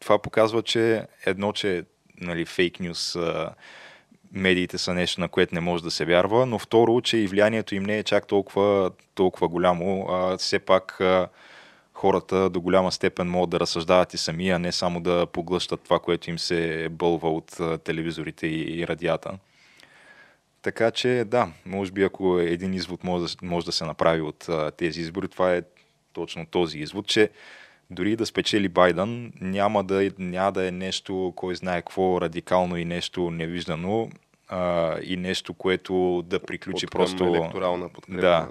това 0.00 0.18
показва, 0.18 0.62
че 0.62 1.02
едно, 1.26 1.52
че 1.52 1.84
нали, 2.20 2.44
фейк 2.44 2.80
нюс 2.80 3.16
медиите 4.32 4.78
са 4.78 4.94
нещо, 4.94 5.20
на 5.20 5.28
което 5.28 5.54
не 5.54 5.60
може 5.60 5.82
да 5.82 5.90
се 5.90 6.04
вярва, 6.04 6.46
но 6.46 6.58
второ, 6.58 7.00
че 7.00 7.16
и 7.16 7.26
влиянието 7.26 7.74
им 7.74 7.82
не 7.82 7.98
е 7.98 8.02
чак 8.02 8.26
толкова, 8.26 8.90
толкова 9.14 9.48
голямо. 9.48 10.06
А, 10.10 10.36
все 10.36 10.58
пак 10.58 11.00
а, 11.00 11.28
хората 11.94 12.50
до 12.50 12.60
голяма 12.60 12.92
степен 12.92 13.30
могат 13.30 13.50
да 13.50 13.60
разсъждават 13.60 14.14
и 14.14 14.18
сами, 14.18 14.50
а 14.50 14.58
не 14.58 14.72
само 14.72 15.00
да 15.00 15.26
поглъщат 15.26 15.80
това, 15.80 15.98
което 15.98 16.30
им 16.30 16.38
се 16.38 16.88
бълва 16.90 17.30
от 17.30 17.60
а, 17.60 17.78
телевизорите 17.78 18.46
и, 18.46 18.80
и 18.80 18.86
радията. 18.86 19.38
Така 20.62 20.90
че 20.90 21.24
да, 21.26 21.52
може 21.66 21.92
би 21.92 22.02
ако 22.02 22.38
един 22.38 22.74
извод 22.74 23.04
може 23.04 23.34
може 23.42 23.66
да 23.66 23.72
се 23.72 23.84
направи 23.84 24.20
от 24.20 24.48
а, 24.48 24.70
тези 24.70 25.00
избори, 25.00 25.28
това 25.28 25.54
е 25.54 25.62
точно 26.12 26.46
този 26.46 26.78
извод, 26.78 27.06
че 27.06 27.30
дори 27.90 28.16
да 28.16 28.26
спечели 28.26 28.68
Байден, 28.68 29.32
няма 29.40 29.84
да, 29.84 30.10
няма 30.18 30.52
да 30.52 30.68
е 30.68 30.70
нещо, 30.70 31.32
кой 31.36 31.54
знае 31.56 31.82
какво 31.82 32.20
радикално 32.20 32.76
и 32.76 32.84
нещо 32.84 33.30
невиждано 33.30 34.10
а, 34.48 34.96
и 35.02 35.16
нещо, 35.16 35.54
което 35.54 36.24
да 36.26 36.40
приключи 36.40 36.86
Подкрем 36.86 37.00
просто... 37.00 37.24
електорална 37.24 37.88
подкрепа. 37.88 38.20
Да. 38.20 38.48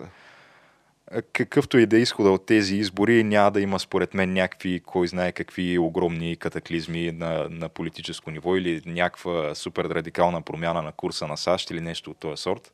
Какъвто 1.33 1.77
и 1.77 1.85
да 1.85 1.97
е 1.97 2.01
изхода 2.01 2.31
от 2.31 2.45
тези 2.45 2.75
избори, 2.75 3.23
няма 3.23 3.51
да 3.51 3.61
има 3.61 3.79
според 3.79 4.13
мен 4.13 4.33
някакви, 4.33 4.79
кой 4.79 5.07
знае 5.07 5.31
какви 5.31 5.77
огромни 5.77 6.35
катаклизми 6.35 7.11
на, 7.11 7.47
на 7.49 7.69
политическо 7.69 8.31
ниво 8.31 8.55
или 8.55 8.81
някаква 8.85 9.55
супер 9.55 9.85
радикална 9.85 10.41
промяна 10.41 10.81
на 10.81 10.91
курса 10.91 11.27
на 11.27 11.37
САЩ 11.37 11.71
или 11.71 11.81
нещо 11.81 12.11
от 12.11 12.17
този 12.17 12.41
сорт. 12.41 12.73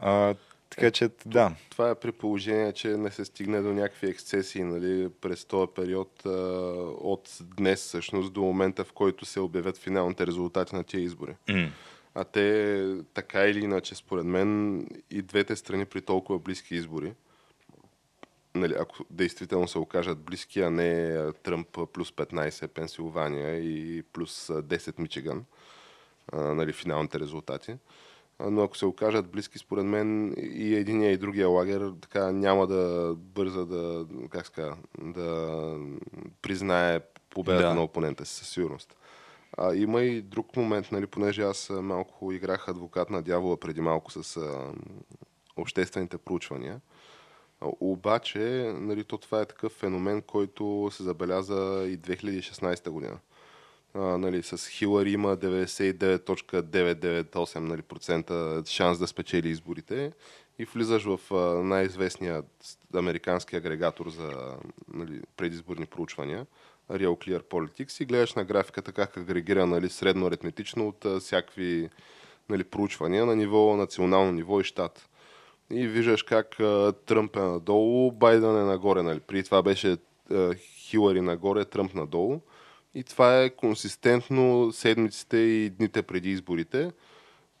А, 0.00 0.34
така 0.74 0.90
че, 0.90 1.10
да. 1.26 1.54
Това 1.70 1.90
е 1.90 1.94
при 1.94 2.12
положение, 2.12 2.72
че 2.72 2.88
не 2.88 3.10
се 3.10 3.24
стигне 3.24 3.60
до 3.60 3.72
някакви 3.72 4.06
ексцесии 4.10 4.64
нали, 4.64 5.08
през 5.20 5.44
този 5.44 5.72
период 5.74 6.22
а, 6.26 6.30
от 7.00 7.38
днес 7.40 7.80
всъщност 7.80 8.32
до 8.32 8.40
момента, 8.40 8.84
в 8.84 8.92
който 8.92 9.24
се 9.24 9.40
обявят 9.40 9.78
финалните 9.78 10.26
резултати 10.26 10.76
на 10.76 10.84
тия 10.84 11.00
избори. 11.00 11.36
Mm. 11.48 11.70
А 12.14 12.24
те, 12.24 12.96
така 13.14 13.44
или 13.44 13.64
иначе, 13.64 13.94
според 13.94 14.24
мен, 14.24 14.80
и 15.10 15.22
двете 15.22 15.56
страни 15.56 15.84
при 15.84 16.00
толкова 16.00 16.38
близки 16.38 16.74
избори, 16.74 17.12
нали, 18.54 18.74
ако 18.80 19.04
действително 19.10 19.68
се 19.68 19.78
окажат 19.78 20.18
близки, 20.18 20.60
а 20.60 20.70
не 20.70 21.18
Тръмп 21.32 21.78
плюс 21.92 22.10
15 22.10 22.66
Пенсилвания 22.66 23.58
и 23.58 24.02
плюс 24.02 24.46
10 24.46 24.98
Мичиган, 24.98 25.44
а, 26.32 26.40
нали, 26.40 26.72
финалните 26.72 27.20
резултати, 27.20 27.76
но 28.50 28.62
ако 28.62 28.76
се 28.76 28.86
окажат 28.86 29.30
близки, 29.30 29.58
според 29.58 29.84
мен 29.84 30.34
и 30.38 30.74
единия 30.74 31.12
и 31.12 31.16
другия 31.16 31.48
лагер 31.48 31.92
така 32.00 32.32
няма 32.32 32.66
да 32.66 33.14
бърза 33.18 33.66
да, 33.66 34.06
как 34.30 34.46
ска, 34.46 34.76
да 35.00 35.78
признае 36.42 37.00
победата 37.30 37.68
да. 37.68 37.74
на 37.74 37.82
опонента 37.82 38.24
си 38.24 38.34
със 38.34 38.48
сигурност. 38.48 38.96
А, 39.58 39.74
има 39.74 40.02
и 40.02 40.22
друг 40.22 40.56
момент, 40.56 40.92
нали, 40.92 41.06
понеже 41.06 41.42
аз 41.42 41.70
малко 41.70 42.32
играх 42.32 42.68
адвокат 42.68 43.10
на 43.10 43.22
дявола 43.22 43.56
преди 43.56 43.80
малко 43.80 44.12
с 44.12 44.36
а, 44.36 44.72
обществените 45.56 46.18
проучвания. 46.18 46.80
А, 47.60 47.66
обаче, 47.80 48.72
нали, 48.78 49.04
то 49.04 49.18
това 49.18 49.40
е 49.40 49.46
такъв 49.46 49.72
феномен, 49.72 50.22
който 50.22 50.90
се 50.92 51.02
забеляза 51.02 51.84
и 51.88 51.98
2016 51.98 52.90
година 52.90 53.18
а, 53.94 54.18
нали, 54.18 54.42
с 54.42 54.68
Хилари 54.68 55.12
има 55.12 55.36
99.998% 55.36 57.58
нали, 57.58 57.82
процента 57.82 58.62
шанс 58.66 58.98
да 58.98 59.06
спечели 59.06 59.48
изборите 59.48 60.12
и 60.58 60.64
влизаш 60.64 61.04
в 61.04 61.20
а, 61.30 61.34
най-известния 61.64 62.42
американски 62.94 63.56
агрегатор 63.56 64.08
за 64.08 64.56
нали, 64.94 65.20
предизборни 65.36 65.86
проучвания, 65.86 66.46
Real 66.90 67.08
Clear 67.08 67.42
Politics 67.42 68.02
и 68.02 68.06
гледаш 68.06 68.34
на 68.34 68.44
графиката 68.44 68.92
как 68.92 69.16
агрегира 69.16 69.66
нали, 69.66 69.88
средно 69.88 70.26
аритметично 70.26 70.88
от 70.88 71.04
а, 71.04 71.20
всякакви 71.20 71.88
нали, 72.48 72.64
проучвания 72.64 73.26
на 73.26 73.36
ниво 73.36 73.76
национално 73.76 74.32
ниво 74.32 74.60
и 74.60 74.64
щат. 74.64 75.08
И 75.70 75.88
виждаш 75.88 76.22
как 76.22 76.60
а, 76.60 76.92
Тръмп 77.06 77.36
е 77.36 77.40
надолу, 77.40 78.12
Байден 78.12 78.56
е 78.56 78.64
нагоре. 78.64 79.02
Нали. 79.02 79.20
При 79.20 79.44
това 79.44 79.62
беше 79.62 79.96
а, 80.30 80.54
Хилари 80.54 81.20
нагоре, 81.20 81.64
Тръмп 81.64 81.94
надолу. 81.94 82.40
И 82.94 83.04
това 83.04 83.42
е 83.42 83.50
консистентно 83.50 84.72
седмиците 84.72 85.36
и 85.36 85.70
дните 85.70 86.02
преди 86.02 86.30
изборите. 86.30 86.90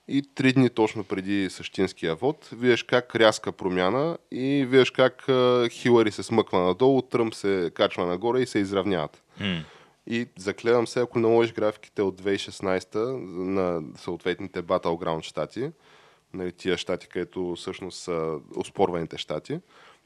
И 0.08 0.22
три 0.34 0.52
дни 0.52 0.70
точно 0.70 1.04
преди 1.04 1.50
същинския 1.50 2.14
вод, 2.14 2.48
виждаш 2.52 2.82
как 2.82 3.16
рязка 3.16 3.52
промяна 3.52 4.18
и 4.30 4.66
виждаш 4.68 4.90
как 4.90 5.22
Хилари 5.70 6.10
се 6.10 6.22
смъква 6.22 6.60
надолу, 6.60 7.02
Тръмп 7.02 7.34
се 7.34 7.70
качва 7.74 8.06
нагоре 8.06 8.40
и 8.40 8.46
се 8.46 8.58
изравняват. 8.58 9.22
Mm. 9.40 9.62
И 10.06 10.26
заклевам 10.38 10.86
се, 10.86 11.00
ако 11.00 11.18
наложиш 11.18 11.52
графиките 11.52 12.02
от 12.02 12.22
2016 12.22 12.96
на 13.36 13.82
съответните 13.96 14.62
Battleground 14.62 15.22
щати, 15.22 15.70
нали, 16.34 16.52
тия 16.52 16.78
щати, 16.78 17.08
където 17.08 17.54
всъщност 17.56 18.02
са 18.02 18.38
оспорваните 18.56 19.18
щати, 19.18 19.60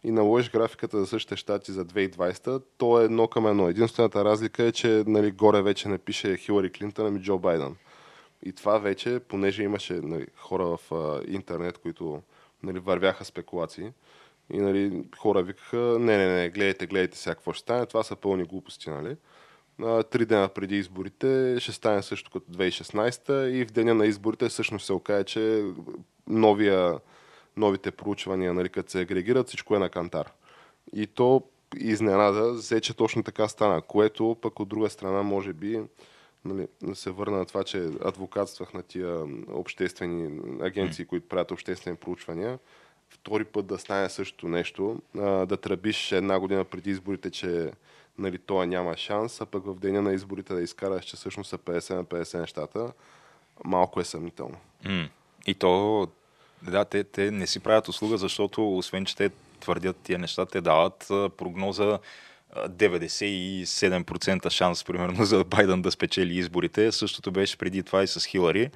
и 0.05 0.11
наложиш 0.11 0.51
графиката 0.51 0.99
за 0.99 1.07
същите 1.07 1.36
щати 1.36 1.72
за 1.72 1.84
2020, 1.84 2.62
то 2.78 3.01
е 3.01 3.05
едно 3.05 3.28
към 3.28 3.46
едно. 3.46 3.68
Единствената 3.68 4.24
разлика 4.24 4.64
е, 4.64 4.72
че 4.72 5.05
нали, 5.07 5.30
горе 5.30 5.62
вече 5.62 5.88
не 5.88 5.99
пише 5.99 6.36
Хилари 6.36 6.72
Клинтън, 6.72 7.07
ами 7.07 7.22
Джо 7.22 7.38
Байден. 7.38 7.76
И 8.42 8.53
това 8.53 8.78
вече, 8.78 9.20
понеже 9.28 9.62
имаше 9.62 9.94
нали, 9.94 10.26
хора 10.36 10.64
в 10.64 10.92
а, 10.92 11.20
интернет, 11.28 11.78
които 11.78 12.22
нали, 12.62 12.78
вървяха 12.78 13.24
спекулации, 13.24 13.92
и 14.51 14.59
нали, 14.59 15.05
хора 15.18 15.42
викаха, 15.42 15.76
не, 15.76 16.16
не, 16.16 16.34
не, 16.34 16.51
гледайте, 16.51 16.86
гледайте 16.86 17.18
сега 17.18 17.34
какво 17.34 17.53
ще 17.53 17.62
стане, 17.62 17.86
това 17.86 18.03
са 18.03 18.16
пълни 18.16 18.44
глупости, 18.44 18.90
нали? 18.90 19.16
Три 20.11 20.26
дена 20.26 20.49
преди 20.49 20.78
изборите 20.78 21.57
ще 21.61 21.72
стане 21.72 22.03
също 22.03 22.30
като 22.30 22.53
2016 22.53 23.51
и 23.51 23.64
в 23.64 23.72
деня 23.72 23.94
на 23.94 24.07
изборите 24.07 24.49
всъщност 24.49 24.86
се 24.86 24.92
окаже, 24.92 25.24
че 25.24 25.64
новия, 26.26 26.99
новите 27.59 27.90
проучвания, 27.90 28.54
нали, 28.54 28.68
като 28.68 28.90
се 28.90 29.00
агрегират, 29.00 29.48
всичко 29.48 29.76
е 29.76 29.78
на 29.78 29.88
кантар. 29.88 30.32
И 30.92 31.06
то 31.06 31.42
изненада 31.76 32.52
взе, 32.52 32.80
че 32.80 32.96
точно 32.96 33.22
така 33.22 33.48
стана, 33.48 33.82
което 33.82 34.36
пък 34.42 34.61
от 34.61 34.68
друга 34.68 34.90
страна 34.90 35.22
може 35.22 35.52
би 35.52 35.80
нали, 36.44 36.66
да 36.82 36.94
се 36.94 37.11
върна 37.11 37.38
на 37.38 37.46
това, 37.46 37.64
че 37.64 37.90
адвокатствах 38.04 38.74
на 38.74 38.82
тия 38.82 39.24
обществени 39.48 40.40
агенции, 40.62 41.04
които 41.04 41.28
правят 41.28 41.50
обществени 41.50 41.96
проучвания, 41.96 42.59
втори 43.09 43.44
път 43.44 43.66
да 43.66 43.78
стане 43.78 44.09
същото 44.09 44.48
нещо, 44.48 45.00
да 45.14 45.56
тръбиш 45.56 46.12
една 46.12 46.40
година 46.40 46.64
преди 46.64 46.90
изборите, 46.90 47.30
че 47.30 47.72
нали, 48.18 48.38
това 48.38 48.66
няма 48.66 48.96
шанс, 48.96 49.40
а 49.40 49.46
пък 49.46 49.64
в 49.64 49.74
деня 49.74 50.02
на 50.02 50.12
изборите 50.12 50.54
да 50.54 50.62
изкараш, 50.62 51.04
че 51.04 51.16
всъщност 51.16 51.50
са 51.50 51.59
50 51.59 51.94
на 51.94 52.04
50 52.04 52.40
нещата, 52.40 52.92
малко 53.64 54.00
е 54.00 54.04
съмнително. 54.04 54.56
И 55.46 55.54
то, 55.54 56.09
да, 56.62 56.84
те, 56.84 57.04
те 57.04 57.30
не 57.30 57.46
си 57.46 57.61
правят 57.61 57.88
услуга, 57.88 58.18
защото 58.18 58.76
освен, 58.76 59.04
че 59.04 59.16
те 59.16 59.30
твърдят 59.61 59.96
тия 59.96 60.18
неща, 60.18 60.46
те 60.46 60.61
дават 60.61 61.06
прогноза 61.09 61.98
97% 62.56 64.50
шанс, 64.50 64.84
примерно, 64.84 65.24
за 65.24 65.44
Байден 65.44 65.82
да 65.82 65.90
спечели 65.90 66.38
изборите. 66.38 66.92
Същото 66.92 67.32
беше 67.32 67.59
преди 67.59 67.82
това 67.82 68.02
и 68.02 68.06
с 68.06 68.26
Хилари. 68.26 68.70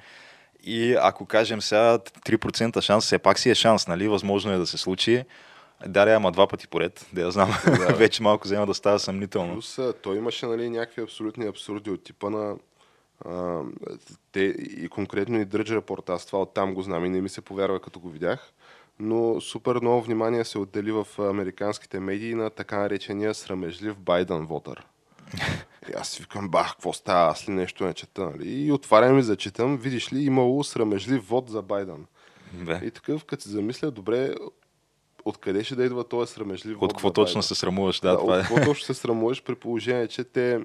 И 0.63 0.95
ако 1.01 1.25
кажем 1.25 1.61
сега 1.61 1.97
3% 1.97 2.81
шанс, 2.81 3.05
все 3.05 3.19
пак 3.19 3.39
си 3.39 3.49
е 3.49 3.55
шанс, 3.55 3.87
нали? 3.87 4.07
Възможно 4.07 4.51
е 4.51 4.57
да 4.57 4.67
се 4.67 4.77
случи. 4.77 5.23
Да, 5.87 6.13
ама 6.13 6.31
два 6.31 6.47
пъти 6.47 6.67
поред, 6.67 7.07
да 7.13 7.21
я 7.21 7.31
знам. 7.31 7.55
Да. 7.65 7.93
Вече 7.97 8.23
малко 8.23 8.47
взема 8.47 8.65
да 8.65 8.73
става 8.73 8.99
съмнително. 8.99 9.53
Плюс, 9.53 9.79
той 10.03 10.17
имаше 10.17 10.45
нали, 10.45 10.69
някакви 10.69 11.01
абсолютни 11.01 11.45
абсурди 11.45 11.89
от 11.89 12.03
типа 12.03 12.29
на 12.29 12.55
а, 13.25 13.61
те, 14.31 14.39
и 14.41 14.89
конкретно 14.89 15.39
и 15.39 15.45
Дръдж 15.45 15.71
репорт, 15.71 16.09
аз 16.09 16.25
това 16.25 16.41
оттам 16.41 16.73
го 16.73 16.81
знам 16.81 17.05
и 17.05 17.09
не 17.09 17.21
ми 17.21 17.29
се 17.29 17.41
повярва 17.41 17.79
като 17.79 17.99
го 17.99 18.09
видях, 18.09 18.53
но 18.99 19.41
супер 19.41 19.75
много 19.75 20.01
внимание 20.01 20.45
се 20.45 20.59
отдели 20.59 20.91
в 20.91 21.07
американските 21.19 21.99
медии 21.99 22.35
на 22.35 22.49
така 22.49 22.77
наречения 22.77 23.33
срамежлив 23.33 23.99
Байден 23.99 24.45
вотър. 24.45 24.85
И 25.89 25.93
аз 25.95 26.09
си 26.09 26.21
викам, 26.21 26.49
бах, 26.49 26.71
какво 26.71 26.93
става, 26.93 27.31
аз 27.31 27.49
ли 27.49 27.51
нещо 27.51 27.85
не 27.85 27.93
чета, 27.93 28.29
нали? 28.29 28.49
И 28.49 28.71
отварям 28.71 29.19
и 29.19 29.23
зачитам, 29.23 29.77
видиш 29.77 30.13
ли, 30.13 30.23
имало 30.23 30.63
срамежлив 30.63 31.29
вод 31.29 31.49
за 31.49 31.61
Байден. 31.61 32.05
Бе. 32.53 32.81
И 32.83 32.91
такъв, 32.91 33.25
като 33.25 33.43
се 33.43 33.49
замисля, 33.49 33.91
добре, 33.91 34.35
откъде 35.25 35.63
ще 35.63 35.75
да 35.75 35.83
идва 35.83 36.03
този 36.03 36.33
срамежлив 36.33 36.77
От 36.81 36.93
какво 36.93 37.11
точно 37.11 37.43
се 37.43 37.55
срамуваш, 37.55 37.99
да, 37.99 38.11
да 38.11 38.17
това 38.17 38.33
от 38.33 38.39
е. 38.39 38.47
какво 38.47 38.65
точно 38.65 38.85
се 38.85 38.93
срамуваш 38.93 39.43
при 39.43 39.55
положение, 39.55 40.07
че 40.07 40.23
те 40.23 40.61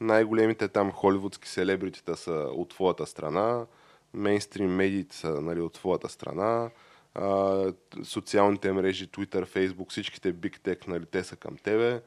най-големите 0.00 0.68
там 0.68 0.92
холивудски 0.92 1.48
селебритита 1.48 2.16
са 2.16 2.32
от 2.32 2.68
твоята 2.68 3.06
страна, 3.06 3.66
мейнстрим 4.14 4.74
медиите 4.74 5.16
са 5.16 5.40
нали, 5.40 5.60
от 5.60 5.72
твоята 5.72 6.08
страна, 6.08 6.70
а, 7.14 7.64
социалните 8.04 8.72
мрежи, 8.72 9.08
Twitter, 9.08 9.46
Facebook, 9.46 9.90
всичките 9.90 10.34
Big 10.34 10.58
Tech, 10.58 10.88
нали, 10.88 11.04
те 11.10 11.24
са 11.24 11.36
към 11.36 11.56
тебе. 11.56 12.00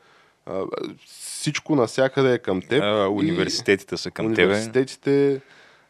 А, 0.45 0.63
всичко 1.05 1.75
навсякъде 1.75 2.33
е 2.33 2.39
към 2.39 2.61
теб. 2.61 2.83
А, 2.83 3.09
университетите 3.09 3.97
са 3.97 4.11
към 4.11 4.25
университетите, 4.25 5.01
тебе. 5.01 5.17
Университетите, 5.17 5.41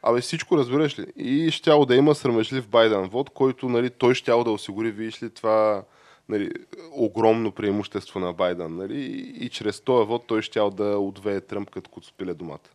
Абе 0.03 0.21
всичко 0.21 0.57
разбираш 0.57 0.99
ли? 0.99 1.05
И 1.15 1.51
щяло 1.51 1.85
да 1.85 1.95
има 1.95 2.15
срамежлив 2.15 2.67
Байден 2.67 3.09
вод, 3.09 3.29
който 3.29 3.69
нали, 3.69 3.89
той 3.89 4.15
щял 4.15 4.43
да 4.43 4.51
осигури, 4.51 4.91
видиш 4.91 5.23
ли, 5.23 5.29
това 5.29 5.83
нали, 6.31 6.51
огромно 6.91 7.51
преимущество 7.51 8.19
на 8.19 8.33
Байден. 8.33 8.75
Нали, 8.75 9.01
и, 9.39 9.49
чрез 9.49 9.81
този 9.81 10.07
вод 10.07 10.27
той 10.27 10.41
щял 10.41 10.69
да 10.69 10.97
отвее 10.97 11.41
Тръмп 11.41 11.69
като 11.69 12.01
спиле 12.03 12.33
домата. 12.33 12.69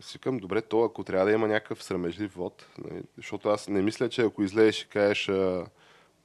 Си 0.00 0.18
викам, 0.18 0.38
добре, 0.38 0.62
то 0.62 0.84
ако 0.84 1.04
трябва 1.04 1.26
да 1.26 1.32
има 1.32 1.48
някакъв 1.48 1.82
срамежлив 1.82 2.34
вод, 2.34 2.66
нали, 2.84 3.02
защото 3.16 3.48
аз 3.48 3.68
не 3.68 3.82
мисля, 3.82 4.08
че 4.08 4.22
ако 4.22 4.42
излезеш 4.42 4.82
и 4.82 4.88
кажеш 4.88 5.30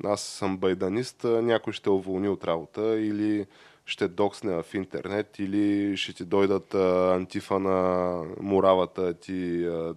аз 0.04 0.22
съм 0.22 0.58
байданист, 0.58 1.24
някой 1.24 1.74
ще 1.74 1.90
уволни 1.90 2.30
от 2.30 2.44
работа 2.44 3.00
или 3.00 3.46
ще 3.86 4.08
доксне 4.08 4.64
в 4.64 4.74
интернет 4.74 5.40
или 5.40 5.98
ще 5.98 6.14
ти 6.14 6.26
дойдат 6.26 6.74
а, 6.74 7.16
антифа 7.16 7.60
на 7.60 8.22
муравата, 8.40 9.14
ти 9.14 9.66
а, 9.66 9.96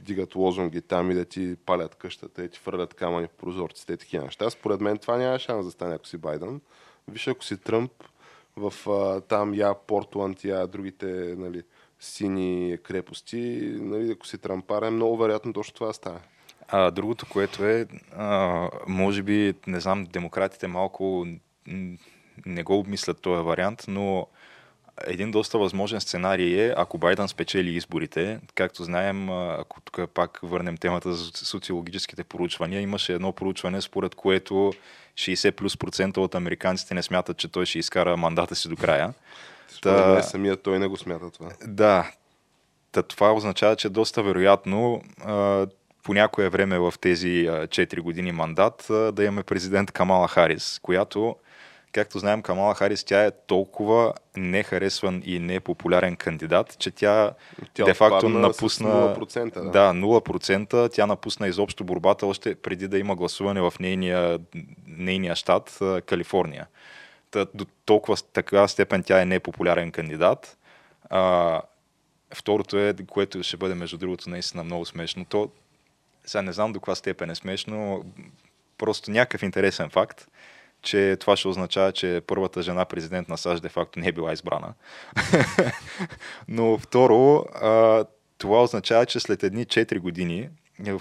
дигат 0.00 0.34
лозунги 0.34 0.82
там 0.82 1.10
и 1.10 1.14
да 1.14 1.24
ти 1.24 1.56
палят 1.66 1.94
къщата 1.94 2.44
и 2.44 2.48
ти 2.48 2.58
фърлят 2.58 2.94
камъни 2.94 3.26
в 3.26 3.30
прозорците 3.30 3.92
и 3.92 3.96
такива 3.96 4.24
неща. 4.24 4.50
Според 4.50 4.80
мен 4.80 4.98
това 4.98 5.16
няма 5.16 5.38
шанс 5.38 5.66
да 5.66 5.70
стане, 5.70 5.94
ако 5.94 6.06
си 6.06 6.18
Байден. 6.18 6.60
Виж, 7.08 7.28
ако 7.28 7.44
си 7.44 7.56
Тръмп 7.56 7.92
в 8.56 8.72
там 9.28 9.54
я 9.54 9.74
Портланд, 9.74 10.44
я 10.44 10.66
другите 10.66 11.34
нали, 11.38 11.62
сини 12.00 12.78
крепости, 12.82 13.74
нали, 13.80 14.10
ако 14.10 14.26
си 14.26 14.38
Трампар, 14.38 14.90
много 14.90 15.16
вероятно 15.16 15.52
точно 15.52 15.74
това 15.74 15.92
стане. 15.92 16.20
А 16.68 16.90
другото, 16.90 17.26
което 17.32 17.64
е, 17.64 17.86
а, 18.16 18.68
може 18.86 19.22
би, 19.22 19.54
не 19.66 19.80
знам, 19.80 20.04
демократите 20.04 20.66
малко 20.66 21.26
не 22.46 22.62
го 22.62 22.78
обмислят 22.78 23.20
този 23.20 23.44
вариант, 23.44 23.84
но 23.88 24.26
един 25.06 25.30
доста 25.30 25.58
възможен 25.58 26.00
сценарий 26.00 26.66
е, 26.66 26.74
ако 26.76 26.98
Байден 26.98 27.28
спечели 27.28 27.70
изборите, 27.70 28.40
както 28.54 28.84
знаем, 28.84 29.30
ако 29.30 29.80
тук 29.80 30.10
пак 30.14 30.40
върнем 30.42 30.76
темата 30.76 31.12
за 31.12 31.30
социологическите 31.34 32.24
проучвания, 32.24 32.80
имаше 32.80 33.12
едно 33.12 33.32
проучване, 33.32 33.80
според 33.80 34.14
което 34.14 34.72
60 35.14 35.50
плюс 35.50 35.76
процента 35.76 36.20
от 36.20 36.34
американците 36.34 36.94
не 36.94 37.02
смятат, 37.02 37.36
че 37.36 37.48
той 37.48 37.66
ще 37.66 37.78
изкара 37.78 38.16
мандата 38.16 38.54
си 38.54 38.68
до 38.68 38.76
края. 38.76 39.14
Та... 39.82 40.14
Не, 40.14 40.22
самия 40.22 40.56
той 40.56 40.78
не 40.78 40.86
го 40.86 40.96
смята 40.96 41.30
това. 41.30 41.48
Да. 41.66 42.10
Та, 42.92 43.02
това 43.02 43.32
означава, 43.32 43.76
че 43.76 43.88
доста 43.88 44.22
вероятно 44.22 45.02
по 46.02 46.14
някое 46.14 46.48
време 46.48 46.78
в 46.78 46.94
тези 47.00 47.48
4 47.48 48.00
години 48.00 48.32
мандат 48.32 48.86
да 48.88 49.24
имаме 49.24 49.42
президент 49.42 49.90
Камала 49.90 50.28
Харис, 50.28 50.80
която 50.82 51.36
Както 51.92 52.18
знаем, 52.18 52.42
Камала 52.42 52.74
Харис, 52.74 53.04
тя 53.04 53.24
е 53.24 53.30
толкова 53.30 54.14
нехаресван 54.36 55.22
и 55.24 55.38
непопулярен 55.38 56.16
кандидат, 56.16 56.76
че 56.78 56.90
тя, 56.90 57.32
тя 57.74 57.84
де-факто 57.84 58.28
напусна... 58.28 58.88
0%, 58.88 59.54
да. 59.54 59.70
да, 59.70 59.92
0%. 59.92 60.92
Тя 60.92 61.06
напусна 61.06 61.48
изобщо 61.48 61.84
борбата 61.84 62.26
още 62.26 62.54
преди 62.54 62.88
да 62.88 62.98
има 62.98 63.16
гласуване 63.16 63.60
в 63.60 63.74
нейния, 63.80 64.38
нейния 64.86 65.36
щат, 65.36 65.78
Калифорния. 66.06 66.66
Та, 67.30 67.46
до 67.54 67.66
толкова 67.84 68.16
така 68.32 68.68
степен 68.68 69.02
тя 69.02 69.22
е 69.22 69.26
непопулярен 69.26 69.92
кандидат. 69.92 70.58
А, 71.10 71.62
второто 72.34 72.78
е, 72.78 72.94
което 73.08 73.42
ще 73.42 73.56
бъде 73.56 73.74
между 73.74 73.98
другото 73.98 74.30
наистина 74.30 74.64
много 74.64 74.86
смешно. 74.86 75.24
То, 75.24 75.50
сега 76.24 76.42
не 76.42 76.52
знам 76.52 76.72
до 76.72 76.80
каква 76.80 76.94
степен 76.94 77.30
е 77.30 77.34
смешно, 77.34 78.04
просто 78.78 79.10
някакъв 79.10 79.42
интересен 79.42 79.90
факт 79.90 80.26
че 80.82 81.16
това 81.20 81.36
ще 81.36 81.48
означава, 81.48 81.92
че 81.92 82.22
първата 82.26 82.62
жена 82.62 82.84
президент 82.84 83.28
на 83.28 83.38
САЩ 83.38 83.62
де-факто 83.62 84.00
не 84.00 84.08
е 84.08 84.12
била 84.12 84.32
избрана. 84.32 84.74
Но 86.48 86.78
второ, 86.78 87.44
това 88.38 88.62
означава, 88.62 89.06
че 89.06 89.20
след 89.20 89.42
едни 89.42 89.66
4 89.66 89.98
години, 89.98 90.48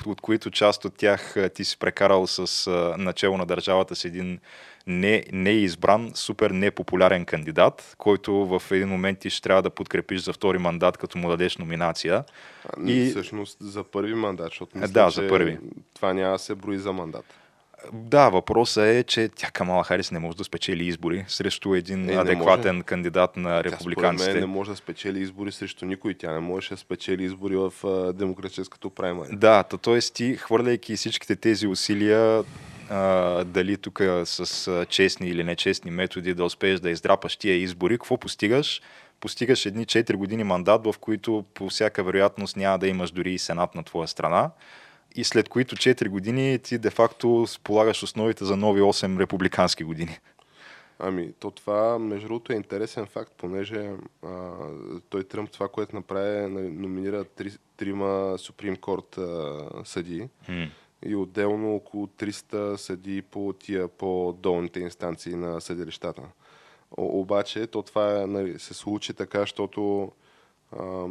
от 0.05 0.21
които 0.21 0.51
част 0.51 0.85
от 0.85 0.97
тях 0.97 1.35
ти 1.55 1.65
си 1.65 1.77
прекарал 1.79 2.27
с 2.27 2.71
начало 2.97 3.37
на 3.37 3.45
държавата 3.45 3.95
с 3.95 4.05
един 4.05 4.39
не, 4.87 5.23
не 5.31 5.49
избран, 5.49 6.11
супер 6.15 6.51
непопулярен 6.51 7.25
кандидат, 7.25 7.95
който 7.97 8.33
в 8.33 8.71
един 8.71 8.87
момент 8.87 9.19
ти 9.19 9.29
ще 9.29 9.41
трябва 9.41 9.61
да 9.61 9.69
подкрепиш 9.69 10.21
за 10.21 10.33
втори 10.33 10.57
мандат, 10.57 10.97
като 10.97 11.17
му 11.17 11.29
дадеш 11.29 11.57
номинация. 11.57 12.23
А, 12.65 12.89
и... 12.91 13.09
Всъщност 13.09 13.57
за 13.61 13.83
първи 13.83 14.13
мандат, 14.13 14.45
защото 14.45 14.77
мисля, 14.77 14.93
да, 14.93 15.09
за 15.09 15.27
първи. 15.27 15.57
това 15.93 16.13
няма 16.13 16.31
да 16.31 16.39
се 16.39 16.55
брои 16.55 16.77
за 16.77 16.93
мандат. 16.93 17.25
Да, 17.93 18.29
въпросът 18.29 18.83
е, 18.83 19.03
че 19.03 19.29
тя 19.35 19.51
Камала 19.51 19.83
Харис 19.83 20.11
не 20.11 20.19
може 20.19 20.37
да 20.37 20.43
спечели 20.43 20.87
избори 20.87 21.25
срещу 21.27 21.75
един 21.75 22.09
е, 22.09 22.13
адекватен 22.13 22.75
може. 22.75 22.83
кандидат 22.83 23.37
на 23.37 23.63
републиканците. 23.63 24.29
Тя, 24.29 24.33
мен 24.33 24.41
не 24.41 24.47
може 24.47 24.69
да 24.69 24.75
спечели 24.75 25.19
избори 25.19 25.51
срещу 25.51 25.85
никой. 25.85 26.13
Тя 26.13 26.33
не 26.33 26.39
може 26.39 26.69
да 26.69 26.77
спечели 26.77 27.23
избори 27.23 27.55
в 27.55 27.73
а, 27.83 28.13
демократическото 28.13 28.89
праймари. 28.89 29.29
Да, 29.31 29.63
т.е. 29.63 29.99
ти, 29.99 30.35
хвърляйки 30.35 30.95
всичките 30.95 31.35
тези 31.35 31.67
усилия, 31.67 32.43
а, 32.89 33.43
дали 33.43 33.77
тук 33.77 34.01
с 34.23 34.67
а, 34.67 34.85
честни 34.85 35.27
или 35.27 35.43
нечестни 35.43 35.91
методи 35.91 36.33
да 36.33 36.43
успееш 36.43 36.79
да 36.79 36.89
издрапаш 36.89 37.37
тия 37.37 37.55
избори, 37.55 37.93
какво 37.93 38.17
постигаш? 38.17 38.81
Постигаш 39.19 39.65
едни 39.65 39.85
4 39.85 40.13
години 40.13 40.43
мандат, 40.43 40.85
в 40.85 40.95
които 40.99 41.45
по 41.53 41.69
всяка 41.69 42.03
вероятност 42.03 42.57
няма 42.57 42.79
да 42.79 42.87
имаш 42.87 43.11
дори 43.11 43.33
и 43.33 43.39
сенат 43.39 43.75
на 43.75 43.83
твоя 43.83 44.07
страна 44.07 44.49
и 45.15 45.23
след 45.23 45.49
които 45.49 45.75
4 45.75 46.09
години 46.09 46.59
ти 46.59 46.77
де-факто 46.77 47.45
полагаш 47.63 48.03
основите 48.03 48.45
за 48.45 48.57
нови 48.57 48.81
8 48.81 49.19
републикански 49.19 49.83
години. 49.83 50.19
Ами, 50.99 51.33
то 51.39 51.51
това, 51.51 51.99
между 51.99 52.27
другото, 52.27 52.53
е 52.53 52.55
интересен 52.55 53.05
факт, 53.05 53.33
понеже 53.37 53.91
а, 54.25 54.51
той 55.09 55.23
Тръмп 55.23 55.51
това, 55.51 55.67
което 55.67 55.95
направи, 55.95 56.47
нали, 56.47 56.69
номинира 56.69 57.23
три, 57.25 57.51
трима 57.77 58.05
Supreme 58.37 58.77
Court 58.77 59.17
а, 59.17 59.85
съдии 59.85 60.29
Хм. 60.45 60.63
и 61.05 61.15
отделно 61.15 61.75
около 61.75 62.07
300 62.07 62.75
съдии 62.75 63.21
по 63.21 63.53
тия 63.59 63.87
по-долните 63.87 64.79
инстанции 64.79 65.35
на 65.35 65.61
съдилищата. 65.61 66.21
О, 66.97 67.19
обаче, 67.19 67.67
то 67.67 67.81
това 67.81 68.27
нали, 68.27 68.59
се 68.59 68.73
случи 68.73 69.13
така, 69.13 69.39
защото 69.39 70.11
а, 70.79 71.05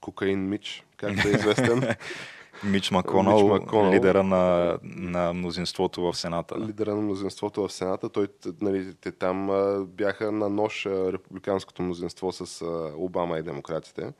Кокаин 0.00 0.48
Мич, 0.48 0.84
както 0.96 1.28
е 1.28 1.30
известен, 1.30 1.96
Мич 2.64 2.90
Маконал, 2.90 3.42
Мич 3.42 3.60
Маконъл. 3.60 3.92
лидера 3.92 4.22
на, 4.22 4.78
на 4.82 5.32
мнозинството 5.32 6.02
в 6.02 6.16
Сената. 6.16 6.60
лидера 6.60 6.94
на 6.94 7.00
мнозинството 7.00 7.68
в 7.68 7.72
Сената. 7.72 8.08
Той, 8.08 8.28
нали, 8.60 8.94
те 9.00 9.12
там 9.12 9.50
а, 9.50 9.84
бяха 9.84 10.32
на 10.32 10.48
нож 10.48 10.86
а, 10.86 11.12
републиканското 11.12 11.82
мнозинство 11.82 12.32
с 12.32 12.62
а, 12.62 12.92
Обама 12.96 13.38
и 13.38 13.42
демократите. 13.42 14.12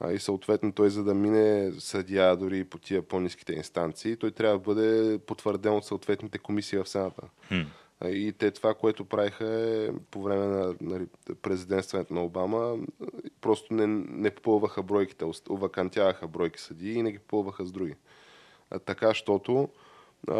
А, 0.00 0.12
и 0.12 0.18
съответно 0.18 0.72
той, 0.72 0.90
за 0.90 1.04
да 1.04 1.14
мине 1.14 1.72
съдия 1.78 2.36
дори 2.36 2.64
по 2.64 2.78
тия 2.78 3.02
по-низките 3.02 3.52
инстанции, 3.52 4.16
той 4.16 4.30
трябва 4.30 4.58
да 4.58 4.64
бъде 4.64 5.18
потвърден 5.18 5.72
от 5.72 5.84
съответните 5.84 6.38
комисии 6.38 6.78
в 6.78 6.88
Сената. 6.88 7.22
Хм. 7.48 7.60
И 8.04 8.32
те 8.38 8.50
това, 8.50 8.74
което 8.74 9.04
правиха 9.04 9.46
е 9.46 9.90
по 10.10 10.22
време 10.22 10.46
на 10.46 10.74
нали, 10.80 11.06
президентстването 11.42 12.14
на 12.14 12.24
Обама, 12.24 12.78
просто 13.40 13.74
не, 13.74 13.86
не 14.08 14.30
попълваха 14.30 14.82
бройките, 14.82 15.24
овакантяваха 15.50 16.28
бройки 16.28 16.60
съдии 16.60 16.94
и 16.94 17.02
не 17.02 17.12
ги 17.12 17.18
попълваха 17.18 17.64
с 17.64 17.72
други. 17.72 17.94
А, 18.70 18.78
така, 18.78 19.14
щото 19.14 19.68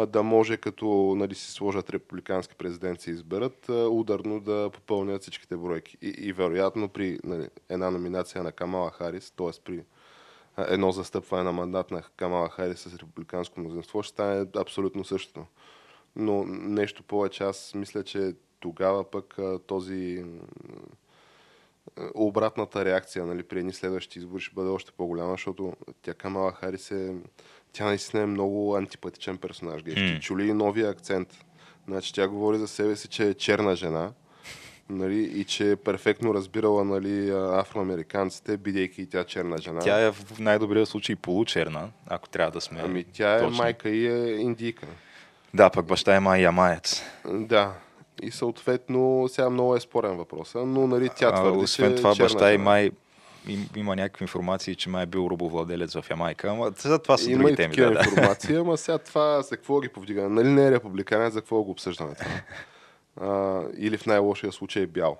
да 0.07 0.23
може 0.23 0.57
като 0.57 1.13
нали, 1.17 1.35
си 1.35 1.51
сложат 1.51 1.89
републикански 1.89 2.55
президент 2.55 3.01
се 3.01 3.11
изберат, 3.11 3.69
ударно 3.69 4.39
да 4.39 4.69
попълнят 4.73 5.21
всичките 5.21 5.57
бройки. 5.57 5.97
И, 6.01 6.07
и 6.07 6.33
вероятно 6.33 6.89
при 6.89 7.19
нали, 7.23 7.49
една 7.69 7.91
номинация 7.91 8.43
на 8.43 8.51
Камала 8.51 8.91
Харис, 8.91 9.31
т.е. 9.31 9.61
при 9.63 9.83
едно 10.57 10.91
застъпване 10.91 11.43
на 11.43 11.51
мандат 11.51 11.91
на 11.91 12.03
Камала 12.17 12.49
Харис 12.49 12.79
с 12.79 12.97
републиканско 12.97 13.59
мнозинство, 13.59 14.03
ще 14.03 14.13
стане 14.13 14.45
абсолютно 14.55 15.03
същото. 15.03 15.45
Но 16.17 16.45
нещо 16.47 17.03
повече, 17.03 17.43
аз 17.43 17.73
мисля, 17.75 18.03
че 18.03 18.33
тогава 18.59 19.11
пък 19.11 19.37
този 19.67 20.25
обратната 22.15 22.85
реакция 22.85 23.25
нали, 23.25 23.43
при 23.43 23.59
едни 23.59 23.73
следващи 23.73 24.19
избори 24.19 24.41
ще 24.41 24.55
бъде 24.55 24.69
още 24.69 24.91
по-голяма, 24.91 25.31
защото 25.31 25.73
тя 26.01 26.13
Камала 26.13 26.51
Харис 26.51 26.91
е, 26.91 27.15
тя 27.73 27.85
наистина 27.85 28.23
е 28.23 28.25
много 28.25 28.75
антипатичен 28.75 29.37
персонаж. 29.37 29.83
Ти 29.83 30.19
чули 30.21 30.47
и 30.47 30.53
новия 30.53 30.89
акцент. 30.89 31.45
Значи 31.87 32.13
тя 32.13 32.27
говори 32.27 32.57
за 32.57 32.67
себе 32.67 32.95
си, 32.95 33.07
че 33.07 33.27
е 33.27 33.33
черна 33.33 33.75
жена 33.75 34.11
нали, 34.89 35.23
и 35.23 35.43
че 35.43 35.71
е 35.71 35.75
перфектно 35.75 36.33
разбирала 36.33 36.83
нали, 36.83 37.29
афроамериканците, 37.53 38.57
бидейки 38.57 39.01
и 39.01 39.05
тя 39.05 39.23
черна 39.23 39.57
жена. 39.57 39.79
Тя 39.79 39.99
е 39.99 40.11
в 40.11 40.39
най-добрия 40.39 40.85
случай 40.85 41.15
получерна, 41.15 41.89
ако 42.07 42.29
трябва 42.29 42.51
да 42.51 42.61
сме. 42.61 42.81
Ами 42.83 43.03
тя 43.03 43.35
е 43.35 43.39
точни. 43.39 43.57
майка 43.57 43.89
и 43.89 44.07
е 44.07 44.35
индийка. 44.35 44.87
Да, 45.53 45.69
пък 45.69 45.85
баща 45.85 46.15
е 46.15 46.19
май 46.19 46.41
ямаец. 46.41 47.03
Да. 47.25 47.73
И 48.21 48.31
съответно, 48.31 49.25
сега 49.29 49.49
много 49.49 49.75
е 49.75 49.79
спорен 49.79 50.17
въпрос, 50.17 50.53
но 50.55 50.87
нали, 50.87 51.09
тя 51.15 51.27
А, 51.27 51.35
твърди, 51.35 51.57
освен 51.57 51.89
че 51.91 51.95
това, 51.95 52.15
черна 52.15 52.25
баща 52.25 52.53
и 52.53 52.57
май 52.57 52.91
им, 53.47 53.69
има 53.75 53.95
някакви 53.95 54.23
информации, 54.23 54.75
че 54.75 54.89
май 54.89 55.03
е 55.03 55.05
бил 55.05 55.27
робовладелец 55.31 55.93
в 55.93 56.09
Ямайка, 56.09 56.49
ама 56.49 56.71
за 56.77 56.99
това 56.99 57.17
са 57.17 57.31
Има 57.31 57.43
други 57.43 57.55
теми. 57.55 57.69
такива 57.69 57.91
Да, 57.93 57.99
информации, 57.99 58.55
ама 58.55 58.77
сега 58.77 58.97
това 58.97 59.41
за 59.41 59.57
какво 59.57 59.79
ги 59.79 59.89
повдигаме? 59.89 60.29
Нали 60.29 60.49
не 60.49 60.67
е 60.67 60.71
републиканец, 60.71 61.33
за 61.33 61.41
какво 61.41 61.63
го 61.63 61.71
обсъждаме 61.71 62.15
това? 62.15 62.31
А, 63.21 63.61
или 63.77 63.97
в 63.97 64.05
най-лошия 64.05 64.51
случай 64.51 64.83
е 64.83 64.87
бял. 64.87 65.17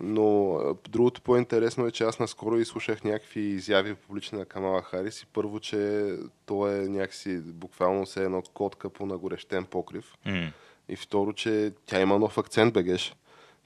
Но 0.00 0.58
другото 0.88 1.22
по-интересно 1.22 1.86
е, 1.86 1.90
че 1.90 2.04
аз 2.04 2.18
наскоро 2.18 2.58
изслушах 2.58 3.04
някакви 3.04 3.40
изяви 3.40 3.94
публични 3.94 4.38
на 4.38 4.44
Камала 4.44 4.82
Харис 4.82 5.22
и 5.22 5.26
първо, 5.26 5.60
че 5.60 6.08
то 6.46 6.68
е 6.68 6.88
някакси 6.88 7.38
буквално 7.38 8.06
се 8.06 8.24
едно 8.24 8.42
котка 8.54 8.90
по 8.90 9.06
нагорещен 9.06 9.64
покрив. 9.64 10.14
М. 10.24 10.52
И 10.88 10.96
второ, 10.96 11.32
че 11.32 11.72
тя 11.86 12.00
има 12.00 12.18
нов 12.18 12.38
акцент, 12.38 12.74
бегеш. 12.74 13.14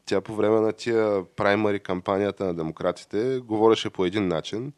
Тя 0.07 0.21
по 0.21 0.35
време 0.35 0.61
на 0.61 0.73
тия 0.73 1.25
праймари 1.25 1.81
кампанията 1.81 2.45
на 2.45 2.55
демократите 2.55 3.41
говореше 3.45 3.91
по 3.91 4.05
един 4.05 4.29
начин, 4.29 4.73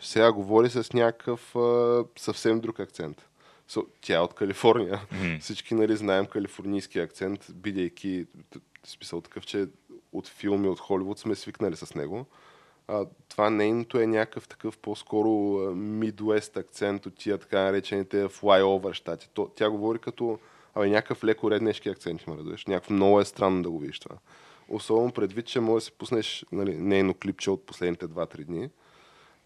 сега 0.00 0.32
говори 0.32 0.70
с 0.70 0.92
някакъв 0.92 1.56
а, 1.56 2.04
съвсем 2.16 2.60
друг 2.60 2.80
акцент. 2.80 3.28
So, 3.70 3.86
тя 4.00 4.16
е 4.16 4.20
от 4.20 4.34
Калифорния. 4.34 5.00
Мгм. 5.12 5.38
Всички 5.40 5.74
нали, 5.74 5.96
знаем 5.96 6.26
калифорнийски 6.26 6.98
акцент, 6.98 7.46
бидейки 7.54 8.26
смисъл 8.84 9.20
такъв, 9.20 9.46
че 9.46 9.66
от 10.18 10.28
филми 10.28 10.68
от 10.68 10.80
Холивуд 10.80 11.18
сме 11.18 11.34
свикнали 11.34 11.76
с 11.76 11.94
него. 11.94 12.26
А, 12.88 13.06
това 13.28 13.50
нейното 13.50 14.00
е 14.00 14.06
някакъв 14.06 14.48
такъв 14.48 14.78
по-скоро 14.78 15.28
Midwest 15.74 16.56
акцент 16.56 17.06
от 17.06 17.14
тия 17.14 17.38
така 17.38 17.60
наречените 17.60 18.24
flyover 18.24 18.92
щати. 18.92 19.28
То, 19.34 19.50
тя 19.54 19.70
говори 19.70 19.98
като 19.98 20.38
абе, 20.74 20.88
някакъв 20.88 21.24
леко 21.24 21.50
реднешки 21.50 21.88
акцент 21.88 22.22
има, 22.22 22.36
разбираш. 22.36 22.66
Някакво 22.66 22.94
много 22.94 23.20
е 23.20 23.24
странно 23.24 23.62
да 23.62 23.70
го 23.70 23.78
видиш 23.78 24.00
това. 24.00 24.16
Особено 24.68 25.12
предвид, 25.12 25.46
че 25.46 25.60
може 25.60 25.82
да 25.82 25.86
си 25.86 25.92
пуснеш 25.92 26.44
нали, 26.52 26.76
нейно 26.76 27.14
клипче 27.14 27.50
от 27.50 27.66
последните 27.66 28.06
2-3 28.06 28.44
дни 28.44 28.70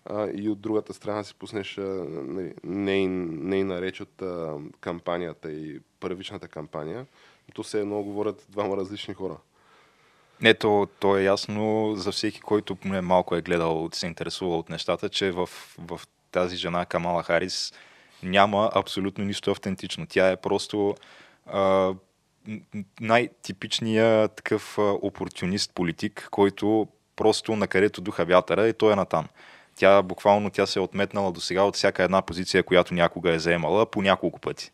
а, 0.05 0.31
и 0.35 0.49
от 0.49 0.61
другата 0.61 0.95
страна 0.95 1.25
си 1.25 1.35
пуснеш 1.35 1.79
а, 1.79 1.83
нали, 2.09 2.55
нейн, 2.65 3.29
нейна 3.49 3.81
реч 3.81 4.01
от 4.01 4.23
а, 4.23 4.57
кампанията 4.81 5.53
и 5.53 5.81
първичната 6.01 6.49
кампания. 6.49 7.07
То 7.55 7.65
се 7.65 7.81
едно 7.81 8.03
говорят 8.03 8.47
двама 8.49 8.77
различни 8.77 9.15
хора. 9.15 9.37
Не, 10.43 10.55
то, 10.55 10.89
то 10.99 11.17
е 11.17 11.23
ясно 11.23 11.95
за 11.97 12.13
всеки, 12.13 12.41
който 12.41 12.77
поне 12.77 13.01
малко 13.01 13.37
е 13.37 13.43
гледал, 13.43 13.89
се 13.93 14.07
интересува 14.07 14.59
от 14.59 14.69
нещата, 14.69 15.09
че 15.09 15.31
в, 15.31 15.49
в 15.79 16.01
тази 16.33 16.57
жена 16.57 16.87
Камала 16.87 17.23
Харис 17.23 17.73
няма 18.23 18.71
абсолютно 18.75 19.25
нищо 19.25 19.51
автентично. 19.51 20.07
Тя 20.09 20.31
е 20.31 20.37
просто 20.37 20.95
а, 21.47 21.93
най-типичният 23.01 24.33
такъв 24.33 24.79
а, 24.79 24.83
опортюнист 24.83 25.75
политик, 25.75 26.29
който 26.31 26.87
просто 27.17 27.57
на 27.57 27.67
където 27.67 28.01
духа 28.01 28.25
вятъра 28.25 28.69
и 28.69 28.73
той 28.73 28.93
е 28.93 28.97
натам. 28.97 29.27
Тя 29.77 30.03
буквално 30.03 30.51
тя 30.51 30.67
се 30.67 30.79
е 30.79 30.83
отметнала 30.83 31.33
до 31.33 31.41
сега 31.41 31.63
от 31.63 31.77
всяка 31.77 32.03
една 32.03 32.23
позиция, 32.23 32.63
която 32.63 32.95
някога 32.95 33.35
е 33.35 33.39
заемала 33.39 33.87
по 33.87 34.03
няколко 34.03 34.41
пъти. 34.41 34.73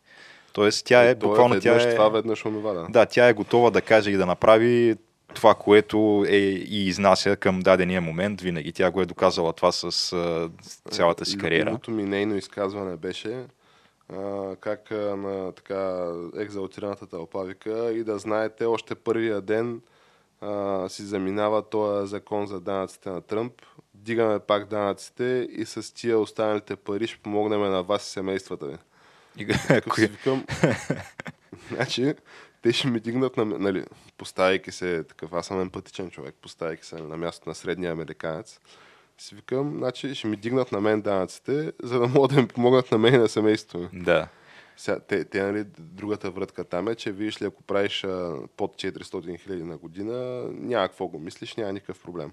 Тоест 0.53 0.85
тя 0.85 1.03
е, 1.03 1.15
То 1.15 1.27
буквално 1.27 1.53
веднъж 1.55 1.83
тя 1.83 1.89
е... 1.89 1.95
това, 1.95 2.09
веднъж 2.09 2.45
онова, 2.45 2.73
да. 2.73 2.87
Да, 2.89 3.05
тя 3.05 3.27
е 3.27 3.33
готова 3.33 3.69
да 3.69 3.81
каже 3.81 4.11
и 4.11 4.17
да 4.17 4.25
направи 4.25 4.95
това, 5.33 5.55
което 5.55 6.25
е 6.27 6.37
и 6.37 6.87
изнася 6.87 7.35
към 7.35 7.59
дадения 7.59 8.01
момент 8.01 8.41
винаги. 8.41 8.73
Тя 8.73 8.91
го 8.91 9.01
е 9.01 9.05
доказала 9.05 9.53
това 9.53 9.71
с 9.71 10.13
а, 10.13 10.49
цялата 10.91 11.25
си 11.25 11.37
кариера. 11.37 11.65
Любимото 11.65 11.91
ми 11.91 12.03
нейно 12.03 12.35
изказване 12.35 12.95
беше 12.95 13.45
а, 14.13 14.55
как 14.55 14.91
а, 14.91 15.15
на 15.15 15.51
така 15.51 16.11
екзалтираната 16.37 17.07
тълпа 17.07 17.43
вика 17.43 17.91
и 17.91 18.03
да 18.03 18.19
знаете, 18.19 18.65
още 18.65 18.95
първия 18.95 19.41
ден 19.41 19.81
а, 20.41 20.89
си 20.89 21.03
заминава 21.03 21.69
този 21.69 22.09
закон 22.09 22.47
за 22.47 22.59
данъците 22.59 23.09
на 23.09 23.21
Тръмп, 23.21 23.53
дигаме 23.93 24.39
пак 24.39 24.67
данъците 24.67 25.47
и 25.51 25.65
с 25.65 25.93
тия 25.93 26.19
останалите 26.19 26.75
пари 26.75 27.07
ще 27.07 27.17
помогнем 27.17 27.61
на 27.61 27.83
вас 27.83 28.07
и 28.07 28.11
семействата 28.11 28.65
ви. 28.65 28.77
И- 29.37 29.45
викам, 29.97 30.45
значи, 31.71 32.13
те 32.61 32.73
ще 32.73 32.87
ми 32.87 32.99
дигнат, 32.99 33.37
на, 33.37 33.45
нали, 33.45 33.85
поставяйки 34.17 34.71
се 34.71 35.03
такъв, 35.03 35.33
аз 35.33 35.45
съм 35.45 35.61
емпатичен 35.61 36.09
човек, 36.09 36.35
поставяйки 36.41 36.85
се 36.85 36.95
на 36.95 37.17
място 37.17 37.49
на 37.49 37.55
средния 37.55 37.91
американец, 37.91 38.59
си 39.17 39.35
викам, 39.35 39.77
значи 39.77 40.15
ще 40.15 40.27
ми 40.27 40.35
дигнат 40.35 40.71
на 40.71 40.81
мен 40.81 41.01
данъците, 41.01 41.73
за 41.83 41.99
да 41.99 42.07
могат 42.07 42.35
да 42.35 42.41
ми 42.41 42.47
помогнат 42.47 42.91
на 42.91 42.97
мен 42.97 43.13
и 43.13 43.17
на 43.17 43.29
семейството 43.29 43.77
ми. 43.77 44.03
да. 44.03 44.27
Сега, 44.77 44.99
те, 44.99 45.25
те, 45.25 45.43
нали, 45.43 45.65
другата 45.79 46.31
врътка 46.31 46.63
там 46.63 46.87
е, 46.87 46.95
че 46.95 47.11
видиш 47.11 47.41
ли, 47.41 47.45
ако 47.45 47.63
правиш 47.63 48.03
а, 48.03 48.39
под 48.57 48.75
400 48.75 49.39
хиляди 49.39 49.63
на 49.63 49.77
година, 49.77 50.47
няма 50.51 50.87
какво 50.87 51.07
го 51.07 51.19
мислиш, 51.19 51.55
няма 51.55 51.73
никакъв 51.73 52.03
проблем. 52.03 52.31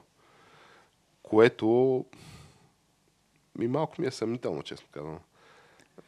Което 1.22 2.04
ми 3.58 3.68
малко 3.68 3.94
ми 3.98 4.06
е 4.06 4.10
съмнително, 4.10 4.62
честно 4.62 4.88
казвам. 4.92 5.18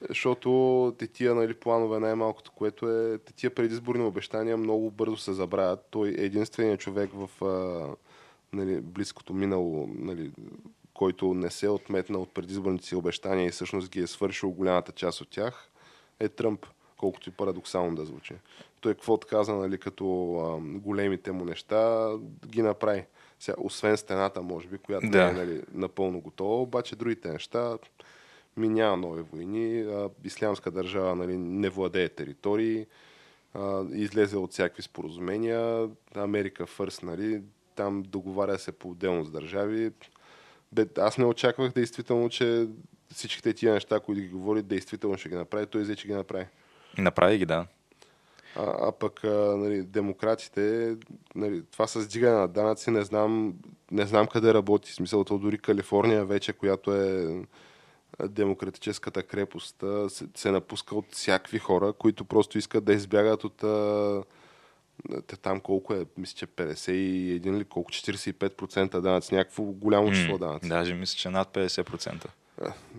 Защото 0.09 0.95
те 0.99 1.07
тия 1.07 1.35
нали, 1.35 1.55
планове 1.55 1.99
най-малкото, 1.99 2.53
което 2.53 2.91
е 2.91 3.19
те 3.19 3.33
тия 3.33 3.55
предизборни 3.55 4.05
обещания 4.05 4.57
много 4.57 4.91
бързо 4.91 5.17
се 5.17 5.33
забравят. 5.33 5.87
Той 5.91 6.09
е 6.09 6.25
единственият 6.25 6.81
човек 6.81 7.11
в 7.15 7.45
а, 7.45 7.87
нали, 8.53 8.81
близкото 8.81 9.35
минало, 9.35 9.89
нали, 9.95 10.33
който 10.95 11.35
не 11.35 11.51
се 11.51 11.67
е 11.67 11.71
отметна 11.71 12.19
от 12.19 12.35
предизборните 12.35 12.87
си 12.87 12.95
обещания 12.95 13.47
и 13.47 13.51
всъщност 13.51 13.91
ги 13.91 14.01
е 14.01 14.07
свършил 14.07 14.51
голямата 14.51 14.93
част 14.93 15.21
от 15.21 15.31
тях, 15.31 15.71
е 16.21 16.29
Тръмп, 16.29 16.67
колкото 16.97 17.29
и 17.29 17.33
парадоксално 17.33 17.97
да 17.97 18.05
звучи. 18.05 18.35
Той 18.81 18.95
какво 18.95 19.19
каза, 19.19 19.55
нали, 19.55 19.79
като 19.79 20.35
а, 20.39 20.79
големите 20.79 21.33
му 21.33 21.45
неща, 21.45 22.11
ги 22.47 22.63
направи. 22.63 23.05
Сега, 23.41 23.57
освен 23.61 23.97
стената, 23.97 24.43
може 24.43 24.69
би, 24.69 24.79
която 24.79 25.09
Да. 25.11 25.29
е 25.29 25.33
нали, 25.33 25.63
напълно 25.73 26.21
готова, 26.21 26.63
обаче 26.63 26.97
другите 26.97 27.29
неща, 27.29 27.79
ми 28.57 28.69
няма 28.69 28.97
нови 28.97 29.23
войни, 29.23 29.81
а, 29.81 30.11
ислямска 30.25 30.71
държава 30.71 31.15
нали, 31.15 31.37
не 31.37 31.69
владее 31.69 32.09
територии, 32.09 32.87
а, 33.55 33.85
излезе 33.93 34.37
от 34.37 34.53
всякакви 34.53 34.83
споразумения. 34.83 35.89
Америка 36.15 36.67
Фърст, 36.67 37.03
нали, 37.03 37.43
там 37.75 38.03
договаря 38.03 38.59
се 38.59 38.73
по-отделно 38.73 39.25
с 39.25 39.31
държави. 39.31 39.91
Бе, 40.73 40.87
аз 40.99 41.19
не 41.19 41.25
очаквах 41.25 41.73
действително, 41.73 42.29
че 42.29 42.69
всичките 43.13 43.53
тия 43.53 43.73
неща, 43.73 44.01
които 44.01 44.21
ги 44.21 44.29
говори, 44.29 44.63
действително 44.63 45.19
ще 45.19 45.29
ги 45.29 45.35
направи. 45.35 45.67
Той 45.67 45.83
взе, 45.83 45.97
че 45.97 46.09
ги 46.09 46.15
направи. 46.15 46.47
Направи 46.99 47.39
ги, 47.39 47.47
да. 47.47 47.67
А, 48.57 48.89
а 48.89 48.93
пък 48.93 49.25
а, 49.25 49.57
нали, 49.57 49.83
демократите, 49.83 50.97
нали, 51.35 51.63
това 51.73 51.87
с 51.87 52.09
дигане 52.09 52.37
на 52.37 52.49
данъци, 52.49 52.91
не 52.91 53.03
знам, 53.03 53.55
не 53.91 54.07
знам 54.07 54.27
къде 54.27 54.55
работи. 54.55 54.91
В 54.91 54.95
смисъл, 54.95 55.25
то 55.25 55.39
дори 55.39 55.59
Калифорния 55.59 56.25
вече, 56.25 56.53
която 56.53 56.95
е 56.95 57.37
демократическата 58.29 59.23
крепост, 59.23 59.85
се, 60.09 60.27
се 60.35 60.51
напуска 60.51 60.95
от 60.95 61.07
всякакви 61.13 61.59
хора, 61.59 61.93
които 61.93 62.25
просто 62.25 62.59
искат 62.59 62.85
да 62.85 62.93
избягат 62.93 63.45
от 63.45 63.65
а, 63.65 64.23
там 65.43 65.61
колко 65.61 65.95
е, 65.95 66.07
мисля, 66.19 66.37
че 66.37 66.47
51 66.47 67.57
или 67.57 67.65
колко, 67.65 67.91
45% 67.91 69.01
данъци, 69.01 69.35
някакво 69.35 69.63
голямо 69.63 70.13
число 70.13 70.39
данъци. 70.39 70.69
Даже 70.69 70.95
мисля, 70.95 71.17
че 71.17 71.31
над 71.31 71.49
50%. 71.55 72.27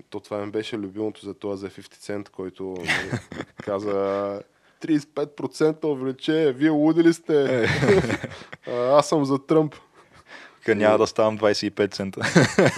То 0.10 0.20
това 0.20 0.46
ми 0.46 0.52
беше 0.52 0.78
любимото 0.78 1.26
за 1.26 1.34
това 1.34 1.56
за 1.56 1.70
50 1.70 1.80
Cent, 1.80 2.30
който 2.30 2.64
нали, 2.78 3.20
каза 3.64 4.42
35% 4.82 5.86
увеличение, 5.86 6.52
вие 6.52 6.70
луди 6.70 7.04
ли 7.04 7.14
сте? 7.14 7.64
Е. 7.64 7.68
Аз 8.72 9.10
съм 9.10 9.26
за 9.26 9.46
Тръмп. 9.46 9.76
Няма 10.76 10.98
да 10.98 11.08
ставам 11.08 11.38
25 11.38 11.92
цента. 11.92 12.22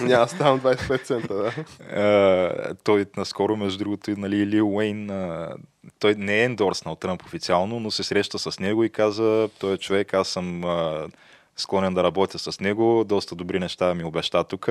Няма 0.00 0.24
да 0.24 0.28
ставам 0.28 0.60
25 0.60 1.04
цента, 1.04 1.34
да. 1.34 1.52
Uh, 1.96 2.76
той 2.84 3.06
наскоро, 3.16 3.56
между 3.56 3.78
другото, 3.78 4.10
нали, 4.16 4.46
Лил 4.46 4.76
Уейн, 4.76 5.08
uh, 5.08 5.54
той 5.98 6.14
не 6.14 6.40
е 6.40 6.44
ендорснал 6.44 6.96
Тръмп 6.96 7.22
официално, 7.22 7.80
но 7.80 7.90
се 7.90 8.02
среща 8.02 8.38
с 8.38 8.60
него 8.60 8.84
и 8.84 8.90
каза, 8.90 9.48
той 9.58 9.74
е 9.74 9.78
човек, 9.78 10.14
аз 10.14 10.28
съм 10.28 10.62
uh, 10.62 11.12
склонен 11.56 11.94
да 11.94 12.02
работя 12.02 12.38
с 12.38 12.60
него, 12.60 13.04
доста 13.04 13.34
добри 13.34 13.58
неща 13.58 13.94
ми 13.94 14.04
обеща 14.04 14.44
тук, 14.44 14.68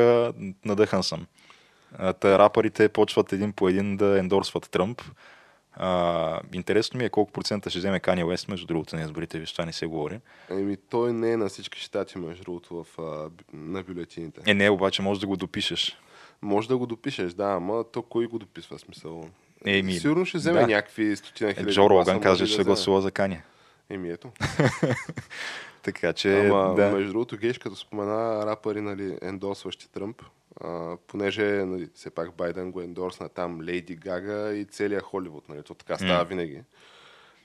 надъхан 0.65 1.03
съм. 1.03 1.25
Та 2.19 2.39
рапърите 2.39 2.89
почват 2.89 3.33
един 3.33 3.51
по 3.51 3.69
един 3.69 3.97
да 3.97 4.19
ендорсват 4.19 4.69
Тръмп. 4.71 5.01
А, 5.73 6.39
интересно 6.53 6.97
ми 6.97 7.05
е 7.05 7.09
колко 7.09 7.31
процента 7.31 7.69
ще 7.69 7.79
вземе 7.79 7.99
Кани 7.99 8.23
Уест, 8.23 8.47
между 8.47 8.67
другото, 8.67 8.95
на 8.95 9.01
изборите, 9.01 9.39
виж, 9.39 9.51
това 9.51 9.65
не 9.65 9.73
се 9.73 9.85
говори. 9.85 10.19
Еми, 10.49 10.77
той 10.89 11.13
не 11.13 11.31
е 11.31 11.37
на 11.37 11.49
всички 11.49 11.79
щати, 11.79 12.17
между 12.17 12.43
другото, 12.43 12.83
в, 12.83 12.99
а, 13.01 13.29
на 13.53 13.83
бюлетините. 13.83 14.41
Е, 14.45 14.53
не, 14.53 14.69
обаче 14.69 15.01
може 15.01 15.19
да 15.19 15.27
го 15.27 15.37
допишеш. 15.37 15.97
Може 16.41 16.67
да 16.67 16.77
го 16.77 16.85
допишеш, 16.85 17.33
да, 17.33 17.45
ама 17.45 17.83
то 17.91 18.01
кой 18.01 18.27
го 18.27 18.39
дописва 18.39 18.79
смисъл? 18.79 19.29
Еми, 19.65 19.93
Сигурно 19.93 20.25
ще 20.25 20.37
вземе 20.37 20.59
да. 20.59 20.67
някакви 20.67 21.15
стотина 21.15 21.49
Е, 21.49 21.53
хиляди. 21.53 21.73
Джо 21.73 21.87
гласа, 21.87 22.11
Роган 22.11 22.29
може 22.29 22.37
че 22.37 22.43
да 22.43 22.53
ще 22.53 22.63
гласува 22.63 23.01
за 23.01 23.11
Кани. 23.11 23.41
Еми 23.89 24.09
ето. 24.09 24.31
Така 25.83 26.13
че, 26.13 26.47
Ама, 26.47 26.75
да. 26.75 26.91
между 26.91 27.11
другото, 27.11 27.37
Геш, 27.37 27.57
като 27.57 27.75
спомена 27.75 28.45
рапъри, 28.45 28.81
нали, 28.81 29.17
ендосващи 29.21 29.91
Тръмп, 29.91 30.21
а, 30.61 30.97
понеже, 31.07 31.43
нали, 31.43 31.89
все 31.93 32.09
пак 32.09 32.35
Байден 32.35 32.71
го 32.71 32.81
ендорсна 32.81 33.29
там 33.29 33.61
Лейди 33.61 33.95
Гага 33.95 34.53
и 34.53 34.65
целият 34.65 35.03
Холивуд, 35.03 35.49
нали, 35.49 35.63
то 35.63 35.73
така 35.73 35.97
става 35.97 36.19
М. 36.19 36.25
винаги. 36.25 36.61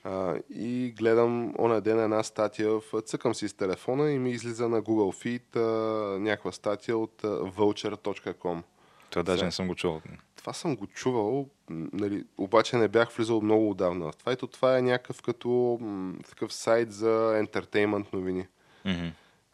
А, 0.03 0.35
и 0.49 0.93
гледам 0.97 1.53
оня 1.59 1.81
ден 1.81 1.99
една 1.99 2.23
статия, 2.23 2.69
в, 2.69 3.01
цъкам 3.01 3.35
си 3.35 3.47
с 3.47 3.53
телефона 3.53 4.11
и 4.11 4.19
ми 4.19 4.31
излиза 4.31 4.69
на 4.69 4.81
Google 4.81 5.39
Feed 5.41 5.55
а, 5.55 6.19
някаква 6.19 6.51
статия 6.51 6.97
от 6.97 7.23
а, 7.23 7.27
vulture.com. 7.27 8.61
Това 9.09 9.23
даже 9.23 9.37
Сега. 9.37 9.45
не 9.45 9.51
съм 9.51 9.67
го 9.67 9.75
чувал. 9.75 10.01
Това 10.35 10.53
съм 10.53 10.75
го 10.75 10.87
чувал, 10.87 11.49
нали, 11.69 12.25
обаче 12.37 12.77
не 12.77 12.87
бях 12.87 13.11
влизал 13.11 13.41
много 13.41 13.69
отдавна 13.69 14.11
в 14.11 14.15
това. 14.15 14.31
Ето 14.31 14.47
това 14.47 14.77
е 14.77 14.81
някакъв 14.81 15.21
като 15.21 15.77
м, 15.81 16.13
такъв 16.29 16.53
сайт 16.53 16.91
за 16.91 17.35
ентертеймент 17.39 18.13
новини. 18.13 18.47
Мгм. 18.85 19.07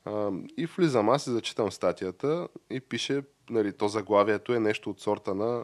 А, 0.06 0.32
и 0.58 0.66
влизам 0.66 1.10
аз 1.10 1.28
и 1.28 1.32
зачитам 1.32 1.72
статията 1.72 2.48
и 2.70 2.80
пише, 2.80 3.22
нали, 3.52 3.74
то 3.74 3.88
заглавието 3.88 4.54
е 4.54 4.60
нещо 4.60 4.90
от 4.90 5.00
сорта 5.00 5.36
на... 5.36 5.64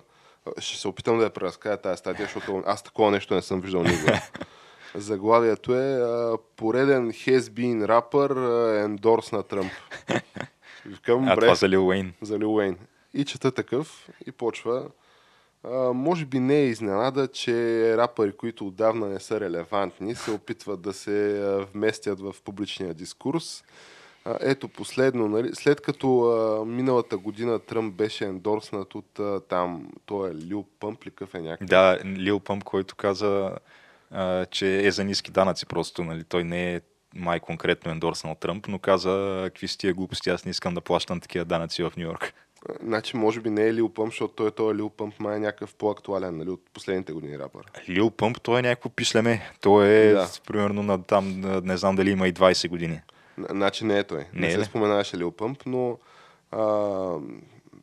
Ще 0.60 0.80
се 0.80 0.88
опитам 0.88 1.18
да 1.18 1.24
я 1.24 1.30
преразкая 1.30 1.78
тази 1.78 1.98
статия, 1.98 2.26
защото 2.26 2.64
аз 2.66 2.84
такова 2.84 3.12
нещо 3.12 3.36
не 3.36 3.42
съм 3.42 3.62
виждал 3.62 3.84
никога. 3.84 4.22
Заглавието 4.96 5.76
е 5.76 6.00
пореден 6.56 7.12
has 7.12 7.40
been 7.40 7.86
рапър 7.86 8.30
ендорс 8.84 9.32
на 9.32 9.44
Тръмп. 9.44 9.72
Викам, 10.86 11.28
А 11.28 11.36
бре, 11.36 11.46
това 11.46 11.56
за 11.56 11.70
Лил 11.70 11.88
Уейн. 11.88 12.14
за 12.22 12.40
Лил 12.40 12.56
Уейн. 12.56 12.78
И 13.14 13.26
чета 13.26 13.52
такъв 13.52 14.10
и 14.26 14.32
почва. 14.32 14.86
А, 15.64 15.94
може 15.94 16.26
би 16.26 16.40
не 16.40 16.56
е 16.56 16.66
изненада, 16.66 17.28
че 17.28 17.54
рапъри, 17.98 18.32
които 18.32 18.68
отдавна 18.68 19.08
не 19.08 19.20
са 19.20 19.40
релевантни, 19.40 20.16
се 20.16 20.32
опитват 20.32 20.82
да 20.82 20.94
се 20.94 21.42
вместят 21.74 22.20
в 22.20 22.36
публичния 22.44 22.94
дискурс. 22.94 23.64
А, 24.28 24.38
ето 24.42 24.68
последно, 24.68 25.28
нали, 25.28 25.50
след 25.54 25.82
като 25.82 26.22
а, 26.22 26.66
миналата 26.66 27.18
година 27.18 27.60
Тръмп 27.60 27.96
беше 27.96 28.26
ендорснат 28.26 28.96
от 28.96 29.20
а, 29.20 29.40
там, 29.40 29.88
той 30.06 30.30
е 30.30 30.36
Лил 30.36 30.66
Пъмп 30.80 31.06
ли 31.06 31.12
къв 31.12 31.36
е 31.36 31.40
някакъв? 31.40 31.68
Да, 31.68 32.00
Лил 32.06 32.40
Пъмп, 32.40 32.64
който 32.64 32.96
каза, 32.96 33.52
а, 34.12 34.46
че 34.46 34.88
е 34.88 34.92
за 34.92 35.04
ниски 35.04 35.32
данъци 35.32 35.66
просто. 35.66 36.04
Нали? 36.04 36.24
Той 36.24 36.44
не 36.44 36.76
е 36.76 36.82
май 37.16 37.40
конкретно 37.40 37.92
ендорснал 37.92 38.36
Тръмп, 38.36 38.68
но 38.68 38.80
каза, 38.80 39.42
какви 39.46 39.68
си 39.68 39.78
тия 39.78 39.94
глупости, 39.94 40.30
аз 40.30 40.46
не 40.46 40.52
искам 40.52 40.74
да 40.74 40.82
плащам 40.82 41.20
такива 41.20 41.46
данъци 41.46 41.84
в 41.84 41.94
Нью 41.98 42.04
Йорк. 42.06 42.34
Значи, 42.84 43.18
може 43.18 43.40
би 43.40 43.50
не 43.50 43.68
е 43.68 43.74
Лил 43.74 43.90
Пъмп, 43.90 44.12
защото 44.12 44.34
той, 44.34 44.52
той 44.52 44.74
е 44.74 44.78
Лил 44.78 44.90
Пъмп, 44.90 45.20
май 45.20 45.36
е 45.36 45.40
някакъв 45.40 45.76
по-актуален, 45.76 46.38
нали, 46.38 46.50
от 46.50 46.62
последните 46.74 47.14
години 47.14 47.40
рапър. 47.40 47.64
Лил 47.90 48.10
Пъмп, 48.10 48.42
той 48.42 48.60
е 48.60 48.62
някакво 48.62 48.90
пишлеме. 48.90 49.52
Той 49.62 49.88
е 49.88 50.12
Да. 50.12 50.30
примерно 50.48 50.84
на 50.84 51.04
там, 51.04 51.42
не 51.64 51.78
знам 51.78 51.96
дали 51.96 52.10
има 52.10 52.28
и 52.28 52.34
20 52.34 52.70
години. 52.70 53.02
Значи 53.50 53.86
не 53.86 53.98
е 54.00 54.04
той. 54.04 54.26
Не, 54.34 54.42
Не 54.42 54.48
е 54.48 54.52
се 54.52 54.60
ли? 54.60 54.66
споменаваше 54.66 55.18
Лил 55.18 55.32
Пъмп, 55.32 55.58
но 55.66 55.98
а, 56.52 56.60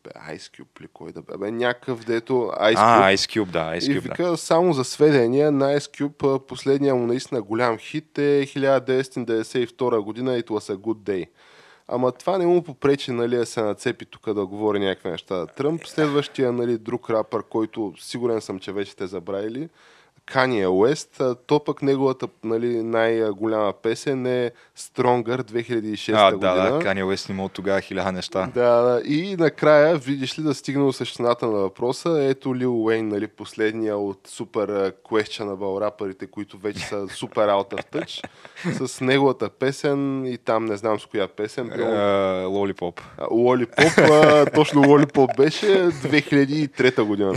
бе, 0.04 0.10
Ice 0.36 0.58
Cube 0.60 0.80
ли 0.80 0.86
кой 0.92 1.12
да 1.12 1.22
бе? 1.22 1.36
бе 1.38 1.50
някакъв 1.50 2.04
дето 2.04 2.32
Ice 2.34 2.74
Cube. 2.74 3.08
А, 3.08 3.12
Ice 3.12 3.40
Cube, 3.40 3.50
да, 3.50 3.58
Ice 3.76 3.90
и 3.90 3.94
Cube, 3.94 3.94
да. 3.94 4.00
вика, 4.00 4.36
само 4.36 4.72
за 4.72 4.84
сведения, 4.84 5.52
на 5.52 5.76
Ice 5.76 6.00
Cube 6.00 6.38
последния 6.38 6.94
му 6.94 7.06
наистина 7.06 7.42
голям 7.42 7.78
хит 7.78 8.18
е 8.18 8.46
1992 8.46 10.00
година 10.00 10.42
It 10.42 10.46
was 10.46 10.74
a 10.74 10.76
good 10.76 10.98
day. 10.98 11.26
Ама 11.88 12.12
това 12.12 12.38
не 12.38 12.46
му 12.46 12.62
попречи 12.62 13.12
нали, 13.12 13.36
да 13.36 13.46
се 13.46 13.62
нацепи 13.62 14.04
тук 14.06 14.32
да 14.32 14.46
говори 14.46 14.78
някакви 14.78 15.10
неща. 15.10 15.46
Тръмп, 15.46 15.86
следващия 15.86 16.52
нали, 16.52 16.78
друг 16.78 17.10
рапър, 17.10 17.42
който 17.42 17.92
сигурен 17.98 18.40
съм, 18.40 18.58
че 18.58 18.72
вече 18.72 18.92
сте 18.92 19.06
забравили, 19.06 19.68
Kanye 20.32 20.66
Уест, 20.70 21.22
то 21.46 21.64
пък 21.64 21.82
неговата 21.82 22.28
нали, 22.44 22.82
най-голяма 22.82 23.72
песен 23.72 24.26
е 24.26 24.50
Stronger 24.78 25.42
2006 25.42 26.14
А, 26.16 26.32
година. 26.32 26.54
да, 26.54 26.70
да, 26.72 26.78
Кани 26.78 27.02
Уест 27.04 27.28
имал 27.28 27.48
тогава 27.48 27.80
хиляда 27.80 28.12
неща. 28.12 28.50
Да, 28.54 28.70
да. 28.80 29.02
И 29.04 29.36
накрая, 29.36 29.96
видиш 29.96 30.38
ли 30.38 30.42
да 30.42 30.54
стигнал 30.54 30.92
същината 30.92 31.46
на 31.46 31.52
въпроса, 31.52 32.24
ето 32.30 32.56
Лил 32.56 32.84
Уейн, 32.84 33.08
нали, 33.08 33.26
последния 33.26 33.96
от 33.96 34.20
супер 34.28 34.92
questionable 34.92 35.80
рапърите, 35.80 36.26
които 36.26 36.58
вече 36.58 36.80
са 36.80 37.06
супер 37.14 37.48
out 37.48 37.72
of 37.72 37.84
touch, 37.92 38.26
с 38.86 39.00
неговата 39.00 39.48
песен 39.50 40.26
и 40.26 40.38
там 40.38 40.64
не 40.64 40.76
знам 40.76 41.00
с 41.00 41.06
коя 41.06 41.28
песен, 41.28 41.68
бил 41.68 41.84
Uh, 41.84 42.46
Лолипоп. 42.48 43.00
Лолипоп, 43.30 43.98
а, 43.98 44.46
точно 44.54 44.88
Лолипоп 44.88 45.30
беше 45.36 45.66
2003 45.66 47.02
година. 47.02 47.34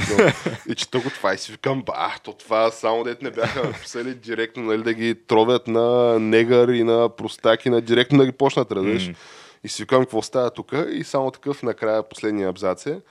И 0.70 0.76
чета 0.76 1.00
го 1.00 1.10
това 1.10 1.34
и 1.34 1.38
си 1.38 1.52
викам, 1.52 1.84
ба, 1.86 1.94
то 2.24 2.34
това 2.34 2.72
само 2.80 3.04
дете 3.04 3.26
не 3.26 3.32
бяха 3.32 3.64
написали 3.68 4.14
директно, 4.14 4.64
нали, 4.64 4.84
да 4.84 4.94
ги 4.94 5.16
тровят 5.28 5.68
на 5.68 6.20
негър 6.20 6.68
и 6.68 6.84
на 6.84 7.10
простак 7.10 7.66
и 7.66 7.70
на 7.70 7.82
директно 7.82 8.18
да 8.18 8.26
ги 8.26 8.32
почнат, 8.32 8.72
разбираш. 8.72 9.12
И 9.64 9.70
си 9.70 9.84
викам, 9.84 10.02
какво 10.02 10.22
става 10.22 10.50
тук? 10.50 10.74
И 10.92 11.04
само 11.04 11.32
такъв 11.32 11.64
накрая 11.64 12.04
последния 12.04 12.50
абзац 12.50 12.86
е. 12.86 13.02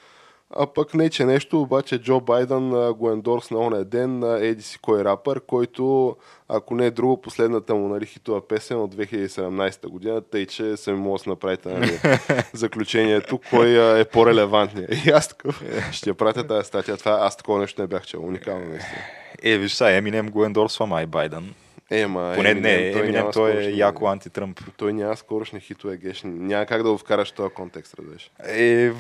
А 0.50 0.66
пък 0.66 0.94
не, 0.94 1.10
че 1.10 1.24
нещо, 1.24 1.60
обаче 1.60 1.98
Джо 1.98 2.20
Байден 2.20 2.74
а, 2.74 2.92
го 2.92 3.10
ендорс 3.10 3.50
на 3.50 3.58
оня 3.58 3.84
ден 3.84 4.18
на 4.18 4.46
еди 4.46 4.62
си 4.62 4.78
кой 4.78 5.04
рапър, 5.04 5.40
който, 5.40 6.16
ако 6.48 6.74
не 6.74 6.86
е 6.86 6.90
друго, 6.90 7.20
последната 7.20 7.74
му 7.74 7.88
нали, 7.88 8.06
хитова 8.06 8.48
песен 8.48 8.80
от 8.80 8.94
2017 8.94 9.86
година, 9.88 10.20
тъй 10.20 10.46
че 10.46 10.76
сами 10.76 10.98
може 10.98 11.24
да 11.24 11.30
направите 11.30 11.68
нали, 11.68 12.00
заключението, 12.52 13.40
кой 13.50 13.78
а, 13.78 13.98
е 13.98 14.04
по-релевантният. 14.04 14.90
И 15.06 15.10
аз 15.10 15.28
такъв, 15.28 15.62
ще 15.92 16.14
пратя 16.14 16.46
тази 16.46 16.66
статия. 16.66 16.96
Това, 16.96 17.18
аз 17.20 17.36
такова 17.36 17.58
нещо 17.58 17.82
не 17.82 17.86
бях 17.86 18.06
чел. 18.06 18.22
Уникално 18.22 18.66
наистина. 18.68 19.00
Е, 19.42 19.58
виж 19.58 19.72
сега, 19.72 19.90
Еминем 19.96 20.30
го 20.30 20.44
ендорсва 20.44 20.86
май 20.86 21.06
Байден. 21.06 21.54
Е, 21.90 22.06
ма, 22.06 22.32
Поне 22.36 22.54
Eminem, 22.54 22.60
не, 22.60 22.90
Еминем 22.90 23.12
няма 23.12 23.30
той 23.30 23.52
е 23.52 23.70
яко 23.70 24.06
антитръмп. 24.06 24.60
Той 24.76 24.92
няма 24.92 25.16
скорошни 25.16 25.60
хитове, 25.60 25.96
геш. 25.96 26.22
Няма 26.24 26.66
как 26.66 26.82
да 26.82 26.90
го 26.90 26.98
вкараш 26.98 27.30
в 27.30 27.34
този 27.34 27.54
контекст, 27.54 27.94
разбираш. 27.94 28.30
Е, 28.48 28.92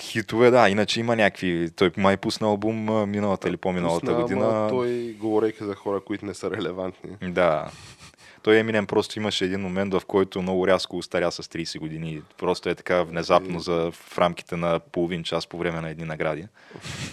хитове, 0.00 0.50
да, 0.50 0.68
иначе 0.68 1.00
има 1.00 1.16
някакви. 1.16 1.70
Той 1.76 1.90
май 1.96 2.16
пусна 2.16 2.46
албум 2.48 2.76
миналата 3.10 3.48
или 3.48 3.56
по-миналата 3.56 4.06
Пусна, 4.06 4.22
година. 4.22 4.48
ама 4.48 4.68
Той, 4.68 5.12
говорейки 5.12 5.64
за 5.64 5.74
хора, 5.74 6.00
които 6.00 6.26
не 6.26 6.34
са 6.34 6.50
релевантни. 6.50 7.10
Да. 7.22 7.70
Той 8.42 8.58
Еминем 8.58 8.86
просто 8.86 9.18
имаше 9.18 9.44
един 9.44 9.60
момент, 9.60 9.94
в 9.94 10.02
който 10.06 10.42
много 10.42 10.66
рязко 10.66 10.96
устаря 10.96 11.32
с 11.32 11.42
30 11.42 11.78
години. 11.78 12.22
Просто 12.38 12.68
е 12.68 12.74
така 12.74 13.02
внезапно 13.02 13.60
за 13.60 13.90
в 13.92 14.18
рамките 14.18 14.56
на 14.56 14.80
половин 14.80 15.24
час 15.24 15.46
по 15.46 15.58
време 15.58 15.80
на 15.80 15.90
едни 15.90 16.04
награди. 16.04 16.46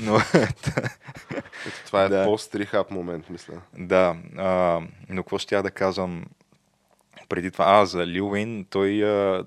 Но 0.01 0.19
това 1.85 2.03
е 2.03 2.09
Да. 2.09 2.25
пост-рихаб 2.25 2.91
момент, 2.91 3.29
мисля. 3.29 3.53
Да, 3.77 4.15
а, 4.37 4.81
но 5.09 5.23
какво 5.23 5.37
ще 5.37 5.55
я 5.55 5.63
да 5.63 5.71
казвам 5.71 6.25
преди 7.29 7.51
това? 7.51 7.65
А, 7.67 7.85
за 7.85 8.07
Лил 8.07 8.31
Уин, 8.31 8.65
той 8.69 9.03
а, 9.05 9.43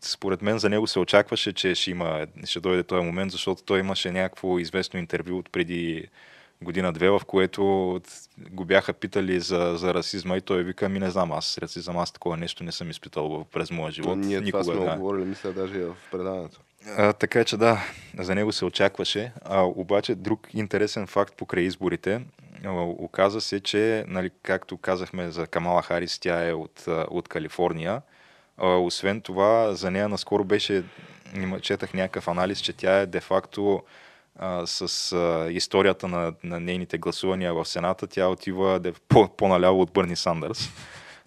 според 0.00 0.42
мен 0.42 0.58
за 0.58 0.68
него 0.68 0.86
се 0.86 0.98
очакваше, 0.98 1.52
че 1.52 1.74
ще, 1.74 1.90
има, 1.90 2.26
ще 2.44 2.60
дойде 2.60 2.82
този 2.82 3.06
момент, 3.06 3.32
защото 3.32 3.62
той 3.62 3.80
имаше 3.80 4.10
някакво 4.10 4.58
известно 4.58 4.98
интервю 4.98 5.38
от 5.38 5.50
преди 5.52 6.08
година-две, 6.62 7.10
в 7.10 7.20
което 7.26 7.62
го 8.50 8.64
бяха 8.64 8.92
питали 8.92 9.40
за, 9.40 9.74
за 9.76 9.94
расизма 9.94 10.36
и 10.36 10.40
той 10.40 10.62
вика, 10.62 10.88
ми 10.88 10.98
не 10.98 11.10
знам, 11.10 11.32
аз 11.32 11.58
расизъм, 11.58 11.98
аз 11.98 12.12
такова 12.12 12.36
нещо 12.36 12.64
не 12.64 12.72
съм 12.72 12.90
изпитал 12.90 13.44
през 13.52 13.70
моя 13.70 13.92
живот. 13.92 14.18
ние 14.18 14.42
това 14.42 14.64
сме 14.64 14.74
да. 14.74 14.80
оговорили, 14.80 15.24
мисля, 15.24 15.52
даже 15.52 15.80
в 15.84 15.96
предаването. 16.10 16.60
А, 16.96 17.12
така 17.12 17.44
че 17.44 17.56
да, 17.56 17.84
за 18.18 18.34
него 18.34 18.52
се 18.52 18.64
очакваше. 18.64 19.32
А, 19.44 19.62
обаче 19.62 20.14
друг 20.14 20.48
интересен 20.54 21.06
факт 21.06 21.34
покрай 21.36 21.64
изборите, 21.64 22.20
оказа 22.98 23.40
се, 23.40 23.60
че, 23.60 24.04
нали, 24.08 24.30
както 24.42 24.76
казахме 24.76 25.30
за 25.30 25.46
Камала 25.46 25.82
Харис, 25.82 26.18
тя 26.18 26.48
е 26.48 26.52
от, 26.52 26.84
от 26.88 27.28
Калифорния. 27.28 28.02
А, 28.56 28.66
освен 28.68 29.20
това, 29.20 29.74
за 29.74 29.90
нея 29.90 30.08
наскоро 30.08 30.44
беше, 30.44 30.84
четах 31.60 31.94
някакъв 31.94 32.28
анализ, 32.28 32.58
че 32.58 32.72
тя 32.72 32.98
е 32.98 33.06
де-факто 33.06 33.82
а, 34.38 34.66
с 34.66 35.12
а, 35.12 35.48
историята 35.52 36.08
на, 36.08 36.32
на 36.44 36.60
нейните 36.60 36.98
гласувания 36.98 37.54
в 37.54 37.64
Сената, 37.64 38.06
тя 38.06 38.28
отива 38.28 38.80
де, 38.80 38.92
по, 39.08 39.28
по-наляво 39.36 39.80
от 39.80 39.92
Бърни 39.92 40.16
Сандърс. 40.16 40.70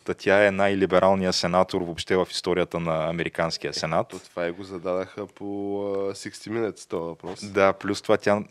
Та 0.04 0.14
тя 0.14 0.48
е 0.48 0.52
най-либералният 0.52 1.36
сенатор 1.36 1.82
въобще 1.82 2.16
в 2.16 2.28
историята 2.32 2.80
на 2.80 3.10
Американския 3.10 3.74
сенат. 3.74 4.08
То 4.08 4.20
това 4.20 4.48
и 4.48 4.52
го 4.52 4.64
зададаха 4.64 5.28
по 5.28 5.46
а, 5.84 6.14
60 6.14 6.30
Minutes 6.30 6.90
този 6.90 7.04
въпрос. 7.04 7.46
Да, 7.46 7.74
плюс 7.74 8.02
това 8.02 8.18
тя 8.18 8.44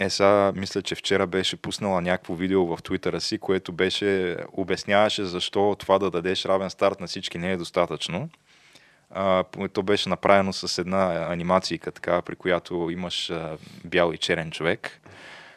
е 0.00 0.10
сега, 0.10 0.52
мисля, 0.56 0.82
че 0.82 0.94
вчера 0.94 1.26
беше 1.26 1.56
пуснала 1.56 2.00
някакво 2.00 2.34
видео 2.34 2.66
в 2.66 2.82
Твитъра 2.82 3.20
си, 3.20 3.38
което 3.38 3.72
беше, 3.72 4.36
обясняваше 4.52 5.24
защо 5.24 5.76
това 5.78 5.98
да 5.98 6.10
дадеш 6.10 6.44
равен 6.44 6.70
старт 6.70 7.00
на 7.00 7.06
всички 7.06 7.38
не 7.38 7.52
е 7.52 7.56
достатъчно. 7.56 8.28
А, 9.10 9.44
то 9.72 9.82
беше 9.82 10.08
направено 10.08 10.52
с 10.52 10.78
една 10.78 11.32
анимацийка, 11.32 11.92
така, 11.92 12.22
при 12.22 12.36
която 12.36 12.88
имаш 12.90 13.30
а, 13.30 13.56
бял 13.84 14.12
и 14.12 14.18
черен 14.18 14.50
човек, 14.50 15.00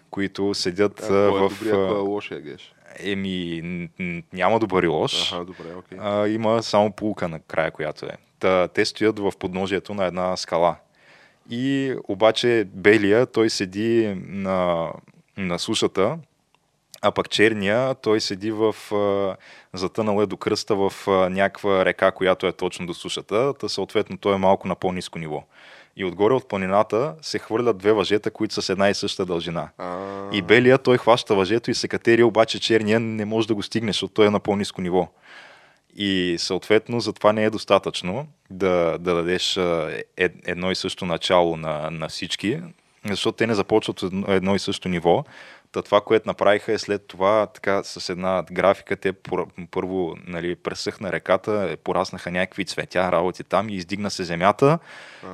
които 0.10 0.54
седят 0.54 1.00
А, 1.02 1.14
а, 1.14 1.28
е 1.28 1.30
в... 1.30 1.50
добрия, 1.50 1.74
кой 1.74 1.84
е 1.84 2.00
а, 2.00 2.02
лошия 2.02 2.42
геш? 2.42 2.74
Еми, 3.00 3.62
няма 4.34 4.60
добър 4.60 4.84
и 4.84 4.88
лош. 4.88 5.34
Аха, 5.34 5.46
добре, 5.46 5.76
окей. 5.78 5.98
а, 6.02 6.28
има 6.28 6.64
само 6.64 6.92
полука 6.92 7.28
на 7.28 7.40
края, 7.40 7.72
която 7.72 8.06
е. 8.06 8.18
Та, 8.40 8.68
те 8.68 8.86
стоят 8.86 9.20
в 9.20 9.32
подножието 9.40 9.94
на 9.94 10.06
една 10.06 10.38
скала. 10.38 10.76
И 11.50 11.96
обаче 12.08 12.68
белия, 12.74 13.26
той 13.26 13.50
седи 13.50 14.14
на, 14.28 14.90
на 15.38 15.60
сушата, 15.60 16.18
а 17.02 17.12
пък 17.12 17.30
черния, 17.30 17.96
той 17.96 18.22
седи 18.22 18.52
в 18.52 18.76
затънал 19.74 20.22
е 20.22 20.26
до 20.26 20.38
кръста 20.38 20.76
в 20.76 20.94
някаква 21.30 21.86
река, 21.86 22.12
която 22.12 22.48
е 22.48 22.52
точно 22.52 22.88
до 22.88 22.94
сушата, 22.94 23.54
та 23.54 23.70
съответно 23.70 24.18
той 24.18 24.36
е 24.36 24.38
малко 24.38 24.68
на 24.68 24.76
по-низко 24.76 25.20
ниво. 25.20 25.44
И 25.98 26.06
отгоре 26.06 26.34
от 26.34 26.48
планината 26.48 27.16
се 27.22 27.40
хвърлят 27.40 27.78
две 27.78 27.92
въжета, 27.92 28.32
които 28.32 28.54
са 28.54 28.62
с 28.62 28.70
една 28.70 28.90
и 28.90 28.94
съща 28.94 29.26
дължина. 29.26 29.70
А, 29.78 29.98
И 30.32 30.42
белия 30.42 30.78
той 30.78 30.98
хваща 30.98 31.36
въжето 31.36 31.72
и 31.72 31.76
се 31.76 31.88
катери, 31.88 32.24
обаче 32.24 32.60
черния 32.60 33.00
не 33.00 33.26
може 33.26 33.48
да 33.48 33.56
го 33.56 33.64
стигне, 33.64 33.90
защото 33.90 34.14
той 34.14 34.28
е 34.28 34.30
на 34.30 34.40
по-низко 34.40 34.82
ниво. 34.82 35.08
И 35.96 36.36
съответно 36.40 37.00
за 37.00 37.14
това 37.14 37.34
не 37.34 37.44
е 37.44 37.50
достатъчно 37.50 38.28
да, 38.50 38.98
да 39.00 39.16
дадеш 39.16 39.58
е, 39.58 40.04
едно 40.46 40.72
и 40.72 40.76
също 40.76 41.06
начало 41.06 41.58
на, 41.58 41.90
на 41.92 42.08
всички, 42.08 42.62
защото 43.06 43.36
те 43.36 43.48
не 43.48 43.54
започват 43.54 44.04
едно 44.28 44.56
и 44.56 44.60
също 44.60 44.90
ниво. 44.90 45.24
Та 45.72 45.82
това, 45.82 46.02
което 46.02 46.30
направиха 46.30 46.74
е 46.74 46.78
след 46.78 47.08
това 47.08 47.46
така 47.46 47.84
с 47.84 48.10
една 48.10 48.44
графика, 48.52 48.96
те 48.96 49.14
първо 49.72 50.16
нали, 50.28 50.56
пресъхна 50.56 51.12
реката, 51.12 51.78
пораснаха 51.84 52.32
някакви 52.32 52.66
цветя, 52.66 53.12
работи 53.12 53.44
там 53.44 53.70
и 53.70 53.76
издигна 53.76 54.12
се 54.12 54.24
земята 54.24 54.80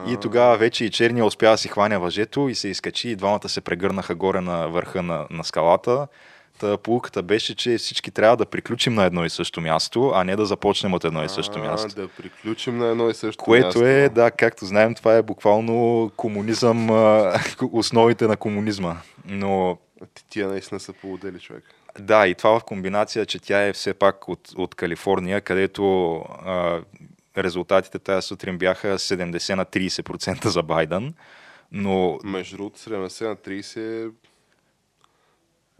и 0.07 0.17
тогава 0.21 0.57
вече 0.57 0.85
и 0.85 0.89
черния 0.89 1.25
успя 1.25 1.49
да 1.49 1.57
си 1.57 1.67
хваня 1.67 1.99
въжето 1.99 2.49
и 2.49 2.55
се 2.55 2.67
изкачи 2.67 3.09
и 3.09 3.15
двамата 3.15 3.49
се 3.49 3.61
прегърнаха 3.61 4.15
горе 4.15 4.41
на 4.41 4.67
върха 4.67 5.03
на, 5.03 5.27
на 5.29 5.43
скалата. 5.43 6.07
Та 6.59 6.77
полуката 6.77 7.23
беше, 7.23 7.55
че 7.55 7.77
всички 7.77 8.11
трябва 8.11 8.37
да 8.37 8.45
приключим 8.45 8.93
на 8.93 9.05
едно 9.05 9.25
и 9.25 9.29
също 9.29 9.61
място, 9.61 10.11
а 10.15 10.23
не 10.23 10.35
да 10.35 10.45
започнем 10.45 10.93
от 10.93 11.03
едно 11.03 11.23
и 11.23 11.29
също 11.29 11.59
а, 11.59 11.61
място. 11.61 11.95
Да 11.95 12.07
приключим 12.07 12.77
на 12.77 12.87
едно 12.87 13.09
и 13.09 13.13
също 13.13 13.43
Което 13.43 13.65
място. 13.65 13.85
е, 13.85 14.09
да, 14.09 14.31
както 14.31 14.65
знаем, 14.65 14.95
това 14.95 15.15
е 15.15 15.21
буквално 15.21 16.11
комунизъм, 16.15 16.89
а, 16.89 17.39
основите 17.71 18.27
на 18.27 18.37
комунизма. 18.37 18.95
Но 19.25 19.77
тия 20.29 20.47
наистина 20.47 20.79
са 20.79 20.93
полудели, 20.93 21.39
човек. 21.39 21.63
да, 21.99 22.27
и 22.27 22.35
това 22.35 22.59
в 22.59 22.63
комбинация, 22.63 23.25
че 23.25 23.39
тя 23.39 23.67
е 23.67 23.73
все 23.73 23.93
пак 23.93 24.29
от, 24.29 24.51
от 24.55 24.75
Калифорния, 24.75 25.41
където 25.41 26.15
а, 26.45 26.81
резултатите 27.37 27.99
тази 27.99 28.27
сутрин 28.27 28.57
бяха 28.57 28.99
70 28.99 29.55
на 29.55 29.65
30% 29.65 30.47
за 30.47 30.63
Байден. 30.63 31.13
Но 31.71 32.19
Между 32.23 32.57
другото, 32.57 32.79
70 32.79 33.27
на 33.27 33.35
30 33.35 34.11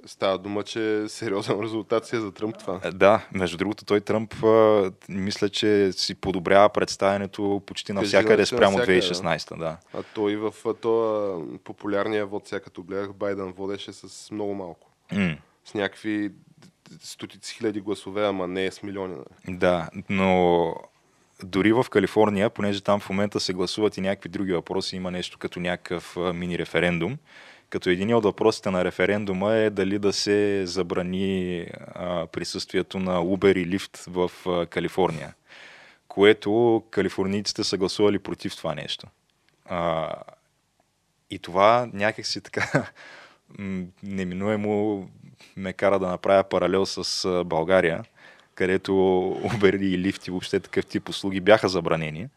става 0.06 0.38
дума, 0.38 0.64
че 0.64 1.02
е 1.02 1.10
сериозен 1.10 1.62
резултат 1.62 2.06
си 2.06 2.16
е 2.16 2.20
за 2.20 2.32
Тръмп 2.32 2.58
това. 2.58 2.80
да, 2.94 3.28
между 3.34 3.58
другото, 3.58 3.86
той 3.86 4.02
Тръмп 4.02 4.44
а, 4.44 4.92
мисля, 5.10 5.50
че 5.50 5.92
си 5.92 6.16
подобрява 6.16 6.70
представянето 6.70 7.62
почти 7.66 7.94
навсякъде 7.94 8.46
спрямо 8.46 8.78
навсякъде, 8.78 9.02
2016. 9.02 9.58
Да. 9.58 9.78
А 9.94 10.04
той 10.04 10.36
в 10.36 10.54
този 10.82 11.44
популярния 11.64 12.26
вод, 12.26 12.48
сега 12.48 12.60
като 12.60 12.84
гледах, 12.84 13.14
Байден 13.14 13.52
водеше 13.52 13.94
с 13.94 14.32
много 14.32 14.54
малко. 14.54 14.92
М. 15.12 15.38
С 15.66 15.74
някакви 15.74 16.32
стотици 17.02 17.56
хиляди 17.56 17.82
гласове, 17.82 18.26
ама 18.26 18.48
не 18.48 18.66
е 18.66 18.72
с 18.72 18.84
милиони. 18.84 19.16
нали? 19.16 19.58
Да, 19.58 19.90
но 20.10 20.76
дори 21.44 21.74
в 21.74 21.86
Калифорния, 21.90 22.50
понеже 22.50 22.82
там 22.82 23.00
в 23.00 23.10
момента 23.10 23.40
се 23.40 23.54
гласуват 23.54 23.98
и 23.98 24.02
някакви 24.02 24.30
други 24.30 24.54
въпроси, 24.54 24.96
има 24.96 25.12
нещо 25.12 25.38
като 25.38 25.60
някакъв 25.60 26.18
мини 26.34 26.60
референдум. 26.60 27.18
Като 27.70 27.90
един 27.90 28.16
от 28.16 28.24
въпросите 28.24 28.72
на 28.72 28.86
референдума 28.86 29.54
е 29.54 29.70
дали 29.70 30.00
да 30.00 30.14
се 30.14 30.66
забрани 30.66 31.68
присъствието 32.32 33.00
на 33.00 33.20
Uber 33.20 33.58
и 33.58 33.78
Lyft 33.78 34.10
в 34.10 34.32
Калифорния, 34.70 35.34
което 36.08 36.84
калифорнийците 36.92 37.64
са 37.64 37.78
гласували 37.78 38.20
против 38.20 38.56
това 38.56 38.76
нещо. 38.76 39.08
И 41.30 41.40
това 41.40 41.90
някакси 41.94 42.42
така 42.42 42.90
неминуемо 44.04 45.10
ме 45.58 45.74
кара 45.74 46.00
да 46.00 46.08
направя 46.08 46.44
паралел 46.44 46.86
с 46.86 47.44
България, 47.46 48.04
където 48.56 48.92
Uber 49.44 49.82
и 49.82 50.04
Lyft 50.04 50.28
и 50.28 50.32
въобще 50.32 50.60
такъв 50.60 50.86
тип 50.86 51.10
услуги 51.10 51.42
бяха 51.42 51.70
забранени. 51.70 52.28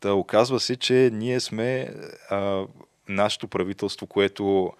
Та 0.00 0.12
оказва 0.12 0.60
се, 0.60 0.76
че 0.76 1.10
ние 1.12 1.40
сме 1.40 1.88
а, 2.30 2.66
нашето 3.08 3.48
правителство, 3.48 4.06
което 4.06 4.72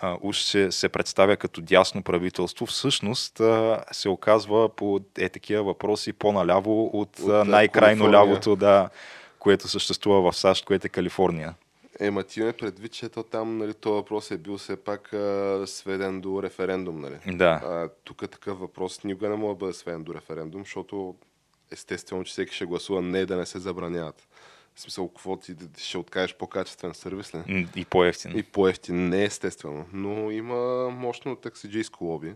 а, 0.00 0.16
уж 0.20 0.40
се, 0.42 0.72
се 0.72 0.88
представя 0.88 1.36
като 1.36 1.60
дясно 1.60 2.02
правителство, 2.02 2.66
всъщност 2.66 3.40
а, 3.40 3.84
се 3.92 4.08
оказва 4.08 4.68
по 4.68 5.00
е 5.18 5.28
такива 5.28 5.62
въпроси 5.62 6.12
по-наляво 6.12 6.86
от, 6.86 7.18
От, 7.18 7.48
най-крайно 7.48 8.04
Калифорния. 8.04 8.10
лявото, 8.10 8.56
да, 8.56 8.90
което 9.38 9.68
съществува 9.68 10.32
в 10.32 10.36
САЩ, 10.36 10.64
което 10.64 10.86
е 10.86 10.90
Калифорния. 10.90 11.54
Ема 12.00 12.22
ти 12.22 12.42
ме 12.42 12.52
предвид, 12.52 12.92
че 12.92 13.08
то 13.08 13.22
там 13.22 13.58
нали, 13.58 13.74
този 13.74 13.94
въпрос 13.94 14.30
е 14.30 14.38
бил 14.38 14.58
все 14.58 14.76
пак 14.76 15.12
а, 15.12 15.62
сведен 15.66 16.20
до 16.20 16.42
референдум. 16.42 17.00
Нали? 17.00 17.36
Да. 17.36 17.60
А, 17.64 17.88
тук 18.04 18.30
такъв 18.30 18.58
въпрос 18.58 19.04
никога 19.04 19.28
не 19.28 19.36
може 19.36 19.54
да 19.54 19.58
бъде 19.58 19.72
сведен 19.72 20.04
до 20.04 20.14
референдум, 20.14 20.62
защото 20.62 21.14
естествено, 21.70 22.24
че 22.24 22.32
всеки 22.32 22.54
ще 22.54 22.64
гласува 22.64 23.02
не 23.02 23.26
да 23.26 23.36
не 23.36 23.46
се 23.46 23.58
забраняват. 23.58 24.28
В 24.78 24.80
смисъл, 24.80 25.08
какво 25.08 25.36
ти 25.36 25.54
ще 25.76 25.98
откажеш 25.98 26.36
по-качествен 26.36 26.94
сервис 26.94 27.34
ли? 27.34 27.66
И 27.76 27.84
по-ефтин. 27.84 28.38
И 28.38 28.42
по-ефтин, 28.42 29.08
не 29.08 29.24
естествено. 29.24 29.86
Но 29.92 30.30
има 30.30 30.90
мощно 30.90 31.36
таксиджийско 31.36 32.04
лоби. 32.04 32.34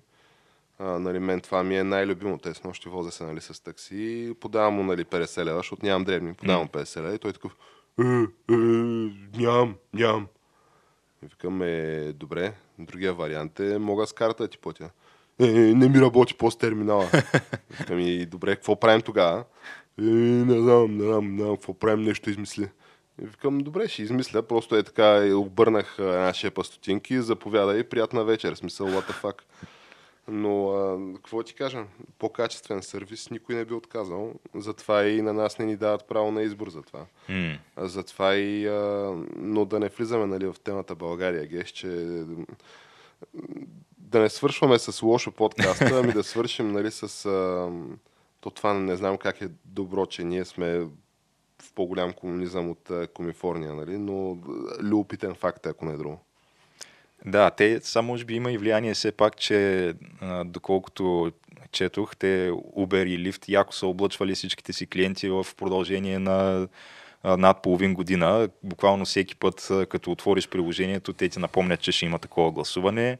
А, 0.79 0.85
нали, 0.85 1.19
мен 1.19 1.41
това 1.41 1.63
ми 1.63 1.77
е 1.77 1.85
най-любимо. 1.85 2.39
Те 2.39 2.55
с 2.55 2.65
нощи 2.65 2.89
возя 2.89 3.11
се 3.11 3.25
нали, 3.25 3.41
с 3.41 3.63
такси. 3.63 4.35
Подавам 4.41 4.75
му 4.75 4.83
нали, 4.83 5.05
50 5.05 5.45
лева, 5.45 5.59
защото 5.59 5.87
нямам 5.87 6.05
дребни. 6.05 6.35
Подавам 6.35 6.63
му 6.63 6.69
50 6.69 7.03
лева 7.03 7.15
и 7.15 7.19
той 7.19 7.31
е 7.31 7.35
такъв 7.35 7.57
е, 8.01 8.03
е, 8.03 8.57
нямам, 9.39 9.75
нямам. 9.95 10.27
И 11.23 11.27
викам, 11.27 11.63
е, 11.63 12.13
добре, 12.13 12.53
другия 12.79 13.15
вариант 13.15 13.61
е, 13.61 13.79
мога 13.79 14.07
с 14.07 14.13
карта 14.13 14.43
да 14.43 14.49
ти 14.49 14.59
платя. 14.59 14.91
Е, 15.41 15.47
не 15.53 15.89
ми 15.89 16.01
работи 16.01 16.35
пост 16.35 16.61
терминала. 16.61 17.11
Ами, 17.91 18.27
добре, 18.27 18.57
какво 18.57 18.81
правим 18.81 19.03
тогава? 19.03 19.45
Е, 19.99 20.03
не 20.03 20.61
знам, 20.61 20.97
не 20.97 21.05
знам, 21.05 21.37
не 21.37 21.43
знам, 21.43 21.57
какво 21.57 21.75
правим, 21.75 22.05
нещо 22.05 22.31
измисли. 22.31 22.69
И 23.23 23.27
викам, 23.27 23.59
добре, 23.59 23.89
ще 23.89 24.03
измисля, 24.03 24.43
просто 24.43 24.77
е 24.77 24.83
така, 24.83 25.27
и 25.27 25.33
обърнах 25.33 25.95
една 25.99 26.35
шепа 26.35 26.65
стотинки, 26.65 27.21
заповядай, 27.21 27.85
приятна 27.85 28.25
вечер, 28.25 28.55
смисъл, 28.55 28.87
what 28.87 29.11
the 29.11 29.23
fuck. 29.23 29.43
Но, 30.29 30.71
а, 30.71 31.15
какво 31.15 31.43
ти 31.43 31.55
кажа, 31.55 31.85
по-качествен 32.19 32.83
сервис 32.83 33.31
никой 33.31 33.55
не 33.55 33.65
би 33.65 33.75
отказал, 33.75 34.33
затова 34.55 35.05
и 35.05 35.23
на 35.23 35.33
нас 35.33 35.59
не 35.59 35.65
ни 35.65 35.77
дават 35.77 36.09
право 36.09 36.31
на 36.31 36.43
избор 36.43 36.69
за 36.69 36.83
това. 36.83 37.07
А 37.77 37.89
Затова 37.89 38.35
и, 38.35 38.67
а, 38.67 39.15
но 39.37 39.65
да 39.65 39.81
не 39.81 39.89
влизаме 39.89 40.27
нали, 40.27 40.47
в 40.47 40.57
темата 40.65 40.95
България, 40.95 41.47
геш, 41.47 41.71
че 41.71 41.89
да 43.99 44.21
не 44.21 44.29
свършваме 44.29 44.79
с 44.79 45.03
лошо 45.03 45.33
подкаста, 45.33 46.01
ами 46.05 46.13
да 46.13 46.25
свършим 46.25 46.73
нали, 46.73 46.91
с... 46.91 47.27
А, 47.27 47.71
то 48.43 48.51
това 48.51 48.75
не 48.75 48.97
знам 48.97 49.19
как 49.19 49.41
е 49.41 49.49
добро, 49.65 50.07
че 50.07 50.25
ние 50.25 50.45
сме 50.45 50.79
в 51.63 51.73
по-голям 51.75 52.13
комунизъм 52.13 52.71
от 52.71 52.91
Комифорния, 53.15 53.75
нали? 53.75 53.99
но 53.99 54.39
любопитен 54.81 55.35
факт 55.35 55.67
е, 55.67 55.69
ако 55.69 55.85
не 55.85 55.93
е 55.93 55.97
друго. 55.97 56.21
Да, 57.25 57.51
те 57.51 57.81
само 57.83 58.09
може 58.09 58.25
би 58.25 58.35
има 58.35 58.53
и 58.53 58.59
влияние 58.59 58.95
все 58.95 59.13
пак, 59.13 59.37
че 59.37 59.95
доколкото 60.45 61.33
четох, 61.73 62.17
те 62.17 62.51
Uber 62.51 63.07
и 63.07 63.33
Lyft 63.33 63.49
яко 63.49 63.75
са 63.75 63.87
облъчвали 63.87 64.35
всичките 64.35 64.73
си 64.73 64.87
клиенти 64.87 65.29
в 65.29 65.47
продължение 65.57 66.19
на 66.19 66.69
над 67.25 67.63
половин 67.63 67.95
година. 67.95 68.49
Буквално 68.63 69.05
всеки 69.05 69.37
път, 69.37 69.71
като 69.89 70.11
отвориш 70.11 70.49
приложението, 70.49 71.13
те 71.13 71.29
ти 71.29 71.39
напомнят, 71.39 71.81
че 71.81 71.93
ще 71.93 72.07
има 72.07 72.19
такова 72.19 72.51
гласуване. 72.51 73.19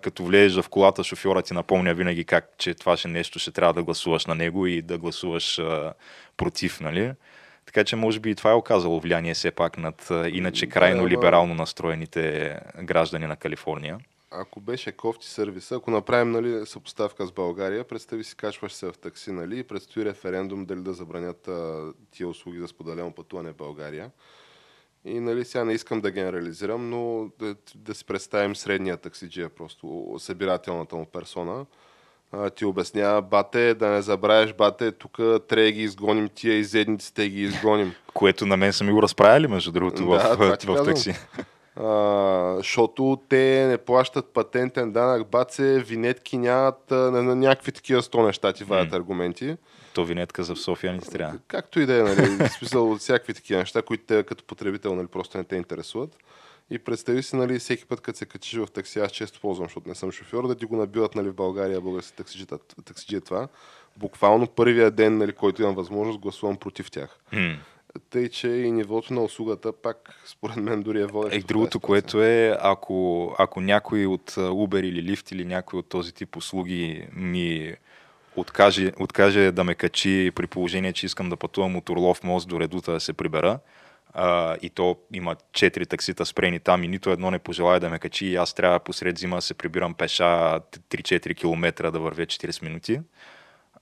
Като 0.00 0.24
влезеш 0.24 0.62
в 0.62 0.68
колата, 0.68 1.04
шофьора 1.04 1.42
ти 1.42 1.54
напомня 1.54 1.94
винаги 1.94 2.24
как, 2.24 2.50
че 2.58 2.74
това 2.74 2.96
ще 2.96 3.08
нещо 3.08 3.38
ще 3.38 3.50
трябва 3.50 3.72
да 3.72 3.82
гласуваш 3.82 4.26
на 4.26 4.34
него 4.34 4.66
и 4.66 4.82
да 4.82 4.98
гласуваш 4.98 5.60
против, 6.36 6.80
нали? 6.80 7.12
Така 7.66 7.84
че 7.84 7.96
може 7.96 8.20
би 8.20 8.30
и 8.30 8.34
това 8.34 8.50
е 8.50 8.54
оказало 8.54 9.00
влияние 9.00 9.34
все 9.34 9.50
пак 9.50 9.78
над 9.78 10.10
иначе 10.32 10.66
крайно 10.66 11.08
либерално 11.08 11.54
настроените 11.54 12.56
граждани 12.82 13.26
на 13.26 13.36
Калифорния 13.36 13.98
ако 14.34 14.60
беше 14.60 14.92
кофти 14.92 15.26
сервиса, 15.26 15.74
ако 15.74 15.90
направим 15.90 16.30
нали, 16.30 16.66
съпоставка 16.66 17.26
с 17.26 17.32
България, 17.32 17.84
представи 17.84 18.24
си, 18.24 18.36
качваш 18.36 18.72
се 18.72 18.86
в 18.86 18.92
такси, 18.92 19.32
нали, 19.32 19.58
и 19.58 19.62
предстои 19.62 20.04
референдум 20.04 20.64
дали 20.64 20.80
да 20.80 20.92
забранят 20.92 21.48
а, 21.48 21.92
тия 22.10 22.28
услуги 22.28 22.60
за 22.60 22.68
споделено 22.68 23.12
пътуване 23.12 23.52
в 23.52 23.56
България. 23.56 24.10
И 25.04 25.20
нали, 25.20 25.44
сега 25.44 25.64
не 25.64 25.72
искам 25.72 26.00
да 26.00 26.10
генерализирам, 26.10 26.90
но 26.90 27.30
да, 27.38 27.56
да 27.74 27.94
си 27.94 28.04
представим 28.04 28.56
средния 28.56 28.96
таксиджия, 28.96 29.48
просто 29.48 30.14
събирателната 30.18 30.96
му 30.96 31.06
персона. 31.06 31.66
А, 32.32 32.50
ти 32.50 32.64
обяснява, 32.64 33.22
бате, 33.22 33.74
да 33.74 33.88
не 33.88 34.02
забравяш, 34.02 34.54
бате, 34.54 34.92
тук 34.92 35.16
трябва 35.48 35.70
ги 35.70 35.82
изгоним 35.82 36.28
тия 36.28 36.54
изедниците, 36.54 37.28
ги 37.28 37.42
изгоним. 37.42 37.92
Което 38.14 38.46
на 38.46 38.56
мен 38.56 38.72
са 38.72 38.84
ми 38.84 38.92
го 38.92 39.02
разправили, 39.02 39.46
между 39.46 39.72
другото, 39.72 40.06
да, 40.06 40.36
в, 40.36 40.36
в, 40.36 40.58
в 40.66 40.84
такси 40.84 41.10
а, 41.10 41.44
защото 42.56 43.22
те 43.28 43.66
не 43.68 43.78
плащат 43.78 44.32
патентен 44.32 44.92
данък, 44.92 45.28
баце, 45.28 45.78
винетки 45.78 46.38
нямат, 46.38 46.90
на, 46.90 47.22
на 47.22 47.36
някакви 47.36 47.72
такива 47.72 48.02
сто 48.02 48.22
неща 48.22 48.52
ти 48.52 48.64
вадят 48.64 48.92
mm. 48.92 48.96
аргументи. 48.96 49.56
То 49.94 50.04
винетка 50.04 50.44
за 50.44 50.56
София 50.56 50.92
не 50.92 50.98
ти 50.98 51.10
трябва. 51.10 51.38
Както 51.48 51.80
и 51.80 51.86
да 51.86 51.98
е, 51.98 52.02
нали, 52.02 52.48
в 52.48 52.48
смисъл 52.48 52.92
от 52.92 52.98
всякакви 52.98 53.34
такива 53.34 53.60
неща, 53.60 53.82
които 53.82 54.04
те 54.04 54.22
като 54.22 54.44
потребител 54.44 54.94
нали, 54.94 55.06
просто 55.06 55.38
не 55.38 55.44
те 55.44 55.56
интересуват. 55.56 56.16
И 56.70 56.78
представи 56.78 57.22
си, 57.22 57.36
нали, 57.36 57.58
всеки 57.58 57.86
път, 57.86 58.00
като 58.00 58.18
се 58.18 58.26
качиш 58.26 58.58
в 58.58 58.66
такси, 58.66 58.98
аз 58.98 59.12
често 59.12 59.40
ползвам, 59.40 59.66
защото 59.66 59.88
не 59.88 59.94
съм 59.94 60.12
шофьор, 60.12 60.48
да 60.48 60.54
ти 60.54 60.64
го 60.64 60.76
набиват 60.76 61.14
нали, 61.14 61.28
в 61.28 61.34
България, 61.34 61.80
български 61.80 62.16
таксиджи, 62.16 62.46
таксиджи 62.84 63.16
е 63.16 63.20
това. 63.20 63.48
Буквално 63.96 64.46
първия 64.46 64.90
ден, 64.90 65.18
нали, 65.18 65.32
който 65.32 65.62
имам 65.62 65.74
възможност, 65.74 66.18
гласувам 66.18 66.56
против 66.56 66.90
тях. 66.90 67.18
Mm. 67.32 67.56
Тъй, 68.10 68.28
че 68.28 68.48
и 68.48 68.72
нивото 68.72 69.14
на 69.14 69.22
услугата 69.22 69.72
пак, 69.72 70.22
според 70.26 70.56
мен, 70.56 70.82
дори 70.82 71.00
е 71.00 71.06
водещо. 71.06 71.38
Е, 71.38 71.40
другото, 71.40 71.80
което 71.80 72.22
е, 72.22 72.56
ако, 72.60 73.34
ако 73.38 73.60
някой 73.60 74.06
от 74.06 74.30
Uber 74.30 74.80
или 74.80 75.16
Lyft 75.16 75.32
или 75.32 75.44
някой 75.44 75.78
от 75.78 75.88
този 75.88 76.14
тип 76.14 76.36
услуги 76.36 77.08
ми 77.12 77.74
откаже, 78.36 78.92
откаже 79.00 79.52
да 79.52 79.64
ме 79.64 79.74
качи 79.74 80.30
при 80.34 80.46
положение, 80.46 80.92
че 80.92 81.06
искам 81.06 81.30
да 81.30 81.36
пътувам 81.36 81.76
от 81.76 81.88
Орлов 81.88 82.24
мост 82.24 82.48
до 82.48 82.60
Редута 82.60 82.92
да 82.92 83.00
се 83.00 83.12
прибера, 83.12 83.58
а, 84.12 84.56
и 84.62 84.70
то 84.70 84.96
има 85.12 85.36
четири 85.52 85.86
таксита 85.86 86.26
спрени 86.26 86.60
там 86.60 86.84
и 86.84 86.88
нито 86.88 87.10
едно 87.10 87.30
не 87.30 87.38
пожелая 87.38 87.80
да 87.80 87.90
ме 87.90 87.98
качи 87.98 88.26
и 88.26 88.36
аз 88.36 88.54
трябва 88.54 88.80
посред 88.80 89.18
зима 89.18 89.36
да 89.36 89.42
се 89.42 89.54
прибирам 89.54 89.94
пеша 89.94 90.24
3-4 90.90 91.36
км 91.36 91.90
да 91.90 92.00
вървя 92.00 92.26
40 92.26 92.62
минути 92.62 93.00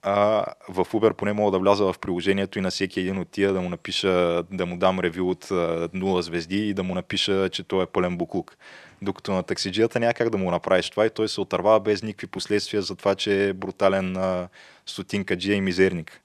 а, 0.02 0.44
в 0.68 0.84
Uber 0.84 1.12
поне 1.12 1.32
мога 1.32 1.50
да 1.50 1.58
вляза 1.58 1.92
в 1.92 1.98
приложението 1.98 2.58
и 2.58 2.62
на 2.62 2.70
всеки 2.70 3.00
един 3.00 3.18
от 3.18 3.28
тия 3.28 3.52
да 3.52 3.60
му 3.60 3.68
напиша, 3.68 4.42
да 4.50 4.66
му 4.66 4.76
дам 4.76 5.00
ревю 5.00 5.30
от 5.30 5.44
0 5.44 6.20
звезди 6.20 6.68
и 6.68 6.74
да 6.74 6.82
му 6.82 6.94
напиша, 6.94 7.48
че 7.48 7.62
той 7.62 7.82
е 7.82 7.86
пълен 7.86 8.16
буклук. 8.16 8.56
Докато 9.02 9.32
на 9.32 9.42
таксиджията 9.42 10.00
някак 10.00 10.30
да 10.30 10.38
му 10.38 10.50
направиш 10.50 10.90
това 10.90 11.06
и 11.06 11.10
той 11.10 11.28
се 11.28 11.40
отървава 11.40 11.80
без 11.80 12.02
никакви 12.02 12.26
последствия 12.26 12.82
за 12.82 12.96
това, 12.96 13.14
че 13.14 13.48
е 13.48 13.52
брутален 13.52 14.16
а, 14.16 14.48
стотинка 14.86 15.36
джия 15.36 15.56
и 15.56 15.60
мизерник. 15.60 16.20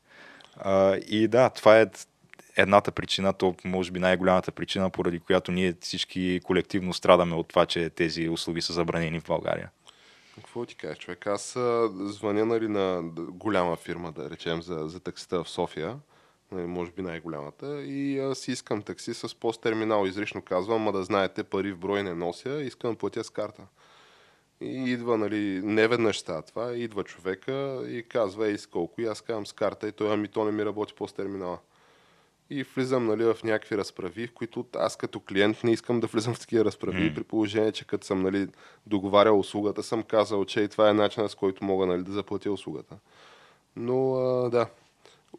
А, 0.58 0.96
и 0.96 1.28
да, 1.28 1.50
това 1.50 1.82
е 1.82 1.86
едната 2.58 2.92
причина, 2.92 3.34
то 3.34 3.56
може 3.66 3.92
би 3.92 4.00
най-голямата 4.00 4.52
причина, 4.52 4.90
поради 4.90 5.20
която 5.20 5.52
ние 5.52 5.74
всички 5.82 6.40
колективно 6.44 6.94
страдаме 6.94 7.36
от 7.36 7.48
това, 7.48 7.66
че 7.66 7.90
тези 7.90 8.30
услуги 8.30 8.62
са 8.62 8.74
забранени 8.74 9.20
в 9.20 9.26
България. 9.28 9.70
Какво 10.38 10.66
ти 10.66 10.76
кажеш, 10.76 10.98
човек? 10.98 11.28
Аз 11.28 11.58
звъня 11.92 12.46
нали, 12.46 12.68
на 12.68 13.02
голяма 13.18 13.76
фирма, 13.76 14.12
да 14.12 14.30
речем, 14.30 14.62
за, 14.62 14.88
за 14.88 15.00
таксита 15.00 15.44
в 15.44 15.50
София, 15.50 16.00
нали, 16.52 16.66
може 16.66 16.92
би 16.92 17.02
най-голямата, 17.02 17.84
и 17.84 18.20
а, 18.20 18.36
си 18.36 18.52
искам 18.52 18.82
такси 18.82 19.14
с 19.14 19.36
посттерминал. 19.36 20.06
Изрично 20.06 20.42
казвам, 20.42 20.82
ма 20.82 20.92
да 20.92 21.04
знаете, 21.04 21.44
пари 21.44 21.72
в 21.72 21.78
брой 21.78 22.04
не 22.04 22.14
нося, 22.14 22.62
искам 22.62 22.96
платя 22.96 23.24
с 23.24 23.30
карта. 23.30 23.64
И 24.62 24.92
идва, 24.92 25.18
нали, 25.18 25.62
не 25.64 25.88
веднъж 25.88 26.20
става 26.20 26.42
това, 26.42 26.74
идва 26.74 27.04
човека 27.04 27.84
и 27.88 28.04
казва, 28.10 28.48
ей, 28.48 28.58
с 28.58 28.68
колко, 28.68 29.02
и 29.02 29.06
аз 29.06 29.22
казвам 29.22 29.46
с 29.46 29.54
карта, 29.54 29.88
и 29.88 29.92
той, 29.92 30.14
ами 30.14 30.28
то 30.28 30.46
не 30.46 30.52
ми 30.52 30.66
работи 30.66 30.94
посттерминала 30.94 31.60
и 32.50 32.64
влизам 32.64 33.06
нали, 33.06 33.24
в 33.24 33.38
някакви 33.44 33.78
разправи, 33.78 34.28
в 34.28 34.34
които 34.34 34.66
аз 34.76 34.96
като 34.96 35.20
клиент 35.20 35.64
не 35.64 35.72
искам 35.72 36.00
да 36.00 36.08
влизам 36.08 36.34
в 36.34 36.40
такива 36.40 36.66
разправи, 36.66 37.12
mm. 37.12 37.16
при 37.16 37.24
положение, 37.24 37.72
че 37.72 37.88
като 37.88 38.08
съм 38.08 38.22
нали, 38.22 38.48
договарял 38.86 39.40
услугата, 39.40 39.84
съм 39.84 40.04
казал, 40.04 40.46
че 40.46 40.62
и 40.62 40.68
това 40.68 40.90
е 40.90 40.94
начинът 40.94 41.32
с 41.32 41.36
който 41.36 41.64
мога 41.66 41.86
нали, 41.86 42.04
да 42.04 42.12
заплатя 42.12 42.52
услугата. 42.52 42.96
Но 43.76 44.16
а, 44.16 44.50
да, 44.50 44.68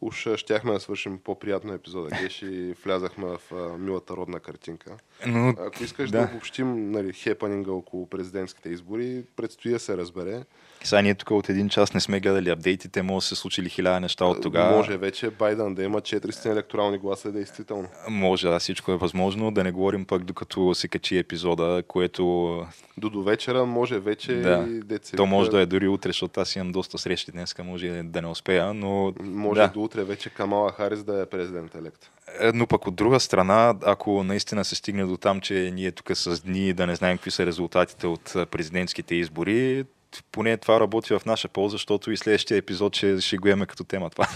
уж 0.01 0.27
щяхме 0.35 0.73
да 0.73 0.79
свършим 0.79 1.19
по-приятно 1.19 1.73
епизода, 1.73 2.09
геш 2.21 2.41
и 2.41 2.75
влязахме 2.83 3.25
в 3.25 3.41
а, 3.51 3.77
милата 3.77 4.15
родна 4.15 4.39
картинка. 4.39 4.97
Но, 5.27 5.49
Ако 5.49 5.83
искаш 5.83 6.09
да, 6.09 6.19
да 6.19 6.31
обобщим 6.31 6.91
нали, 6.91 7.13
хепанинга 7.13 7.71
около 7.71 8.09
президентските 8.09 8.69
избори, 8.69 9.23
предстои 9.35 9.71
да 9.71 9.79
се 9.79 9.97
разбере. 9.97 10.43
Сега 10.83 11.01
ние 11.01 11.15
тук 11.15 11.31
от 11.31 11.49
един 11.49 11.69
час 11.69 11.93
не 11.93 11.99
сме 11.99 12.19
гледали 12.19 12.49
апдейтите, 12.49 13.01
може 13.01 13.23
да 13.23 13.27
се 13.27 13.35
случили 13.35 13.69
хиляда 13.69 13.99
неща 13.99 14.25
от 14.25 14.41
тогава. 14.41 14.77
Може 14.77 14.97
вече 14.97 15.29
Байден 15.29 15.75
да 15.75 15.83
има 15.83 16.01
400 16.01 16.51
електорални 16.51 16.97
гласа, 16.97 17.31
действително. 17.31 17.87
Може, 18.09 18.47
да, 18.47 18.59
всичко 18.59 18.91
е 18.91 18.97
възможно. 18.97 19.51
Да 19.51 19.63
не 19.63 19.71
говорим 19.71 20.05
пък 20.05 20.23
докато 20.23 20.75
се 20.75 20.87
качи 20.87 21.17
епизода, 21.17 21.83
което... 21.87 22.65
До 22.97 23.09
до 23.09 23.23
вечера 23.23 23.65
може 23.65 23.99
вече 23.99 24.35
да. 24.35 24.65
и 24.69 24.79
деца. 24.79 25.17
То 25.17 25.25
може 25.25 25.49
да 25.49 25.61
е 25.61 25.65
дори 25.65 25.87
утре, 25.87 26.09
защото 26.09 26.41
аз 26.41 26.55
имам 26.55 26.71
доста 26.71 26.97
срещи 26.97 27.31
днес, 27.31 27.55
може 27.63 28.01
да 28.03 28.21
не 28.21 28.27
успея, 28.27 28.73
но... 28.73 29.13
Може 29.23 29.61
да. 29.61 29.67
до 29.67 29.83
утре 29.83 30.03
вече 30.03 30.29
Камала 30.29 30.71
Харис 30.71 31.03
да 31.03 31.21
е 31.21 31.25
президент 31.25 31.75
елект. 31.75 32.11
Е, 32.39 32.51
но 32.53 32.67
пък 32.67 32.87
от 32.87 32.95
друга 32.95 33.19
страна, 33.19 33.75
ако 33.83 34.23
наистина 34.23 34.65
се 34.65 34.75
стигне 34.75 35.05
до 35.05 35.17
там, 35.17 35.41
че 35.41 35.71
ние 35.73 35.91
тук 35.91 36.11
с 36.13 36.41
дни 36.41 36.73
да 36.73 36.87
не 36.87 36.95
знаем 36.95 37.17
какви 37.17 37.31
са 37.31 37.45
резултатите 37.45 38.07
от 38.07 38.35
президентските 38.51 39.15
избори, 39.15 39.85
поне 40.31 40.57
това 40.57 40.79
работи 40.79 41.13
в 41.13 41.21
наша 41.25 41.47
полза, 41.47 41.71
защото 41.71 42.11
и 42.11 42.17
следващия 42.17 42.57
епизод 42.57 42.95
ще, 42.95 43.21
ще 43.21 43.37
го 43.37 43.47
имаме 43.47 43.65
като 43.65 43.83
тема 43.83 44.09
това. 44.09 44.27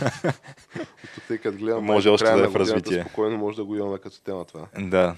Тъй 1.27 1.37
като 1.37 1.57
гледам, 1.57 1.85
може 1.85 2.09
още 2.09 2.31
да 2.31 2.43
е 2.43 2.47
в 2.47 2.55
развитие. 2.55 3.01
Спокойно 3.01 3.37
може 3.37 3.57
да 3.57 3.63
го 3.63 3.75
имаме 3.75 3.97
като 3.97 4.21
тема 4.21 4.45
това. 4.45 4.67
Да. 4.79 5.15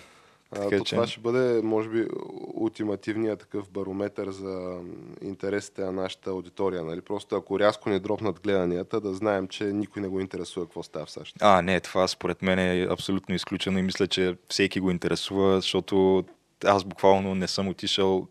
А, 0.52 0.70
така, 0.70 0.84
че... 0.84 0.96
Това 0.96 1.08
ще 1.08 1.20
бъде, 1.20 1.62
може 1.62 1.90
би, 1.90 2.08
ултимативният 2.54 3.40
такъв 3.40 3.70
барометър 3.70 4.32
за 4.32 4.80
интересите 5.22 5.82
на 5.82 5.92
нашата 5.92 6.30
аудитория. 6.30 6.84
Нали? 6.84 7.02
Просто 7.02 7.36
ако 7.36 7.60
рязко 7.60 7.90
не 7.90 8.00
дропнат 8.00 8.40
гледанията, 8.40 9.02
да 9.02 9.14
знаем, 9.14 9.48
че 9.48 9.64
никой 9.64 10.02
не 10.02 10.08
го 10.08 10.20
интересува 10.20 10.66
какво 10.66 10.84
става 10.84 11.06
в 11.06 11.12
САЩ. 11.12 11.36
А, 11.42 11.62
не, 11.62 11.80
това 11.80 12.08
според 12.08 12.42
мен 12.42 12.60
е 12.60 12.88
абсолютно 12.90 13.36
изключено 13.36 13.80
и 13.80 13.82
мисля, 13.82 14.08
че 14.08 14.38
всеки 14.50 14.80
го 14.80 14.92
интересува, 14.92 15.56
защото 15.56 16.24
аз 16.66 16.84
буквално 16.84 17.36
не 17.36 17.48
съм 17.48 17.68
отишъл 17.68 18.28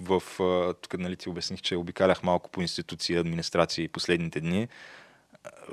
в, 0.00 0.22
тук 0.80 0.98
нали, 0.98 1.16
ти 1.16 1.28
обясних, 1.28 1.62
че 1.62 1.76
обикалях 1.76 2.22
малко 2.22 2.50
по 2.50 2.60
институции 2.60 3.14
и 3.14 3.18
администрации 3.18 3.88
последните 3.88 4.40
дни. 4.40 4.68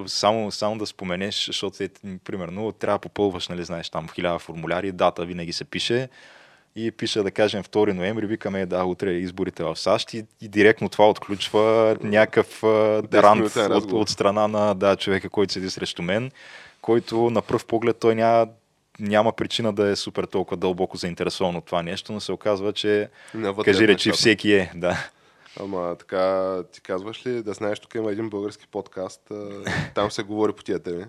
Само, 0.08 0.52
само 0.52 0.78
да 0.78 0.86
споменеш, 0.86 1.46
защото 1.46 1.84
е, 1.84 1.90
примерно 2.24 2.72
трябва 2.72 2.98
да 2.98 3.02
попълваш, 3.02 3.48
нали, 3.48 3.64
знаеш, 3.64 3.90
там 3.90 4.10
хиляда 4.10 4.40
формуляри, 4.40 4.92
дата 4.92 5.26
винаги 5.26 5.54
се 5.54 5.66
пише 5.66 6.10
и 6.76 6.92
пише, 6.92 7.24
да 7.24 7.32
кажем, 7.32 7.64
2 7.64 7.94
ноември, 7.94 8.26
викаме, 8.26 8.66
да, 8.66 8.84
утре 8.84 9.12
изборите 9.12 9.64
в 9.64 9.76
САЩ 9.76 10.14
и, 10.14 10.26
и 10.42 10.48
директно 10.48 10.90
това 10.90 11.10
отключва 11.10 11.98
някакъв 12.04 12.64
рант 13.14 13.56
от, 13.56 13.92
от 13.92 14.10
страна 14.10 14.48
на 14.48 14.74
да, 14.74 14.96
човека, 14.96 15.30
който 15.30 15.54
седи 15.54 15.70
срещу 15.70 16.02
мен, 16.02 16.32
който 16.82 17.30
на 17.30 17.42
пръв 17.42 17.66
поглед 17.66 17.98
той 18.00 18.16
няма 18.16 18.48
няма 19.00 19.32
причина 19.32 19.74
да 19.74 19.88
е 19.88 19.96
супер 19.96 20.24
толкова 20.24 20.58
дълбоко 20.58 20.98
заинтересован 20.98 21.56
от 21.56 21.66
това 21.66 21.84
нещо, 21.84 22.14
но 22.14 22.20
се 22.20 22.32
оказва, 22.32 22.74
че 22.74 23.10
кажи 23.66 23.88
речи 23.88 24.12
всеки 24.12 24.54
е. 24.54 24.72
Да. 24.76 25.10
Ама 25.60 25.96
така 26.00 26.56
ти 26.72 26.82
казваш 26.82 27.26
ли, 27.26 27.44
да 27.44 27.54
знаеш, 27.54 27.80
тук 27.80 27.96
има 27.96 28.12
един 28.12 28.30
български 28.30 28.68
подкаст, 28.68 29.32
там 29.96 30.12
се 30.12 30.24
говори 30.24 30.54
по 30.54 30.64
тия 30.64 30.80
теми. 30.80 31.06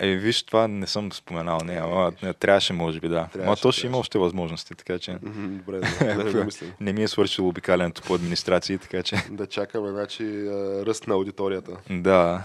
Е, 0.00 0.16
виж, 0.16 0.42
това 0.42 0.68
не 0.68 0.86
съм 0.86 1.12
споменал. 1.12 1.58
Не, 1.64 1.74
ама 1.74 2.12
не, 2.22 2.32
трябваше, 2.32 2.72
може 2.72 3.00
би, 3.00 3.08
да. 3.08 3.28
Трябваше, 3.32 3.62
то 3.62 3.72
ще 3.72 3.86
има 3.86 3.98
още 3.98 4.18
възможности, 4.18 4.74
така 4.74 4.98
че 4.98 5.18
Добре, 5.22 5.80
да, 6.00 6.24
да 6.32 6.46
не 6.80 6.92
ми 6.92 7.02
е 7.02 7.08
свършило 7.08 7.48
обикалянето 7.48 8.02
по 8.02 8.14
администрации, 8.14 8.78
така 8.78 9.02
че 9.02 9.16
Да 9.30 9.46
чакаме, 9.46 9.90
значи, 9.90 10.46
ръст 10.86 11.06
на 11.06 11.14
аудиторията. 11.14 11.76
да, 11.90 12.44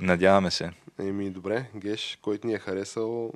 надяваме 0.00 0.50
се. 0.50 0.70
Еми, 0.98 1.30
добре, 1.30 1.64
Геш, 1.74 2.18
който 2.22 2.46
ни 2.46 2.54
е 2.54 2.58
харесал 2.58 3.32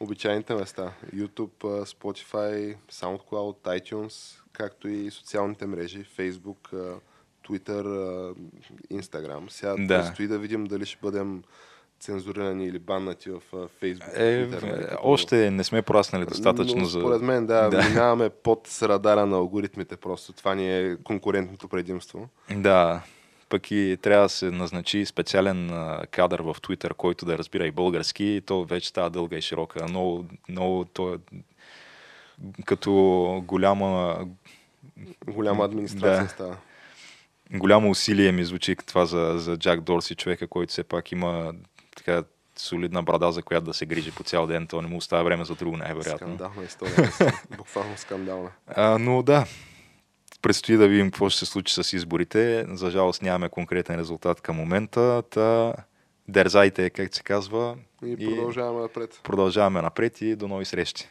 обичайните 0.00 0.54
места. 0.54 0.92
YouTube, 1.14 1.50
Spotify, 1.84 2.76
SoundCloud, 2.92 3.56
iTunes, 3.80 4.14
както 4.52 4.88
и 4.88 5.10
социалните 5.10 5.66
мрежи, 5.66 6.04
Facebook, 6.18 6.90
Twitter, 7.48 7.82
Instagram. 8.92 9.48
Сега 9.48 9.74
Да. 9.78 9.86
предстои 9.88 10.26
да 10.26 10.38
видим 10.38 10.64
дали 10.64 10.86
ще 10.86 10.98
бъдем 11.02 11.42
цензурирани 12.00 12.66
или 12.66 12.78
баннати 12.78 13.30
в 13.30 13.40
Facebook. 13.52 14.16
Е, 14.16 14.48
Twitter, 14.48 14.62
нали, 14.62 14.82
като- 14.82 15.00
още 15.02 15.50
не 15.50 15.64
сме 15.64 15.82
пораснали 15.82 16.24
достатъчно 16.26 16.78
Но, 16.78 16.84
за... 16.84 16.98
Според 17.00 17.22
мен, 17.22 17.46
да, 17.46 17.68
Да. 17.68 17.82
минаваме 17.82 18.28
под 18.30 18.78
радара 18.82 19.26
на 19.26 19.36
алгоритмите 19.36 19.96
просто. 19.96 20.32
Това 20.32 20.54
ни 20.54 20.78
е 20.78 20.96
конкурентното 20.96 21.68
предимство. 21.68 22.28
Да, 22.50 23.02
пък 23.50 23.70
и 23.70 23.98
трябва 24.02 24.24
да 24.24 24.28
се 24.28 24.50
назначи 24.50 25.06
специален 25.06 25.70
кадър 26.10 26.40
в 26.40 26.54
Twitter, 26.54 26.94
който 26.94 27.26
да 27.26 27.38
разбира 27.38 27.66
и 27.66 27.70
български, 27.70 28.24
и 28.24 28.40
то 28.40 28.64
вече 28.64 28.88
става 28.88 29.10
дълга 29.10 29.36
и 29.36 29.42
широка. 29.42 29.84
Много, 29.88 30.26
много 30.48 30.84
то 30.84 31.14
е 31.14 31.18
като 32.64 32.92
голяма, 33.46 34.18
Голяма 35.26 35.64
администрация 35.64 36.22
Да. 36.22 36.28
става. 36.28 36.56
голямо 37.52 37.90
усилие 37.90 38.32
ми 38.32 38.44
звучи 38.44 38.76
това 38.76 39.06
за, 39.06 39.34
за 39.36 39.56
Джак 39.56 39.80
Дорси, 39.80 40.14
човека, 40.14 40.46
който 40.46 40.70
все 40.70 40.84
пак 40.84 41.12
има 41.12 41.52
така 41.96 42.22
солидна 42.56 43.02
брада, 43.02 43.32
за 43.32 43.42
която 43.42 43.64
да 43.66 43.74
се 43.74 43.86
грижи 43.86 44.12
по 44.12 44.22
цял 44.22 44.46
ден. 44.46 44.66
То 44.66 44.82
не 44.82 44.88
му 44.88 44.96
остава 44.96 45.22
време 45.22 45.44
за 45.44 45.54
друго, 45.54 45.76
най-вероятно. 45.76 46.26
Скандална 46.26 46.64
история. 46.64 47.12
Буквално 47.56 47.96
скандална. 47.96 48.50
А, 48.66 48.98
но 48.98 49.22
да, 49.22 49.46
предстои 50.42 50.76
да 50.76 50.88
видим 50.88 51.10
какво 51.10 51.28
ще 51.28 51.38
се 51.38 51.46
случи 51.46 51.82
с 51.82 51.92
изборите. 51.92 52.66
За 52.68 52.90
жалост 52.90 53.22
нямаме 53.22 53.48
конкретен 53.48 53.98
резултат 53.98 54.40
към 54.40 54.56
момента. 54.56 55.22
Та 55.30 55.74
дерзайте, 56.28 56.90
как 56.90 57.14
се 57.14 57.22
казва. 57.22 57.76
И 58.06 58.26
продължаваме 58.26 58.80
напред. 58.80 59.20
продължаваме 59.22 59.82
напред 59.82 60.20
и 60.20 60.36
до 60.36 60.48
нови 60.48 60.64
срещи. 60.64 61.08